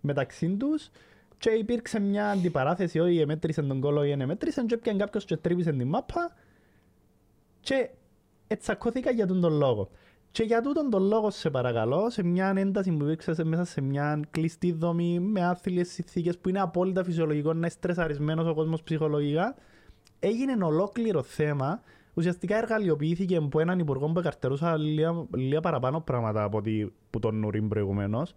μεταξύ 0.00 0.48
τους 0.48 0.90
και 1.38 1.50
υπήρξε 1.50 2.00
μια 2.00 2.30
αντιπαράθεση, 2.30 2.98
όχι 2.98 3.18
εμέτρησαν 3.18 3.68
τον 3.68 3.80
κόλλο 3.80 4.04
ή 4.04 4.08
δεν 4.08 4.20
εμέτρησαν 4.20 4.66
και 4.66 4.74
έπιαν 4.74 4.98
κάποιος 4.98 5.24
και 5.24 5.36
τρύπησε 5.36 5.72
την 5.72 5.88
μάπα 5.88 6.34
και 7.60 7.90
ετσακώθηκα 8.46 9.10
για 9.10 9.26
τον 9.26 9.40
τον 9.40 9.52
λόγο. 9.52 9.90
Και 10.32 10.42
για 10.42 10.60
τούτον 10.60 10.90
τον 10.90 11.02
λόγο 11.02 11.30
σε 11.30 11.50
παρακαλώ, 11.50 12.10
σε 12.10 12.22
μια 12.22 12.52
ένταση 12.56 12.92
που 12.92 13.04
υπήρξε 13.04 13.34
σε- 13.34 13.44
μέσα 13.44 13.64
σε 13.64 13.80
μια 13.80 14.20
κλειστή 14.30 14.72
δομή 14.72 15.18
με 15.20 15.44
άθλιες 15.44 15.88
συνθήκες 15.90 16.38
που 16.38 16.48
είναι 16.48 16.60
απόλυτα 16.60 17.04
φυσιολογικό 17.04 17.52
να 17.52 17.58
είναι 17.58 17.68
στρεσαρισμένος 17.68 18.46
ο 18.46 18.54
κόσμος 18.54 18.82
ψυχολογικά, 18.82 19.54
έγινε 20.18 20.64
ολόκληρο 20.64 21.22
θέμα. 21.22 21.80
Ουσιαστικά 22.14 22.56
εργαλειοποιήθηκε 22.56 23.36
από 23.36 23.60
έναν 23.60 23.78
υπουργό 23.78 24.12
που 24.12 24.18
εκαρτερούσα 24.18 24.76
λίγα, 24.76 25.26
λίγα 25.36 25.60
παραπάνω 25.60 26.00
πράγματα 26.00 26.42
από 26.42 26.58
ότι 26.58 26.92
που 27.10 27.18
τον 27.18 27.38
Νουρίν 27.38 27.68
προηγουμένως. 27.68 28.34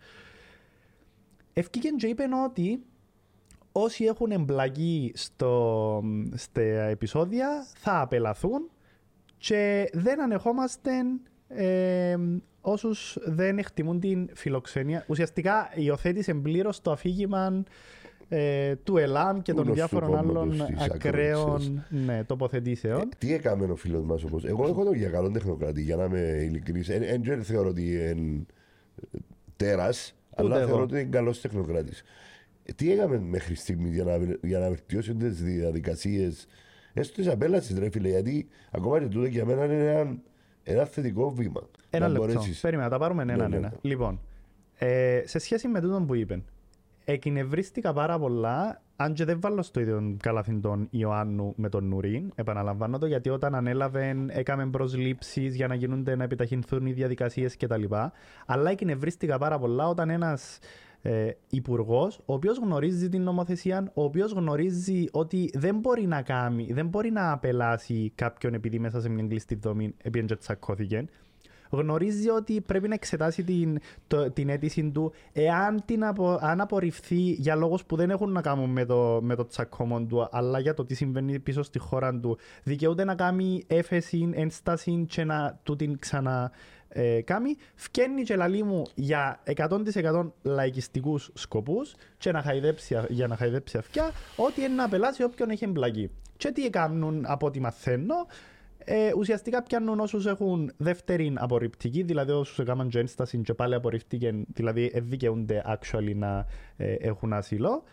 Ευκήκε 1.53 1.89
και 1.89 2.08
είπε 2.08 2.23
ότι 2.45 2.84
όσοι 3.71 4.03
έχουν 4.03 4.32
εμπλακεί 4.32 5.12
στο, 5.15 6.03
στα 6.34 6.62
επεισόδια 6.62 7.65
θα 7.77 8.01
απελαθούν 8.01 8.69
και 9.38 9.89
δεν 9.93 10.21
ανεχόμαστε 10.21 10.91
ε, 11.55 12.15
όσους 12.61 13.17
δεν 13.25 13.57
εκτιμούν 13.57 13.99
την 13.99 14.29
φιλοξενία. 14.33 15.05
Ουσιαστικά 15.07 15.69
υιοθέτησε 15.75 16.33
πλήρως 16.33 16.81
το 16.81 16.91
αφήγημα 16.91 17.63
ε, 18.29 18.75
του 18.75 18.97
ΕΛΑΜ 18.97 19.41
και 19.41 19.53
των 19.53 19.63
Γνωστού 19.63 19.73
διάφορων 19.79 20.09
κόμματος 20.09 20.59
άλλων 20.61 20.65
της 20.75 20.85
ακραίων 20.89 21.43
ακροδεξιάς. 21.43 22.05
ναι, 22.05 22.23
τοποθετήσεων. 22.23 23.01
Ε, 23.01 23.07
Τι 23.17 23.33
έκαμε 23.33 23.65
ο 23.65 23.75
φίλος 23.75 24.03
μας 24.03 24.23
όπως... 24.23 24.45
Εγώ 24.45 24.67
έχω 24.67 24.83
τον 24.83 24.93
για 24.95 25.09
καλό 25.09 25.31
τεχνοκράτη, 25.31 25.81
για 25.81 25.95
να 25.95 26.03
είμαι 26.03 26.19
ειλικρινής. 26.43 26.89
Εν- 26.89 27.03
εν- 27.03 27.23
Δεν 27.23 27.43
θεωρώ 27.43 27.69
ότι 27.69 27.93
είναι 27.93 28.45
τέρας, 29.55 30.15
αλλά 30.35 30.57
εγώ. 30.57 30.67
θεωρώ 30.67 30.83
ότι 30.83 30.93
είναι 30.93 31.03
καλός 31.03 31.41
τεχνοκράτης. 31.41 32.03
Ε, 32.63 32.73
Τι 32.73 32.91
έκαμε 32.91 33.19
μέχρι 33.19 33.55
στιγμή 33.55 33.89
για 33.89 34.03
να, 34.03 34.17
για 34.41 34.59
να 34.59 34.67
βελτιώσουν 34.67 35.17
τις 35.17 35.43
διαδικασίες, 35.43 36.47
έστω 36.93 37.15
τις 37.15 37.27
απέλασης 37.31 37.77
ρε 37.77 37.89
φίλε, 37.89 38.09
γιατί 38.09 38.47
ακόμα 38.71 38.99
και 38.99 39.05
τούτο 39.05 39.25
για 39.25 39.45
μένα 39.45 39.65
είναι 39.65 39.91
ένα, 39.91 40.17
ένα 40.63 40.86
θετικό 40.86 41.32
βήμα. 41.32 41.62
Ένα 41.89 42.08
να 42.08 42.12
λεπτό. 42.12 42.28
μπορέσεις- 42.34 42.62
Περίμενα, 42.62 42.89
τα 42.89 42.97
πάρουμε 42.97 43.21
έναν 43.21 43.38
ναι, 43.49 43.56
ένα. 43.58 43.69
ναι. 43.69 43.76
Λοιπόν, 43.82 44.19
ε, 44.78 45.21
σε 45.26 45.39
σχέση 45.39 45.67
με 45.67 45.82
τούτο 45.82 46.02
που 46.08 46.13
είπε, 46.15 46.43
εκνευρίστηκα 47.06 47.93
πάρα 47.93 48.19
πολλά, 48.19 48.82
αν 48.95 49.13
και 49.13 49.26
δεν 49.26 49.39
βάλω 49.41 49.62
στο 49.62 49.80
ίδιο 49.80 50.15
καλάθιν 50.19 50.62
τον 50.62 50.88
Ιωάννου 50.89 51.54
με 51.58 51.69
τον 51.69 51.88
Νουρίν, 51.88 52.32
επαναλαμβάνω 52.36 52.97
το, 52.97 53.06
γιατί 53.06 53.30
όταν 53.30 53.56
ανέλαβε 53.56 54.15
έκαμε 54.28 54.67
προσλήψεις 54.69 55.56
για 55.56 55.67
να 55.67 55.76
γίνονται, 55.76 56.15
να 56.15 56.23
επιταχυνθούν 56.23 56.86
οι 56.86 56.91
διαδικασίες 56.91 57.58
κτλ. 57.58 57.84
Αλλά 58.45 58.69
εκνευρίστηκα 58.69 59.38
πάρα 59.38 59.60
πολλά 59.60 59.88
όταν 59.88 60.10
ένας 60.10 60.60
ε, 61.05 61.29
υπουργός, 61.49 62.19
ο 62.25 62.33
οποίος 62.33 62.57
γνωρίζει 62.57 63.09
την 63.09 63.21
νομοθεσία, 63.21 63.91
ο 63.93 64.03
οποίος 64.03 64.31
γνωρίζει 64.31 65.05
ότι 65.11 65.49
δεν 65.53 65.79
μπορεί 65.79 66.07
να 66.07 66.21
κάνει, 66.21 66.73
δεν 66.73 66.87
μπορεί 66.87 67.11
να 67.11 67.31
απελάσει 67.31 68.11
κάποιον 68.15 68.54
επειδή 68.54 68.79
μέσα 68.79 69.01
σε 69.01 69.10
μια 69.10 69.27
κλειστή 69.27 69.56
δομή 69.56 69.95
επειδή 70.04 70.25
και 70.25 70.35
τσακώθηκε, 70.35 71.06
γνωρίζει 71.69 72.29
ότι 72.29 72.62
πρέπει 72.62 72.87
να 72.87 72.93
εξετάσει 72.93 73.43
την, 73.43 73.79
το, 74.08 74.31
την 74.31 74.49
αίτηση 74.49 74.91
του 74.91 75.12
εάν 75.33 75.81
την 75.85 76.06
απο, 76.06 76.37
αν 76.41 76.62
απορριφθεί 76.62 77.15
για 77.15 77.56
λόγους 77.56 77.85
που 77.85 77.95
δεν 77.95 78.10
έχουν 78.10 78.31
να 78.31 78.41
κάνουν 78.41 78.69
με 78.69 78.85
το, 78.85 79.19
με 79.21 79.35
το 79.35 79.47
τσακώμο 79.47 80.01
του 80.01 80.27
αλλά 80.31 80.60
για 80.60 80.73
το 80.73 80.85
τι 80.85 80.95
συμβαίνει 80.95 81.39
πίσω 81.39 81.63
στη 81.63 81.79
χώρα 81.79 82.19
του. 82.19 82.37
Δικαιούται 82.63 83.04
να 83.04 83.15
κάνει 83.15 83.63
έφεση, 83.67 84.29
ένσταση 84.33 85.06
και 85.10 85.23
να 85.23 85.60
του 85.63 85.75
την 85.75 85.99
ξανα 85.99 86.51
ε, 86.94 87.21
κάνει 87.21 87.56
φκένει 87.75 88.23
και 88.23 88.35
λαλή 88.35 88.63
μου 88.63 88.83
για 88.96 89.44
100% 89.56 90.31
λαϊκιστικούς 90.41 91.29
σκοπούς 91.33 91.96
και 92.17 92.31
να 92.31 92.41
χαϊδέψει, 92.41 92.98
για 93.10 93.27
να 93.27 93.35
χαϊδέψει 93.35 93.77
αυτιά 93.77 94.12
ότι 94.35 94.62
είναι 94.62 94.73
να 94.73 94.83
απελάσει 94.83 95.23
όποιον 95.23 95.50
έχει 95.50 95.63
εμπλακεί. 95.63 96.10
Και 96.37 96.52
τι 96.52 96.65
έκαναν 96.65 97.23
από 97.27 97.46
ό,τι 97.46 97.60
μαθαίνω 97.60 98.15
ε, 98.85 99.12
ουσιαστικά 99.17 99.63
πιάνουν 99.63 100.00
όσους 100.00 100.25
έχουν 100.25 100.71
δεύτερη 100.77 101.33
απορριπτική, 101.35 102.04
δηλαδή 102.04 102.31
όσους 102.31 102.60
έκαναν 102.60 102.89
και 102.89 103.00
ένσταση 103.00 103.37
και 103.37 103.54
πάλι 103.54 103.75
απορριφθήκαν, 103.75 104.46
δηλαδή 104.48 104.91
δικαιούνται 104.96 105.63
actually 105.67 106.15
να 106.15 106.46
ε, 106.77 106.94
έχουν 106.94 107.33
ασύλο 107.33 107.83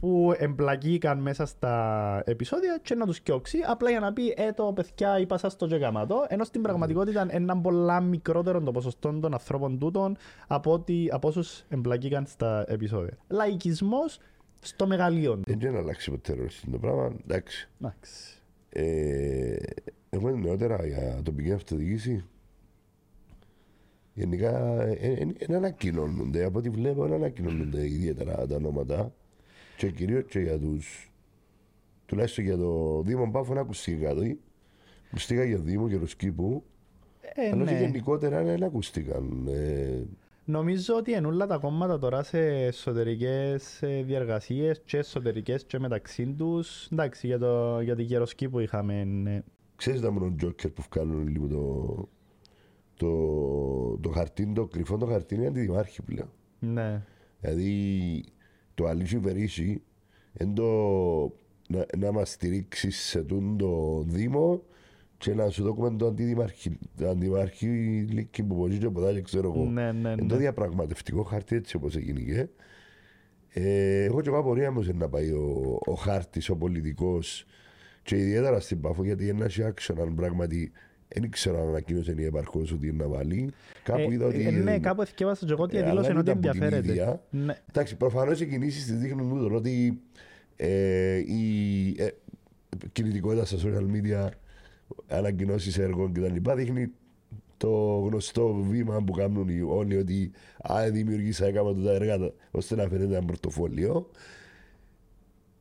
που 0.00 0.34
εμπλακήκαν 0.36 1.18
μέσα 1.18 1.46
στα 1.46 2.22
επεισόδια 2.26 2.78
και 2.82 2.94
να 2.94 3.06
του 3.06 3.14
κοιόξει 3.22 3.58
απλά 3.66 3.90
για 3.90 4.00
να 4.00 4.12
πει 4.12 4.34
«Ε, 4.36 4.52
το 4.52 4.72
παιδιά 4.72 5.18
είπα 5.18 5.38
σας 5.38 5.56
το 5.56 5.66
και 5.66 5.76
γαμάτο», 5.76 6.24
ενώ 6.28 6.44
στην 6.44 6.62
πραγματικότητα 6.62 7.22
είναι 7.22 7.32
ένα 7.32 7.60
πολλά 7.60 8.00
μικρότερο 8.00 8.60
το 8.60 8.70
ποσοστό 8.70 9.18
των 9.20 9.32
ανθρώπων 9.32 9.78
τούτων 9.78 10.16
από, 10.46 10.72
ότι, 10.72 11.08
από 11.12 11.28
όσους 11.28 11.64
εμπλακήκαν 11.68 12.26
στα 12.26 12.64
επεισόδια. 12.68 13.16
Λαϊκισμός 13.28 14.18
στο 14.60 14.86
μεγαλείο 14.86 15.36
του. 15.36 15.58
Δεν 15.58 15.76
αλλάξει 15.76 16.10
ποτέ 16.10 16.36
το 16.70 16.78
πράγμα, 16.78 17.12
εντάξει. 17.26 17.68
Ε, 18.68 19.56
έχουμε 20.10 20.32
νεότερα 20.32 20.86
για 20.86 21.20
τοπική 21.22 21.52
αυτοδιοίκηση. 21.52 22.24
Γενικά 24.14 24.74
δεν 24.76 25.34
ε, 25.48 25.56
ανακοινώνονται. 25.56 26.44
Από 26.44 26.58
ό,τι 26.58 26.68
βλέπω 26.68 27.02
δεν 27.02 27.12
ανακοινώνονται 27.12 27.86
ιδιαίτερα 27.86 28.46
τα 28.46 28.54
ονόματα. 28.56 29.12
Και 29.80 29.90
κυρίως 29.90 30.24
και 30.28 30.38
για 30.38 30.58
τους. 30.58 31.12
τουλάχιστον 32.06 32.44
για 32.44 32.56
το 32.56 33.02
Δήμο 33.02 33.30
Πάφο 33.30 33.54
να 33.54 33.60
ακουστεί 33.60 33.94
κάτι. 33.94 34.40
Ακουστήκα 35.06 35.44
για 35.44 35.58
Δήμο 35.58 35.88
και 35.88 35.96
Ροσκύπου. 35.96 36.64
Ε, 37.20 37.50
αλλά 37.50 37.64
ναι. 37.64 37.78
γενικότερα 37.78 38.42
δεν 38.42 38.62
ακουστήκαν. 38.62 39.46
Ε, 39.48 40.02
Νομίζω 40.44 40.94
ότι 40.94 41.12
είναι 41.12 41.26
όλα 41.26 41.46
τα 41.46 41.58
κόμματα 41.58 41.98
τώρα 41.98 42.22
σε 42.22 42.38
εσωτερικές 42.40 43.82
διαργασίες 44.04 44.80
και 44.84 44.96
εσωτερικές 44.96 45.64
και 45.64 45.78
μεταξύ 45.78 46.26
τους. 46.26 46.88
Εντάξει, 46.92 47.26
για, 47.26 47.38
το, 47.38 47.80
για 47.80 47.96
την 47.96 48.04
γεροσκή 48.04 48.48
που 48.48 48.58
είχαμε. 48.58 49.04
Ναι. 49.04 49.42
Ξέρεις 49.76 50.00
τα 50.00 50.10
μόνο 50.10 50.34
τζόκερ 50.36 50.70
που 50.70 50.82
βγάλουν 50.92 51.28
λίγο 51.28 51.46
το, 51.46 52.08
το, 52.96 53.98
το 54.00 54.08
χαρτί, 54.10 54.52
το 54.54 54.66
κρυφό 54.66 54.96
το 54.96 55.06
χαρτί 55.06 55.34
είναι 55.34 55.46
αντιδημάρχη 55.46 56.02
πλέον. 56.02 56.30
Ναι. 56.58 57.02
Δηλαδή 57.40 58.24
το 58.80 58.86
αλήθεια 58.86 59.20
βερίσι 59.20 59.82
είναι 60.38 60.52
το 60.54 60.68
να, 61.68 61.86
να 61.98 62.12
μας 62.12 62.30
στηρίξεις 62.30 62.96
σε 62.96 63.22
το 63.56 64.02
Δήμο 64.06 64.62
και 65.18 65.34
να 65.34 65.48
σου 65.48 65.62
δούμε 65.62 65.96
το 65.96 66.06
αντιδημάρχη, 66.06 66.78
αντιδημάρχη 67.02 67.66
λύκη 68.10 68.42
που 68.42 68.54
μπορεί 68.54 68.78
και 68.78 68.88
ποτέ 68.88 69.20
ξέρω 69.20 69.52
εγώ. 69.54 69.70
Ναι, 69.70 69.92
ναι, 69.92 70.14
ναι. 70.14 70.26
το 70.26 70.36
διαπραγματευτικό 70.36 71.22
χάρτη 71.22 71.56
έτσι 71.56 71.76
όπως 71.76 71.96
έγινε. 71.96 72.50
Ε, 73.48 74.04
έχω 74.04 74.20
και 74.20 74.28
εγώ 74.28 74.38
απορία 74.38 74.68
όμως 74.68 74.88
να 74.88 75.08
πάει 75.08 75.30
ο, 75.30 75.78
ο 75.86 75.94
χάρτης, 75.94 76.48
ο 76.48 76.56
πολιτικός 76.56 77.46
και 78.02 78.16
ιδιαίτερα 78.16 78.60
στην 78.60 78.80
Πάφο 78.80 79.04
γιατί 79.04 79.28
είναι 79.28 79.32
ένας 79.32 79.58
action 79.60 79.94
αν 80.00 80.14
πράγματι 80.14 80.72
δεν 81.14 81.30
ξέρω 81.30 81.60
αν 81.60 81.68
ανακοίνωσε 81.68 82.14
η 82.18 82.24
επαρχός 82.24 82.72
ότι 82.72 82.86
είναι 82.86 83.04
να 83.04 83.08
βάλει. 83.08 83.52
Κάπου 83.82 84.10
ε, 84.10 84.12
είδα 84.12 84.26
ότι... 84.26 84.46
Ε, 84.46 84.50
ναι, 84.50 84.78
κάπου 84.78 85.02
εθιέβασα 85.02 85.46
και 85.46 85.52
εγώ 85.52 85.62
ότι 85.62 85.82
δήλωσε 85.82 86.12
ότι 86.16 86.30
ενδιαφέρεται. 86.30 87.20
Ναι. 87.30 87.56
Εντάξει, 87.68 87.96
προφανώς 87.96 88.40
οι 88.40 88.46
κινήσεις 88.46 88.84
της 88.84 88.98
δείχνουν 88.98 89.30
ούτω 89.30 89.54
ότι 89.54 90.00
ε, 90.56 91.16
η 91.16 91.94
ε, 91.98 92.08
κινητικότητα 92.92 93.44
στα 93.44 93.56
social 93.56 93.84
media 93.94 94.28
ανακοινώσεις 95.08 95.78
έργων 95.78 96.12
κτλ. 96.12 96.52
Δείχνει 96.54 96.90
το 97.56 97.70
γνωστό 98.06 98.54
βήμα 98.54 99.02
που 99.02 99.12
κάνουν 99.12 99.48
οι 99.48 99.60
όλοι 99.60 99.96
ότι 99.96 100.30
α, 100.72 100.90
δημιουργήσα 100.90 101.46
έκανα 101.46 101.74
τα 101.74 101.92
έργα 101.92 102.32
ώστε 102.50 102.74
να 102.76 102.88
φαίνεται 102.88 103.16
ένα 103.16 103.24
πορτοφόλιο. 103.24 104.10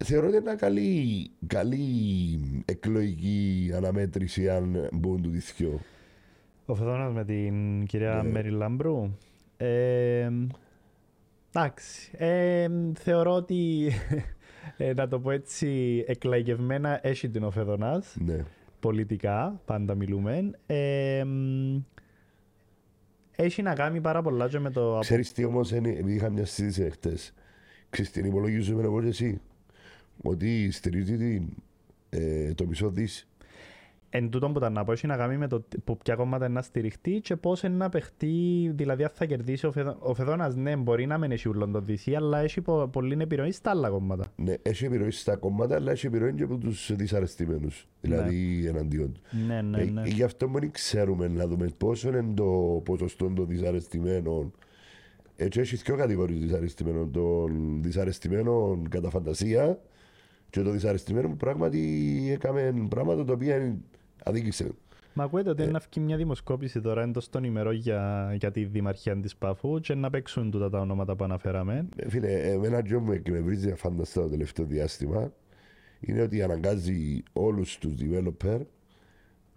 Θεωρώ 0.03 0.27
ότι 0.27 0.35
είναι 0.35 0.45
μια 0.45 0.55
καλή, 0.55 1.31
καλή 1.47 2.63
εκλογική 2.65 3.71
αναμέτρηση 3.75 4.49
αν 4.49 4.89
μπουν 4.91 5.21
του 5.21 5.29
δυθιό. 5.29 5.79
Ο 6.65 6.75
Φεδόνας 6.75 7.13
με 7.13 7.25
την 7.25 7.85
κυρία 7.85 8.23
ναι. 8.23 8.29
Μέρι 8.29 8.49
Λάμπρου. 8.49 9.11
Ε, 9.57 10.29
εντάξει. 11.53 12.11
Ε, 12.17 12.67
θεωρώ 12.93 13.33
ότι, 13.35 13.91
ε, 14.77 14.93
να 14.93 15.07
το 15.07 15.19
πω 15.19 15.31
έτσι, 15.31 16.03
εκλαγευμένα 16.07 16.99
έχει 17.03 17.29
την 17.29 17.43
ο 17.43 17.51
Φεδόνας. 17.51 18.15
Ναι 18.25 18.45
πολιτικά, 18.79 19.61
πάντα 19.65 19.95
μιλούμε. 19.95 20.51
Ε, 20.65 21.23
έχει 23.35 23.61
να 23.61 23.73
κάνει 23.73 24.01
πάρα 24.01 24.21
πολλά 24.21 24.47
και 24.47 24.59
με 24.59 24.69
το... 24.69 24.97
Ξέρεις 25.01 25.31
τι 25.31 25.43
όμως, 25.43 25.71
επειδή 25.71 26.13
είχα 26.13 26.29
μια 26.29 26.45
συζήτηση 26.45 26.89
χτες, 26.89 27.33
ξέρεις 27.89 28.11
τι 28.11 28.19
υπολογίζουμε 28.19 28.83
εγώ 28.83 29.01
και 29.01 29.07
εσύ, 29.07 29.41
ότι 30.21 30.71
στηρίζει 30.71 31.45
ε, 32.09 32.53
το 32.53 32.65
μισό 32.65 32.89
δις 32.89 33.29
Εν 34.11 34.29
τούτο 34.29 34.49
που 34.49 34.59
τα 34.59 34.69
να 34.69 34.83
πω 34.83 34.91
έχει 34.91 35.07
να 35.07 35.17
κάνει 35.17 35.37
με 35.37 35.47
το 35.47 35.63
που 35.83 35.97
ποια 35.97 36.15
κόμματα 36.15 36.45
είναι 36.45 36.53
να 36.53 36.61
στηριχτεί 36.61 37.19
και 37.19 37.35
πώς 37.35 37.63
είναι 37.63 37.75
να 37.75 37.89
παιχτεί, 37.89 38.71
δηλαδή 38.75 39.03
αν 39.03 39.09
θα 39.13 39.25
κερδίσει 39.25 39.65
ο, 39.65 39.71
Φεδο... 39.71 39.97
ο 39.99 40.13
Φεδόνας, 40.13 40.55
ναι, 40.55 40.75
μπορεί 40.75 41.05
να 41.05 41.17
μην 41.17 41.31
έχει 41.31 41.49
ούλον 41.49 41.71
το 41.71 41.83
DC, 41.87 42.13
αλλά 42.15 42.39
έχει 42.39 42.61
πο... 42.61 42.87
πολύ 42.87 43.17
επιρροή 43.19 43.51
στα 43.51 43.69
άλλα 43.69 43.89
κόμματα. 43.89 44.25
Ναι, 44.35 44.53
έχει 44.61 44.85
επιρροή 44.85 45.11
στα 45.11 45.35
κόμματα, 45.35 45.75
αλλά 45.75 45.91
έχει 45.91 46.05
επιρροή 46.05 46.33
και 46.33 46.43
από 46.43 46.57
τους 46.57 46.95
δυσαρεστημένους, 46.95 47.87
δηλαδή 48.01 48.59
ναι. 48.63 48.69
εναντίον 48.69 49.13
του. 49.13 49.21
Ναι, 49.47 49.61
ναι, 49.61 49.83
ναι. 49.83 50.01
Ε, 50.01 50.07
γι' 50.07 50.23
αυτό 50.23 50.47
δεν 50.47 50.71
ξέρουμε 50.71 51.27
να 51.27 51.47
δούμε 51.47 51.67
πόσο 51.77 52.07
είναι 52.07 52.33
το 52.33 52.81
ποσοστό 52.85 53.29
των 53.29 53.47
δυσαρεστημένων. 53.47 54.51
Έτσι 55.35 55.59
έχει 55.59 55.75
δύο 55.75 55.95
κατηγορίες 55.95 56.39
δυσαρεστημένων. 56.39 57.11
Των 57.11 57.79
δυσαρεστημένων 57.83 58.89
κατά 58.89 59.09
φαντασία 59.09 59.79
και 60.49 60.61
το 60.61 60.71
δυσαρεστημένο 60.71 61.29
που 61.29 61.37
πράγματι 61.37 62.29
έκαμε 62.31 62.87
πράγματα 62.89 63.25
τα 63.25 63.33
οποία 63.33 63.77
αδίκησε. 64.23 64.71
Μα 65.13 65.23
ακούετε 65.23 65.49
ότι 65.49 65.61
είναι 65.61 65.71
να 65.71 65.79
βγει 65.79 66.05
μια 66.05 66.17
δημοσκόπηση 66.17 66.81
τώρα 66.81 67.01
εντός 67.01 67.29
των 67.29 67.43
ημερών 67.43 67.73
για, 67.73 68.33
για 68.39 68.51
τη 68.51 68.65
δημαρχία 68.65 69.19
της 69.19 69.35
Πάφου 69.35 69.79
και 69.79 69.95
να 69.95 70.09
παίξουν 70.09 70.51
τούτα 70.51 70.69
τα 70.69 70.79
ονόματα 70.79 71.15
που 71.15 71.23
αναφέραμε. 71.23 71.87
Ε, 71.95 72.09
φίλε, 72.09 72.51
εμένα 72.51 72.81
τζο 72.81 72.99
μου 72.99 73.21
και 73.21 73.31
με 73.31 73.39
βρίζει 73.39 73.71
αφάνταστα 73.71 74.21
το 74.21 74.29
τελευταίο 74.29 74.65
διάστημα 74.65 75.31
είναι 75.99 76.21
ότι 76.21 76.41
αναγκάζει 76.41 77.23
όλους 77.33 77.77
τους 77.77 77.93
developer 77.99 78.59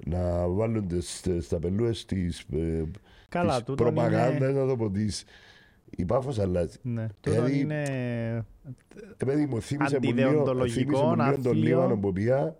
να 0.05 0.49
βάλουν 0.49 0.88
τις, 0.88 1.22
στα 1.40 1.59
πελούες 1.59 2.05
τις, 2.05 2.45
ε, 2.53 2.84
Καλά, 3.28 3.62
τις 3.62 3.74
προπαγάνδες, 3.74 4.51
είναι... 4.51 4.61
να 4.61 4.66
το 4.66 4.76
πω, 4.76 4.90
τις, 4.90 5.24
η 5.97 6.05
Πάφος 6.05 6.38
αλλάζει. 6.38 6.76
Ναι, 6.82 7.07
τούτο 7.20 7.47
είναι... 7.47 7.84
Επειδή 9.16 9.47
μου 9.47 9.61
θύμισε 9.62 9.99
μου 10.03 10.12
λίγο 10.12 10.43
τον 11.43 11.53
Λίβανο 11.53 11.97
που 11.97 12.12
πήγα 12.12 12.57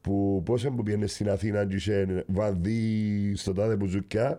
που 0.00 0.42
πόσο 0.44 0.70
που 0.70 0.82
πήγαινε 0.82 1.06
στην 1.06 1.30
Αθήνα 1.30 1.66
και 1.66 1.76
είχε 1.76 2.24
βαδί 2.26 3.32
στο 3.36 3.52
τάδε 3.52 3.76
μπουζουκιά 3.76 4.38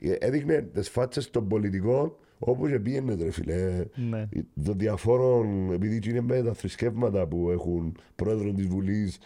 ε, 0.00 0.12
έδειχνε 0.12 0.62
τις 0.62 0.88
φάτσες 0.88 1.30
των 1.30 1.48
πολιτικών 1.48 2.14
όπου 2.38 2.68
και 2.68 2.78
πήγαινε 2.78 3.14
ρε 3.14 3.30
φίλε 3.30 3.84
ναι. 3.94 4.28
των 4.64 4.78
διαφόρων 4.78 5.72
επειδή 5.72 6.10
είναι 6.10 6.20
με 6.20 6.42
τα 6.42 6.52
θρησκεύματα 6.52 7.26
που 7.26 7.50
έχουν 7.50 7.96
πρόεδρο 8.14 8.52
της 8.52 8.66
Βουλής 8.66 9.18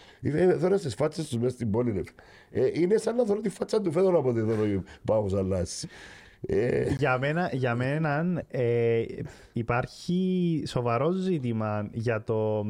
θέλω 0.61 0.77
στις 0.77 0.95
φάτσες 0.95 1.29
τους 1.29 1.39
μέσα 1.39 1.55
στην 1.55 1.71
πόλη 1.71 1.93
ρε. 1.93 2.03
Ε, 2.51 2.71
είναι 2.73 2.97
σαν 2.97 3.17
να 3.17 3.25
θέλω 3.25 3.41
τη 3.41 3.49
φάτσα 3.49 3.81
του 3.81 3.93
φέδωνα 3.93 4.19
από 4.19 4.33
τη 4.33 4.41
θέλω 4.41 4.83
πάω 5.05 5.29
σαν 5.29 5.53
ε... 5.53 5.63
Για 6.99 7.19
μένα, 7.19 7.51
για 7.53 7.75
μένα 7.75 8.43
ε, 8.49 9.03
υπάρχει 9.53 10.63
σοβαρό 10.67 11.11
ζήτημα 11.11 11.89
για, 11.93 12.23
το, 12.23 12.65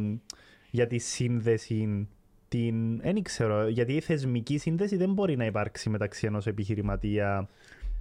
για 0.70 0.87
τη 0.87 0.99
σύνδεση 0.99 2.09
την. 2.49 3.01
Δεν 3.01 3.22
ξέρω, 3.22 3.68
γιατί 3.68 3.93
η 3.93 4.01
θεσμική 4.01 4.59
σύνδεση 4.59 4.97
δεν 4.97 5.12
μπορεί 5.12 5.37
να 5.37 5.45
υπάρξει 5.45 5.91
μεταξύ 5.91 6.27
ενός 6.27 6.47
επιχειρηματία 6.47 7.49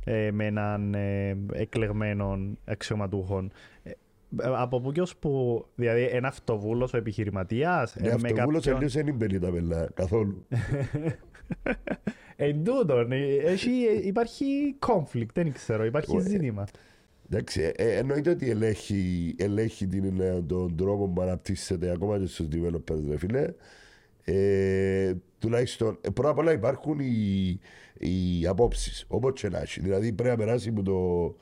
ε, 0.04 0.32
με 0.32 0.46
έναν 0.46 0.94
ε, 0.94 1.38
εκλεγμένο 1.54 2.40
αξιωματούχο. 2.66 3.48
Ε, 3.84 3.92
από 4.42 4.82
πού 4.82 4.92
και 4.92 5.02
ως 5.02 5.16
που, 5.16 5.66
δηλαδή 5.76 6.04
ένα 6.04 6.28
αυτοβούλος 6.28 6.94
ο 6.94 6.98
επιχειρηματίας. 6.98 7.96
Ναι, 7.96 8.10
αυτοβούλος 8.10 8.54
κάποιον... 8.54 8.76
αλλιώς 8.76 8.94
δεν 8.94 9.08
είναι 9.08 9.40
τα 9.40 9.52
πελά, 9.52 9.90
καθόλου. 9.94 10.46
Εν 12.36 12.64
τούτον, 12.64 13.12
υπάρχει 14.04 14.76
conflict, 14.88 15.34
δεν 15.34 15.54
ξέρω, 15.54 15.86
υπάρχει 15.86 16.20
ζήτημα. 16.20 16.68
Εντάξει, 17.30 17.72
εννοείται 17.76 18.30
ότι 18.30 18.50
ελέγχει, 18.50 19.36
ελέγχει 19.38 19.88
την, 19.88 20.22
τον 20.48 20.76
τρόπο 20.76 21.08
που 21.08 21.22
αναπτύσσεται 21.22 21.92
ακόμα 21.92 22.20
και 22.20 22.26
στους 22.26 22.48
developers, 22.52 23.18
φίλε. 23.18 23.54
Ε, 24.24 25.14
τουλάχιστον 25.40 25.98
ε, 26.02 26.10
πρώτα 26.10 26.30
απ' 26.30 26.38
όλα 26.38 26.52
υπάρχουν 26.52 27.00
οι, 27.00 27.60
οι 27.98 28.48
απόψεις, 28.48 29.06
όπως 29.08 29.44
να 29.52 29.60
έχει. 29.60 29.80
Δηλαδή 29.80 30.14
πρέπει 30.14 30.30
να 30.30 30.46
περάσει 30.46 30.70
από 30.70 30.84
το. 30.84 31.36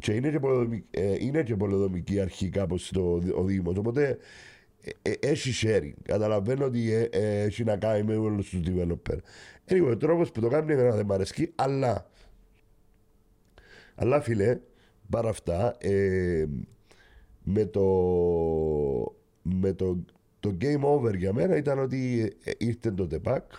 Και 0.00 0.12
είναι 0.12 0.30
και, 0.30 0.38
πολεδομική, 0.38 0.86
ε, 0.90 1.16
είναι 1.18 1.42
και 1.42 1.56
πολεδομική 1.56 2.20
αρχή 2.20 2.48
κάπως 2.48 2.92
ο 3.36 3.44
Δήμος. 3.44 3.76
Οπότε 3.76 4.02
ε, 4.02 4.08
ε, 4.08 4.18
έχει 5.20 5.66
sharing. 5.66 5.92
Καταλαβαίνω 6.02 6.64
ότι 6.64 6.92
ε, 6.92 7.02
ε, 7.02 7.42
έχει 7.42 7.64
να 7.64 7.76
κάνει 7.76 8.02
με 8.02 8.16
όλους 8.16 8.48
τους 8.50 8.60
developer. 8.66 9.16
Anyway, 9.68 9.90
ο 9.90 9.96
τρόπος 9.96 10.32
που 10.32 10.40
το 10.40 10.48
κάνει 10.48 10.72
είναι 10.72 10.90
δεν 10.90 11.06
μ' 11.06 11.12
αρέσει, 11.12 11.52
αλλά. 11.54 12.10
Αλλά 13.94 14.20
φίλε, 14.20 14.60
παρά 15.10 15.28
αυτά, 15.28 15.76
με 17.42 17.64
το. 17.64 17.84
Με 19.42 19.72
το 19.72 19.98
το 20.46 20.56
game 20.60 20.80
over 20.80 21.14
για 21.14 21.32
μένα 21.32 21.56
ήταν 21.56 21.78
ότι 21.78 22.32
ε, 22.44 22.50
ήρθε 22.58 22.90
το 22.90 23.06
ΤΕΠΑΚ, 23.06 23.52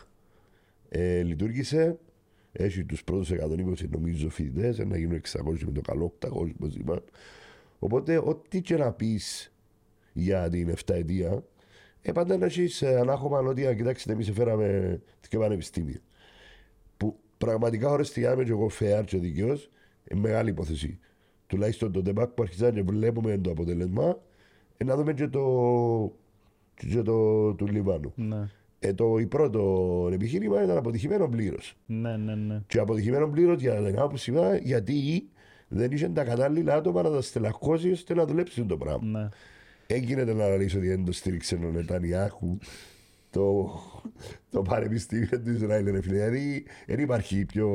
Ε, 0.89 1.21
λειτουργήσε. 1.21 1.99
Έχει 2.51 2.83
τους 2.85 3.03
πρώτους 3.03 3.31
120 3.31 3.89
νομίζω 3.89 4.29
φοιτητές, 4.29 4.77
να 4.77 4.97
γίνουν 4.97 5.21
600 5.21 5.65
με 5.65 5.71
το 5.71 5.81
καλό, 5.81 6.13
800 6.19 6.29
όπως 6.31 6.75
είπα. 6.75 7.03
Οπότε, 7.79 8.17
ό,τι 8.17 8.61
και 8.61 8.77
να 8.77 8.91
πεις 8.91 9.53
για 10.17 10.49
την 10.49 10.69
7 10.69 10.93
ετία, 10.93 11.43
ε, 12.01 12.11
πάντα 12.11 12.37
να 12.37 12.45
έχεις 12.45 12.83
ανάχωμα 12.83 13.39
ότι 13.39 13.75
κοιτάξτε, 13.75 14.11
εμείς 14.11 14.31
φέραμε 14.31 15.01
και 15.29 15.37
πανεπιστήμια. 15.37 15.99
Που 16.97 17.19
πραγματικά 17.37 17.89
χωριστήκαμε 17.89 18.43
και 18.43 18.51
εγώ 18.51 18.69
φεάρ 18.69 19.03
και 19.03 19.17
δικαίως, 19.17 19.71
είναι 20.11 20.19
μεγάλη 20.19 20.49
υπόθεση. 20.49 20.99
Τουλάχιστον 21.47 21.91
το 21.91 22.01
τεμπάκ 22.01 22.29
που 22.29 22.43
αρχίζαμε 22.43 22.71
και 22.71 22.81
βλέπουμε 22.81 23.37
το 23.37 23.51
αποτέλεσμα, 23.51 24.19
ε, 24.77 24.83
να 24.83 24.95
δούμε 24.95 25.13
και 25.13 25.27
το, 25.27 26.11
και 26.75 27.01
το 27.01 27.53
του 27.53 27.67
Λιβάνου. 27.67 28.13
Ναι. 28.15 28.49
Ε, 28.79 28.93
το 28.93 29.25
πρώτο 29.29 30.09
επιχείρημα 30.11 30.63
ήταν 30.63 30.77
αποτυχημένο 30.77 31.27
πλήρως. 31.29 31.77
Ναι, 31.85 32.17
ναι, 32.17 32.35
ναι. 32.35 32.61
Και 32.67 32.79
αποτυχημένο 32.79 33.27
πλήρως 33.27 33.61
για 33.61 33.83
την 33.83 33.99
άποψη 33.99 34.33
γιατί 34.63 35.29
δεν 35.67 35.91
είχε 35.91 36.09
τα 36.09 36.23
κατάλληλα 36.23 36.75
άτομα 36.75 37.01
να 37.01 37.09
τα 37.09 37.21
στελαχώσει 37.21 37.91
ώστε 37.91 38.13
να 38.13 38.25
δουλέψουν 38.25 38.67
το 38.67 38.77
πράγμα. 38.77 39.19
ναι. 39.19 39.29
Έγινε 39.87 40.23
να 40.23 40.31
αναλύσω 40.45 40.77
ότι 40.77 40.87
δεν 40.87 41.05
το 41.05 41.11
στήριξε 41.11 41.55
ο 41.55 41.71
Νετανιάχου 41.71 42.57
το, 43.29 43.69
το 44.51 44.61
πανεπιστήμιο 44.61 45.41
του 45.43 45.51
Ισραήλ. 45.51 45.91
Ρε 45.91 46.01
φίλε. 46.01 46.13
Δηλαδή 46.13 46.65
δεν 46.87 46.99
υπάρχει 46.99 47.45
πιο 47.45 47.69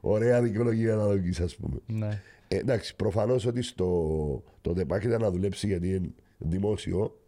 ωραία 0.00 0.42
δικαιολογία 0.42 0.94
να 0.94 1.06
δοκίσει, 1.06 1.42
ας 1.42 1.56
πούμε. 1.56 1.76
ναι. 1.86 2.22
Ε, 2.48 2.56
εντάξει, 2.56 2.96
προφανώς 2.96 3.46
ότι 3.46 3.62
στο 3.62 4.42
το 4.60 4.72
ΔΕΠΑΚ 4.72 5.04
ήταν 5.04 5.20
να 5.20 5.30
δουλέψει 5.30 5.66
γιατί 5.66 5.88
είναι 5.88 6.10
δημόσιο. 6.38 7.20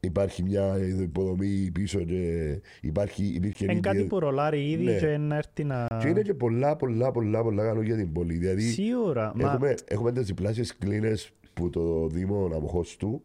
Υπάρχει 0.00 0.42
μια 0.42 0.78
υποδομή 1.00 1.70
πίσω 1.72 1.98
και 2.00 2.60
υπάρχει, 2.80 3.24
υπήρχε 3.24 3.64
Είναι 3.64 3.80
κάτι 3.80 4.04
που 4.04 4.18
ρολάρει 4.18 4.70
ήδη 4.70 4.84
Ναι. 4.84 4.98
και 4.98 5.16
να 5.16 5.36
έρθει 5.36 5.64
να... 5.64 5.86
Και 6.00 6.08
είναι 6.08 6.22
και 6.22 6.34
πολλά, 6.34 6.76
πολλά, 6.76 7.10
πολλά, 7.10 7.42
πολλά 7.42 7.64
καλό 7.64 7.82
για 7.82 7.96
την 7.96 8.12
πόλη. 8.12 8.34
Δηλαδή, 8.34 8.62
Σίγουρα. 8.62 9.32
Μα 9.34 9.50
έχουμε, 9.52 9.74
έχουμε 9.84 10.12
τις 10.12 10.26
διπλάσιες 10.26 10.76
κλίνες 10.76 11.30
που 11.60 11.70
το 11.70 12.06
Δήμο 12.06 12.50
αμοχώς 12.54 12.96
του. 12.96 13.22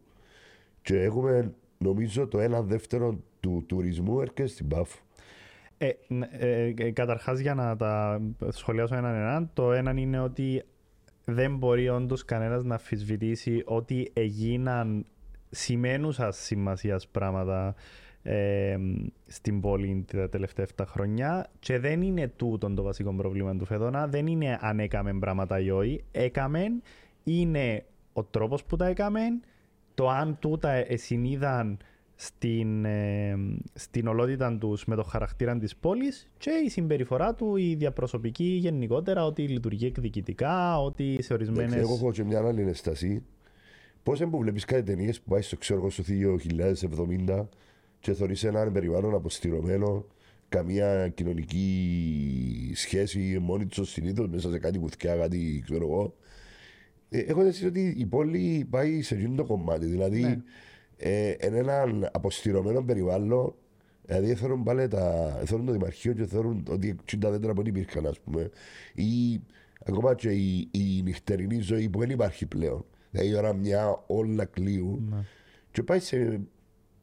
Και 0.82 1.02
έχουμε 1.02 1.54
νομίζω 1.78 2.26
το 2.26 2.40
ένα 2.40 2.62
δεύτερο 2.62 3.18
του 3.40 3.64
τουρισμού 3.66 4.20
έρχεται 4.20 4.46
στην 4.46 4.68
Πάφο. 4.68 4.98
Ε, 5.78 5.90
ναι, 6.08 6.28
ε, 6.30 6.74
ε, 6.76 6.90
καταρχάς 6.90 7.38
για 7.38 7.54
να 7.54 7.76
τα 7.76 8.20
σχολιάσω 8.48 8.94
έναν 8.94 9.14
έναν, 9.14 9.50
το 9.54 9.72
έναν 9.72 9.96
είναι 9.96 10.20
ότι 10.20 10.62
δεν 11.24 11.56
μπορεί 11.56 11.88
όντως 11.88 12.24
κανένας 12.24 12.64
να 12.64 12.74
αμφισβητήσει 12.74 13.62
ότι 13.64 14.10
έγιναν 14.12 15.06
σημαίνουσας 15.50 16.36
σημασίας 16.36 17.08
πράγματα 17.08 17.74
ε, 18.22 18.76
στην 19.26 19.60
πόλη 19.60 20.04
τα 20.12 20.28
τελευταία 20.28 20.66
7 20.76 20.84
χρόνια 20.86 21.50
και 21.58 21.78
δεν 21.78 22.02
είναι 22.02 22.28
τούτο 22.28 22.74
το 22.74 22.82
βασικό 22.82 23.14
πρόβλημα 23.14 23.56
του 23.56 23.64
Φεδόνα, 23.64 24.06
δεν 24.06 24.26
είναι 24.26 24.58
αν 24.60 24.80
έκαμε 24.80 25.18
πράγματα 25.18 25.60
ή 25.60 25.70
όχι, 25.70 26.04
έκαμε, 26.10 26.66
είναι 27.24 27.84
ο 28.16 28.24
τρόπος 28.24 28.64
που 28.64 28.76
τα 28.76 28.86
έκαμε, 28.86 29.20
το 29.94 30.08
αν 30.08 30.38
τούτα 30.38 30.70
εσυνείδαν 30.70 31.78
στην, 32.14 32.84
ε, 32.84 33.36
στην 33.74 34.06
ολότητα 34.06 34.58
τους 34.58 34.84
με 34.84 34.96
το 34.96 35.02
χαρακτήρα 35.02 35.58
της 35.58 35.76
πόλης 35.76 36.28
και 36.38 36.50
η 36.64 36.68
συμπεριφορά 36.68 37.34
του, 37.34 37.56
η 37.56 37.74
διαπροσωπική 37.74 38.44
γενικότερα, 38.44 39.24
ότι 39.24 39.48
λειτουργεί 39.48 39.86
εκδικητικά, 39.86 40.82
ότι 40.82 41.02
σε 41.02 41.10
Εντάξει, 41.12 41.32
ορισμένες... 41.32 41.74
Εγώ 41.74 41.94
έχω 41.94 42.12
και 42.12 42.24
μια 42.24 42.46
άλλη 42.46 42.60
ενστασή. 42.60 43.22
Πώς 44.02 44.20
είναι 44.20 44.30
που 44.30 44.38
βλέπεις 44.38 44.64
κάτι 44.64 44.82
ταινίες 44.82 45.20
που 45.20 45.30
πάει 45.30 45.42
στο 45.42 45.56
ξέρω 45.56 45.80
εγώ 45.80 45.90
στο 45.90 46.02
2070 47.28 47.46
και 48.00 48.12
θεωρείς 48.12 48.44
έναν 48.44 48.72
περιβάλλον 48.72 49.14
αποστηρωμένο, 49.14 50.04
καμία 50.48 51.08
κοινωνική 51.08 52.72
σχέση 52.74 53.38
μόνη 53.42 53.66
τους 53.66 53.90
συνήθως 53.90 54.28
μέσα 54.28 54.50
σε 54.50 54.58
κάτι 54.58 54.78
βουθιά, 54.78 55.16
κάτι 55.16 55.62
ξέρω 55.64 55.84
εγώ. 55.84 56.14
Ε, 57.08 57.18
έχω 57.18 57.38
την 57.38 57.48
αίσθηση 57.48 57.66
ότι 57.66 57.94
η 57.98 58.06
πόλη 58.06 58.66
πάει 58.70 59.02
σε 59.02 59.14
εκείνο 59.14 59.34
το 59.34 59.44
κομμάτι. 59.44 59.86
Δηλαδή, 59.86 60.20
Ναι. 60.20 60.36
ε, 60.96 61.30
εν 61.30 61.54
έναν 61.54 62.08
αποστειρωμένο 62.12 62.82
περιβάλλον, 62.82 63.54
δηλαδή 64.06 64.34
θέλουν 64.34 64.62
πάλι 64.62 64.88
τα, 64.88 65.28
θέλουν 65.44 65.66
το 65.66 65.72
Δημαρχείο 65.72 66.12
και 66.12 66.24
θέλουν 66.24 66.64
ότι 66.68 66.96
έτσι 67.00 67.18
τα 67.18 67.30
δέντρα 67.30 67.52
που 67.52 67.62
δεν 67.62 67.74
υπήρχαν, 67.74 68.06
ας 68.06 68.20
πούμε. 68.20 68.50
Ή 68.94 69.40
ακόμα 69.84 70.14
και 70.14 70.30
η, 70.30 70.68
η 70.70 71.02
νυχτερινή 71.02 71.60
ζωή 71.60 71.88
που 71.88 71.98
δεν 71.98 72.10
υπάρχει 72.10 72.46
πλέον. 72.46 72.84
Δηλαδή 73.10 73.30
η 73.30 73.34
ώρα 73.34 73.52
μια 73.54 74.04
όλα 74.06 74.44
κλείουν. 74.44 75.06
Ναι. 75.10 75.24
Και 75.70 75.82
πάει 75.82 75.98
σε, 75.98 76.40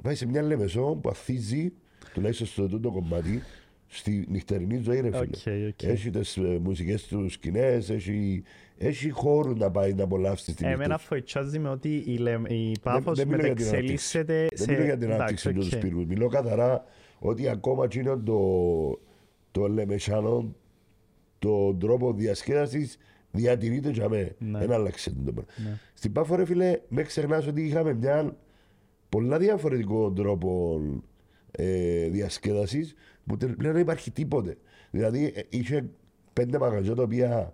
πάει 0.03 0.15
σε 0.15 0.25
μια 0.27 0.41
Λεμεσό 0.41 0.99
που 1.01 1.09
αθθίζει, 1.09 1.73
τουλάχιστον 2.13 2.47
στο 2.47 2.67
τούτο 2.67 2.91
κομμάτι, 2.91 3.41
στη 3.87 4.25
νυχτερινή 4.29 4.77
ζωή, 4.77 4.99
ρε 4.99 5.07
φίλε. 5.11 5.19
OK, 5.19 5.67
OK. 5.69 5.83
Έχει 5.83 6.09
τις 6.09 6.37
μουσικές 6.61 7.07
τους 7.07 7.33
σκηνές, 7.33 7.89
έχει, 7.89 8.43
έχει 8.77 9.09
χώρο 9.09 9.53
να 9.53 9.71
πάει 9.71 9.93
να 9.93 10.03
απολαύσει 10.03 10.55
την 10.55 10.65
Εμένα 10.65 10.97
φοητσάζει 10.97 11.59
με 11.59 11.69
ότι 11.69 12.03
η, 12.07 12.17
Λε- 12.17 12.51
η 12.51 12.71
Πάφος 12.81 13.17
δεν 13.17 13.27
μιλώ 13.27 13.45
για 13.45 13.53
την 13.55 13.65
μετεξελίσσεται 13.65 14.47
Δεν 14.55 14.69
μιλώ 14.69 14.83
για 14.83 14.97
την 14.97 15.11
εντάξει, 15.11 15.47
ανάπτυξη 15.47 15.47
οκ. 15.49 15.53
του 15.81 15.87
πύργου. 15.87 16.05
Μιλώ 16.07 16.27
καθαρά 16.27 16.83
ότι 17.19 17.49
ακόμα 17.49 17.87
και 17.87 17.99
είναι 17.99 18.15
το, 18.17 18.99
το 19.51 19.67
λεμεσάνο, 19.67 20.55
τον 21.39 21.79
τρόπο 21.79 22.13
διασκέδασης 22.13 22.97
διατηρείται 23.31 23.89
για 23.89 24.09
μέ. 24.09 24.35
Ναι. 24.39 24.59
Δεν 24.59 24.71
άλλαξε 24.71 25.09
το 25.09 25.31
πράγμα. 25.31 25.45
Ναι. 25.57 25.77
Στην 25.93 26.11
Πάφο, 26.11 26.35
ρε 26.35 26.45
φίλε, 26.45 26.79
με 26.87 27.01
ξεχνάς 27.03 27.47
ότι 27.47 27.61
είχαμε 27.61 27.93
μια 27.93 28.35
πολλά 29.09 29.37
διαφορετικό 29.37 30.11
τρόπο 30.11 30.81
ε, 31.51 32.07
διασκέδασης 32.09 32.93
που 33.25 33.37
τε- 33.37 33.55
πλέον 33.55 33.73
δεν 33.73 33.81
υπάρχει 33.81 34.11
τίποτε. 34.11 34.57
Δηλαδή, 34.91 35.31
ε, 35.35 35.41
είχε 35.49 35.85
πέντε 36.33 36.57
μαγαζιά 36.59 36.95
τα 36.95 37.03
οποία 37.03 37.51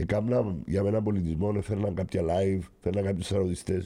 έκαναν 0.00 0.62
για 0.66 0.82
μένα 0.82 1.02
πολιτισμό, 1.02 1.52
έφερναν 1.56 1.94
κάποια 1.94 2.22
live, 2.22 2.60
φέρναν 2.80 3.04
κάποιους 3.04 3.28
τραγουδιστέ. 3.28 3.84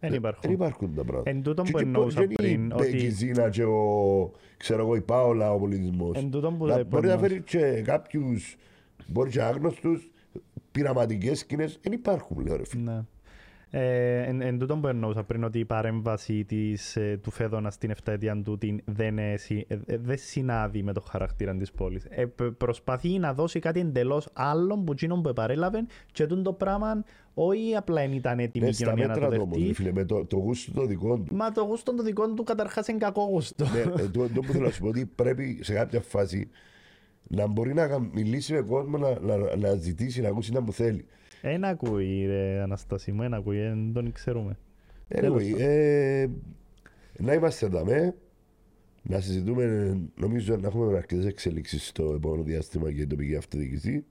Δεν 0.00 0.12
υπάρχουν. 0.14 0.40
Δεν 0.42 0.52
υπάρχουν 0.52 0.94
τα 0.94 1.04
πράγματα. 1.04 1.30
Εν 1.30 1.42
τούτον 1.42 1.64
Και- 1.64 1.70
που 1.70 1.78
και 1.78 1.84
εννοούσα 1.84 2.04
πώς- 2.04 2.14
δεν 2.26 2.28
πριν, 2.36 2.62
είναι 2.62 2.74
ότι- 2.74 2.88
η 2.88 2.96
Κιζίνα 2.96 3.48
και 3.50 3.64
ο, 3.64 4.30
ξέρω 4.56 4.82
εγώ, 4.82 4.96
η 4.96 5.00
Πάολα 5.00 5.52
ο 5.52 5.58
πολιτισμός. 5.58 6.16
Εν 6.18 6.30
τούτον 6.30 6.58
που 6.58 6.66
Να, 6.66 6.74
δεν 6.76 6.86
μπορεί 6.86 7.06
να 7.06 7.12
εννοούσα. 7.12 7.34
φέρει 7.34 7.42
και 7.74 7.82
κάποιους, 7.82 8.56
μπορεί 9.06 9.30
και 9.30 9.42
άγνωστους, 9.42 10.10
πειραματικές 10.72 11.38
σκηνές. 11.38 11.78
Δεν 11.82 11.92
υπάρχουν, 11.92 12.40
λέω 12.46 12.56
ρε 12.56 12.64
φίλε. 12.64 12.82
Ναι. 12.92 13.00
Ε, 13.74 14.22
εν, 14.22 14.40
εν 14.40 14.58
τούτον 14.58 14.80
που 14.80 14.86
εννοούσα 14.86 15.24
πριν 15.24 15.44
ότι 15.44 15.58
η 15.58 15.64
παρέμβαση 15.64 16.44
της, 16.44 16.96
ε, 16.96 17.18
του 17.22 17.30
Φέδωνα 17.30 17.70
στην 17.70 17.90
εφταετία 17.90 18.42
του 18.44 18.58
την 18.58 18.80
δεν, 18.84 19.18
ε, 19.18 19.36
συ- 19.36 19.70
ε, 19.70 19.78
ε, 19.86 19.96
δεν 19.96 20.16
συνάδει 20.18 20.82
με 20.82 20.92
το 20.92 21.00
χαρακτήρα 21.00 21.56
της 21.56 21.72
πόλης. 21.72 22.04
Ε, 22.08 22.26
π- 22.26 22.42
προσπαθεί 22.42 23.18
να 23.18 23.34
δώσει 23.34 23.58
κάτι 23.58 23.80
εντελώς 23.80 24.28
άλλο 24.32 24.78
που 24.78 24.92
εκείνον 24.92 25.22
που 25.22 25.28
επαρέλαβε 25.28 25.86
και 26.12 26.26
τούτο 26.26 26.42
το 26.42 26.52
πράγμα 26.52 27.04
όχι 27.34 27.76
απλά 27.76 28.00
δεν 28.00 28.12
ήταν 28.12 28.38
έτοιμη 28.38 28.64
Ναι, 28.64 28.70
η 28.70 28.74
στα 28.74 28.84
κοινωνία 28.84 29.06
να 29.06 29.14
το 29.14 29.20
μέτρα 29.20 29.36
του 29.36 29.42
όμω, 29.42 29.54
δεχτεί. 29.56 29.74
φίλε, 29.74 29.92
με 29.92 30.04
το, 30.04 30.24
το 30.24 30.36
γούστο 30.36 30.72
το 30.72 30.86
δικό 30.86 31.18
του. 31.18 31.34
Μα 31.36 31.52
το 31.52 31.62
γούστο 31.62 31.94
το 31.94 32.02
δικό 32.02 32.32
του 32.34 32.42
καταρχάς 32.42 32.88
είναι 32.88 32.98
κακό 32.98 33.22
γούστο. 33.22 33.64
ναι, 33.64 34.02
ε, 34.02 34.08
το, 34.08 34.28
το 34.28 34.40
που 34.40 34.52
θέλω 34.52 34.64
να 34.64 34.70
σου 34.70 34.80
πω 34.80 34.88
ότι 34.88 35.06
πρέπει 35.14 35.58
σε 35.62 35.74
κάποια 35.74 36.00
φάση 36.00 36.48
να 37.28 37.46
μπορεί 37.46 37.74
να 37.74 37.98
μιλήσει 38.12 38.52
με 38.52 38.60
κόσμο, 38.60 38.98
να, 38.98 39.18
να, 39.20 39.56
να 39.56 39.74
ζητήσει, 39.74 40.20
να 40.20 40.28
ακούσει 40.28 40.52
να 40.52 40.60
μου 40.60 40.72
θέλει. 40.72 41.06
Ένα 41.44 41.68
ακούει 41.68 42.26
ρε 42.26 42.60
Αναστάση 42.60 43.12
μου, 43.12 43.22
ένα 43.22 43.36
ακούει, 43.36 43.58
δεν 43.58 43.92
τον 43.92 44.12
ξέρουμε. 44.12 44.58
Anyway, 45.08 45.58
ε, 45.58 46.26
να 47.18 47.32
είμαστε 47.32 47.66
εδώ 47.66 47.84
με, 47.84 48.14
να 49.02 49.20
συζητούμε, 49.20 49.96
νομίζω 50.14 50.56
να 50.56 50.66
έχουμε 50.68 50.96
αρκετές 50.96 51.26
εξελίξεις 51.26 51.86
στο 51.86 52.12
επόμενο 52.16 52.42
διάστημα 52.42 52.90
για 52.90 53.00
την 53.00 53.08
τοπική 53.08 53.36
αυτοδιοίκηση. 53.36 54.04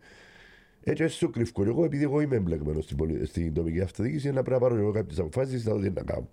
Έτσι, 0.83 1.03
έτσι 1.03 1.19
το 1.19 1.29
κρυφκό. 1.29 1.63
Εγώ, 1.63 1.83
επειδή 1.83 2.03
εγώ 2.03 2.21
είμαι 2.21 2.35
εμπλεκμένο 2.35 2.81
στην, 2.81 2.97
πολι... 2.97 3.25
στην 3.25 3.53
τοπική 3.53 3.81
αυτοδιοίκηση, 3.81 4.27
να 4.27 4.43
πρέπει 4.43 4.61
να 4.61 4.67
πάρω 4.67 4.75
εγώ 4.81 4.91
κάποιες 4.91 5.19
αποφάσεις 5.19 5.65
να 5.65 5.73
δω 5.73 5.79
τι 5.79 5.89
να 5.89 6.03
κάνω. 6.03 6.29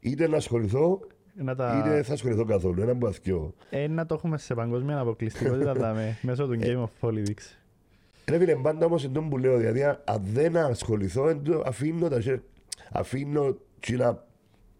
Είτε 0.00 0.28
να 0.28 0.36
ασχοληθώ, 0.36 1.00
Να, 1.34 1.54
τα... 1.54 1.78
είτε 1.78 1.90
δεν 1.94 2.04
θα 2.04 2.12
ασχοληθώ 2.12 2.44
καθόλου. 2.44 2.82
Ένα 2.82 2.96
που 2.96 3.06
αθιώ. 3.06 3.54
ε, 3.70 3.86
να 3.86 4.06
το 4.06 4.14
έχουμε 4.14 4.38
σε 4.38 4.54
παγκόσμια 4.54 4.98
αποκλειστικότητα 4.98 5.72
δάμε, 5.74 6.18
μέσω 6.22 6.46
του 6.46 6.58
Game 6.60 6.82
of 6.84 7.08
Politics. 7.08 7.65
Ρε 8.30 8.38
φίλε, 8.38 8.54
πάντα 8.54 8.86
όμως 8.86 9.04
εντός 9.04 9.26
που 9.30 9.38
λέω, 9.38 9.56
δηλαδή 9.56 9.82
αν 9.84 10.20
δεν 10.22 10.56
ασχοληθώ, 10.56 11.28
εν 11.28 11.42
τω 11.42 11.62
αφήνω 11.66 12.08
τα 12.08 12.20
χέρια, 12.20 12.42
αφήνω 12.92 13.56
τσίνα 13.80 14.26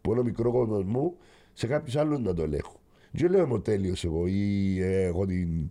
πολύ 0.01 0.24
μικρός 0.24 0.53
κόσμος 0.53 0.84
μου 0.84 1.16
σε 1.53 1.66
κάποιους 1.66 1.97
άλλους 1.97 2.18
να 2.18 2.34
το 2.34 2.42
ελέγχω. 2.42 2.80
Δεν 3.11 3.30
λέω 3.30 3.42
είμαι 3.44 3.55
ο 3.55 3.61
τέλειος 3.61 4.05
εγώ 4.05 4.26
ή 4.26 4.80
ε, 4.80 5.03
έχω 5.03 5.26
την, 5.26 5.70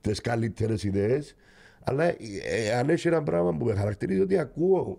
τις 0.00 0.20
καλύτερες 0.20 0.84
ιδέες, 0.84 1.36
αλλά 1.80 2.04
ε, 2.04 2.16
ε, 2.44 2.72
αν 2.72 2.90
έχει 2.90 3.08
ένα 3.08 3.22
πράγμα 3.22 3.56
που 3.56 3.64
με 3.64 3.74
χαρακτηρίζει 3.74 4.20
ότι 4.20 4.38
ακούω 4.38 4.98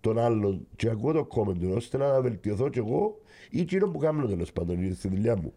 τον 0.00 0.18
άλλον 0.18 0.66
και 0.76 0.88
ακούω 0.88 1.12
το 1.12 1.28
comment 1.30 1.58
του, 1.58 1.72
ώστε 1.74 1.98
να 1.98 2.20
βελτιωθώ 2.20 2.68
κι 2.68 2.78
εγώ 2.78 3.20
ή 3.50 3.60
εκείνο 3.60 3.88
που 3.88 3.98
κάνω 3.98 4.26
τέλος 4.26 4.52
πάντων 4.52 4.94
στη 4.94 5.08
δουλειά 5.08 5.36
μου. 5.36 5.52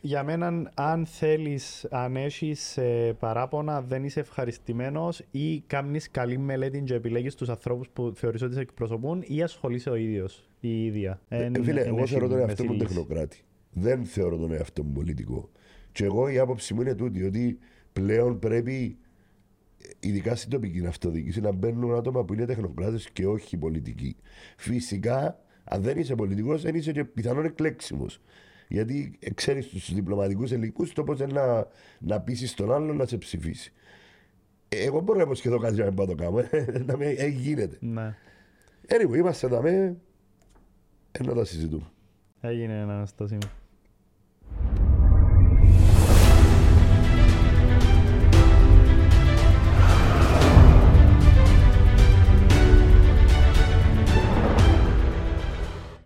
Για 0.00 0.22
μένα, 0.22 0.70
αν 0.74 1.06
θέλεις, 1.06 1.86
αν 1.90 2.16
έχεις 2.16 2.76
ε, 2.76 3.16
παράπονα, 3.18 3.82
δεν 3.82 4.04
είσαι 4.04 4.20
ευχαριστημένος 4.20 5.22
ή 5.30 5.60
κάνεις 5.60 6.10
καλή 6.10 6.38
μελέτη 6.38 6.80
και 6.82 6.94
επιλέγεις 6.94 7.34
τους 7.34 7.48
ανθρώπους 7.48 7.88
που 7.88 8.12
θεωρείς 8.14 8.42
ότι 8.42 8.54
σε 8.54 8.60
εκπροσωπούν 8.60 9.22
ή 9.26 9.42
ασχολείσαι 9.42 9.90
ο 9.90 9.94
ίδιος 9.94 10.50
ή 10.60 10.68
η 10.68 10.84
ίδια. 10.84 11.20
Ε, 11.28 11.44
Εν- 11.44 11.64
φίλε, 11.64 11.80
εν 11.80 11.86
εγώ 11.86 11.96
έχει 11.98 12.06
θεωρώ 12.12 12.28
τον 12.28 12.38
εαυτό 12.38 12.64
μου 12.64 12.70
μεσήλιση. 12.70 12.94
τεχνοκράτη. 12.94 13.40
Δεν 13.72 14.04
θεωρώ 14.04 14.36
τον 14.36 14.52
εαυτό 14.52 14.82
μου 14.84 14.92
πολιτικό. 14.92 15.50
Και 15.92 16.04
εγώ 16.04 16.28
η 16.28 16.38
άποψη 16.38 16.74
μου 16.74 16.80
είναι 16.80 16.94
τούτη, 16.94 17.22
ότι 17.24 17.58
πλέον 17.92 18.38
πρέπει, 18.38 18.98
ειδικά 20.00 20.34
στην 20.36 20.50
τοπική 20.50 20.86
αυτοδιοίκηση, 20.86 21.40
να 21.40 21.52
μπαίνουν 21.52 21.94
άτομα 21.94 22.24
που 22.24 22.32
είναι 22.32 22.44
τεχνοκράτες 22.44 23.10
και 23.10 23.26
όχι 23.26 23.56
πολιτικοί. 23.56 24.16
Φυσικά, 24.56 25.38
αν 25.64 25.82
δεν 25.82 25.98
είσαι 25.98 26.14
πολιτικός, 26.14 26.62
δεν 26.62 26.74
είσαι 26.74 26.92
και 26.92 27.04
πιθανόν 27.04 27.44
εκλέξιμο. 27.44 28.06
Γιατί 28.68 29.18
ξέρεις 29.34 29.66
τους 29.68 29.94
διπλωματικούς 29.94 30.52
ελληνικού 30.52 30.86
το 30.86 31.04
πώς 31.04 31.18
να, 31.18 31.66
να 31.98 32.20
πείσει 32.20 32.56
τον 32.56 32.72
άλλον 32.72 32.96
να 32.96 33.06
σε 33.06 33.16
ψηφίσει. 33.18 33.72
Εγώ 34.68 35.00
μπορώ 35.00 35.18
να 35.18 35.24
υποσχεθώ 35.24 35.58
κάτι 35.58 35.76
να 35.76 35.84
μην 35.84 35.94
πάω 35.94 36.06
το 36.06 36.14
κάνω. 36.14 36.42
να 36.86 36.96
μην 36.96 37.14
ε, 37.18 37.26
γίνεται. 37.26 37.76
Ναι. 37.80 38.14
Anyway, 38.88 39.16
είμαστε 39.16 39.46
εδώ 39.46 39.62
με. 39.62 39.96
Ένα 41.12 41.34
τα 41.34 41.44
συζητούμε. 41.44 41.86
Έγινε 42.40 42.80
ένα 42.80 42.94
Αναστάσιο. 42.94 43.38